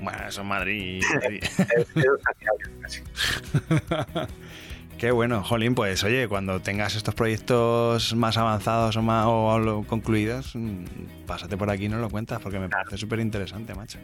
Bueno, 0.00 0.18
eso 0.28 0.40
es 0.42 0.46
Madrid. 0.46 1.02
Qué 4.98 5.10
bueno, 5.10 5.42
Jolín, 5.42 5.74
pues 5.74 6.04
oye, 6.04 6.28
cuando 6.28 6.60
tengas 6.60 6.94
estos 6.94 7.14
proyectos 7.14 8.14
más 8.14 8.36
avanzados 8.36 8.96
o, 8.96 9.02
más, 9.02 9.26
o 9.26 9.84
concluidos, 9.88 10.54
mm, 10.54 10.84
pásate 11.26 11.56
por 11.56 11.68
aquí 11.68 11.86
y 11.86 11.88
nos 11.88 12.00
lo 12.00 12.08
cuentas, 12.10 12.40
porque 12.40 12.58
me 12.58 12.68
parece 12.68 12.96
súper 12.96 13.20
interesante, 13.20 13.74
macho. 13.74 13.98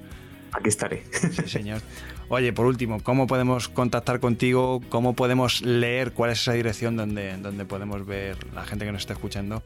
Aquí 0.52 0.68
estaré. 0.68 1.04
Sí, 1.12 1.42
señor. 1.46 1.80
Oye, 2.28 2.52
por 2.52 2.66
último, 2.66 3.02
¿cómo 3.02 3.26
podemos 3.26 3.68
contactar 3.68 4.20
contigo? 4.20 4.80
¿Cómo 4.88 5.14
podemos 5.14 5.62
leer? 5.62 6.12
¿Cuál 6.12 6.32
es 6.32 6.40
esa 6.40 6.52
dirección 6.52 6.96
donde, 6.96 7.36
donde 7.36 7.64
podemos 7.64 8.04
ver 8.04 8.36
la 8.52 8.64
gente 8.64 8.84
que 8.84 8.92
nos 8.92 9.02
está 9.02 9.12
escuchando 9.12 9.62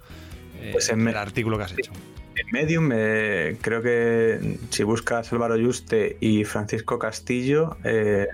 eh, 0.60 0.70
pues 0.72 0.90
en 0.90 1.06
el 1.08 1.16
artículo 1.16 1.56
que 1.56 1.64
has 1.64 1.72
hecho? 1.72 1.92
En 2.36 2.46
Medium, 2.52 2.90
eh, 2.92 3.56
creo 3.60 3.82
que 3.82 4.58
si 4.70 4.82
buscas 4.82 5.32
Álvaro 5.32 5.56
Yuste 5.56 6.16
y 6.20 6.44
Francisco 6.44 6.98
Castillo, 6.98 7.76
eh, 7.84 8.26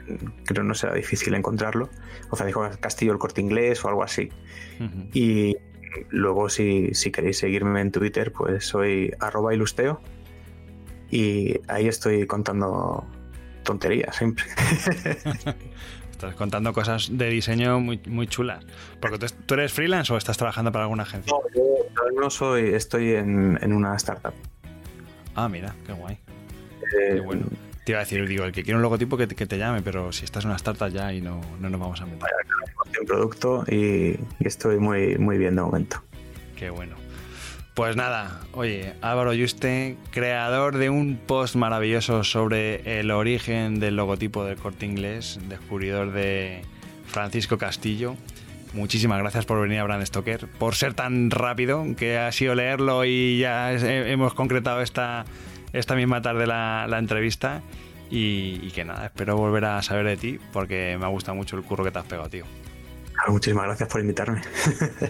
creo 0.46 0.64
no 0.64 0.74
será 0.74 0.94
difícil 0.94 1.34
encontrarlo. 1.34 1.90
O 2.30 2.36
Francisco 2.36 2.68
Castillo, 2.80 3.12
el 3.12 3.18
corte 3.18 3.40
inglés 3.40 3.84
o 3.84 3.88
algo 3.88 4.02
así. 4.02 4.30
Uh 4.78 4.84
-huh. 4.84 5.08
Y 5.12 5.56
luego, 6.10 6.48
si, 6.48 6.94
si 6.94 7.10
queréis 7.10 7.38
seguirme 7.38 7.80
en 7.80 7.90
Twitter, 7.90 8.32
pues 8.32 8.64
soy 8.64 9.12
arroba 9.20 9.54
ilusteo 9.54 10.00
y 11.10 11.58
ahí 11.68 11.88
estoy 11.88 12.26
contando 12.26 13.04
tonterías 13.64 14.16
siempre. 14.16 14.44
estás 16.20 16.36
contando 16.36 16.72
cosas 16.72 17.08
de 17.10 17.28
diseño 17.30 17.80
muy, 17.80 18.00
muy 18.06 18.26
chulas. 18.26 18.64
Porque 19.00 19.18
tú, 19.18 19.26
tú, 19.46 19.54
eres 19.54 19.72
freelance 19.72 20.12
o 20.12 20.16
estás 20.16 20.36
trabajando 20.36 20.70
para 20.70 20.84
alguna 20.84 21.04
agencia? 21.04 21.32
No, 21.32 21.42
yo 21.54 22.20
no 22.20 22.30
soy, 22.30 22.74
estoy 22.74 23.14
en, 23.14 23.58
en 23.60 23.72
una 23.72 23.96
startup. 23.96 24.34
Ah, 25.34 25.48
mira, 25.48 25.74
qué 25.86 25.92
guay. 25.92 26.14
Eh, 26.14 27.14
qué 27.14 27.20
bueno. 27.20 27.46
Te 27.84 27.92
iba 27.92 28.00
a 28.00 28.04
decir, 28.04 28.26
digo, 28.28 28.44
el 28.44 28.52
que 28.52 28.62
quiere 28.62 28.76
un 28.76 28.82
logotipo 28.82 29.16
que 29.16 29.26
te, 29.26 29.34
que 29.34 29.46
te 29.46 29.56
llame, 29.56 29.80
pero 29.80 30.12
si 30.12 30.24
estás 30.24 30.44
en 30.44 30.50
una 30.50 30.56
startup 30.56 30.88
ya 30.88 31.12
y 31.12 31.22
no, 31.22 31.40
no 31.58 31.70
nos 31.70 31.80
vamos 31.80 32.00
a 32.02 32.06
meter. 32.06 32.28
un 33.00 33.06
producto 33.06 33.64
y, 33.66 34.18
y 34.38 34.46
estoy 34.46 34.78
muy, 34.78 35.16
muy 35.16 35.38
bien 35.38 35.56
de 35.56 35.62
momento. 35.62 36.02
Qué 36.56 36.68
bueno. 36.68 36.96
Pues 37.74 37.94
nada, 37.96 38.40
oye, 38.52 38.94
Álvaro 39.00 39.32
Yuste, 39.32 39.96
creador 40.10 40.76
de 40.76 40.90
un 40.90 41.16
post 41.16 41.54
maravilloso 41.54 42.24
sobre 42.24 42.98
el 42.98 43.12
origen 43.12 43.78
del 43.78 43.96
logotipo 43.96 44.44
del 44.44 44.56
corte 44.56 44.86
inglés, 44.86 45.38
descubridor 45.48 46.10
de 46.10 46.62
Francisco 47.06 47.58
Castillo. 47.58 48.16
Muchísimas 48.72 49.20
gracias 49.20 49.46
por 49.46 49.60
venir 49.60 49.78
a 49.78 49.84
Brand 49.84 50.04
Stoker, 50.04 50.48
por 50.58 50.74
ser 50.74 50.94
tan 50.94 51.30
rápido, 51.30 51.84
que 51.96 52.18
ha 52.18 52.30
sido 52.32 52.56
leerlo 52.56 53.04
y 53.04 53.38
ya 53.38 53.72
hemos 53.72 54.34
concretado 54.34 54.80
esta, 54.80 55.24
esta 55.72 55.94
misma 55.94 56.22
tarde 56.22 56.46
la, 56.46 56.86
la 56.88 56.98
entrevista. 56.98 57.62
Y, 58.10 58.58
y, 58.64 58.72
que 58.72 58.84
nada, 58.84 59.06
espero 59.06 59.36
volver 59.36 59.64
a 59.66 59.80
saber 59.82 60.04
de 60.04 60.16
ti 60.16 60.40
porque 60.52 60.96
me 60.98 61.06
ha 61.06 61.08
gustado 61.08 61.36
mucho 61.36 61.56
el 61.56 61.62
curro 61.62 61.84
que 61.84 61.92
te 61.92 62.00
has 62.00 62.06
pegado, 62.06 62.28
tío. 62.28 62.44
Muchísimas 63.28 63.66
gracias 63.66 63.88
por 63.88 64.00
invitarme. 64.00 64.42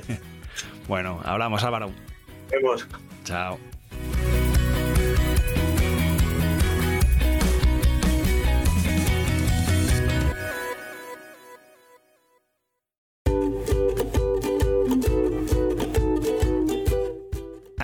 bueno, 0.88 1.18
hablamos, 1.24 1.64
Álvaro 1.64 1.90
vemos. 2.50 2.86
Chao. 3.24 3.58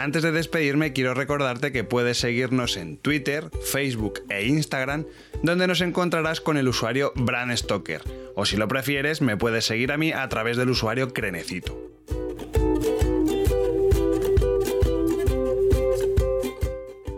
Antes 0.07 0.23
de 0.23 0.31
despedirme, 0.31 0.93
quiero 0.93 1.14
recordarte 1.14 1.73
que 1.73 1.83
puedes 1.83 2.19
seguirnos 2.19 2.77
en 2.77 2.97
Twitter, 2.97 3.51
Facebook 3.64 4.23
e 4.31 4.47
Instagram, 4.47 5.05
donde 5.43 5.67
nos 5.67 5.81
encontrarás 5.81 6.41
con 6.41 6.57
el 6.57 6.69
usuario 6.69 7.12
Bran 7.17 7.57
Stoker. 7.57 8.03
O 8.37 8.47
si 8.47 8.57
lo 8.57 8.69
prefieres, 8.69 9.21
me 9.21 9.37
puedes 9.37 9.64
seguir 9.64 9.91
a 9.91 9.97
mí 9.97 10.12
a 10.12 10.29
través 10.29 10.57
del 10.57 10.71
usuario 10.71 11.12
Crenecito. 11.12 11.77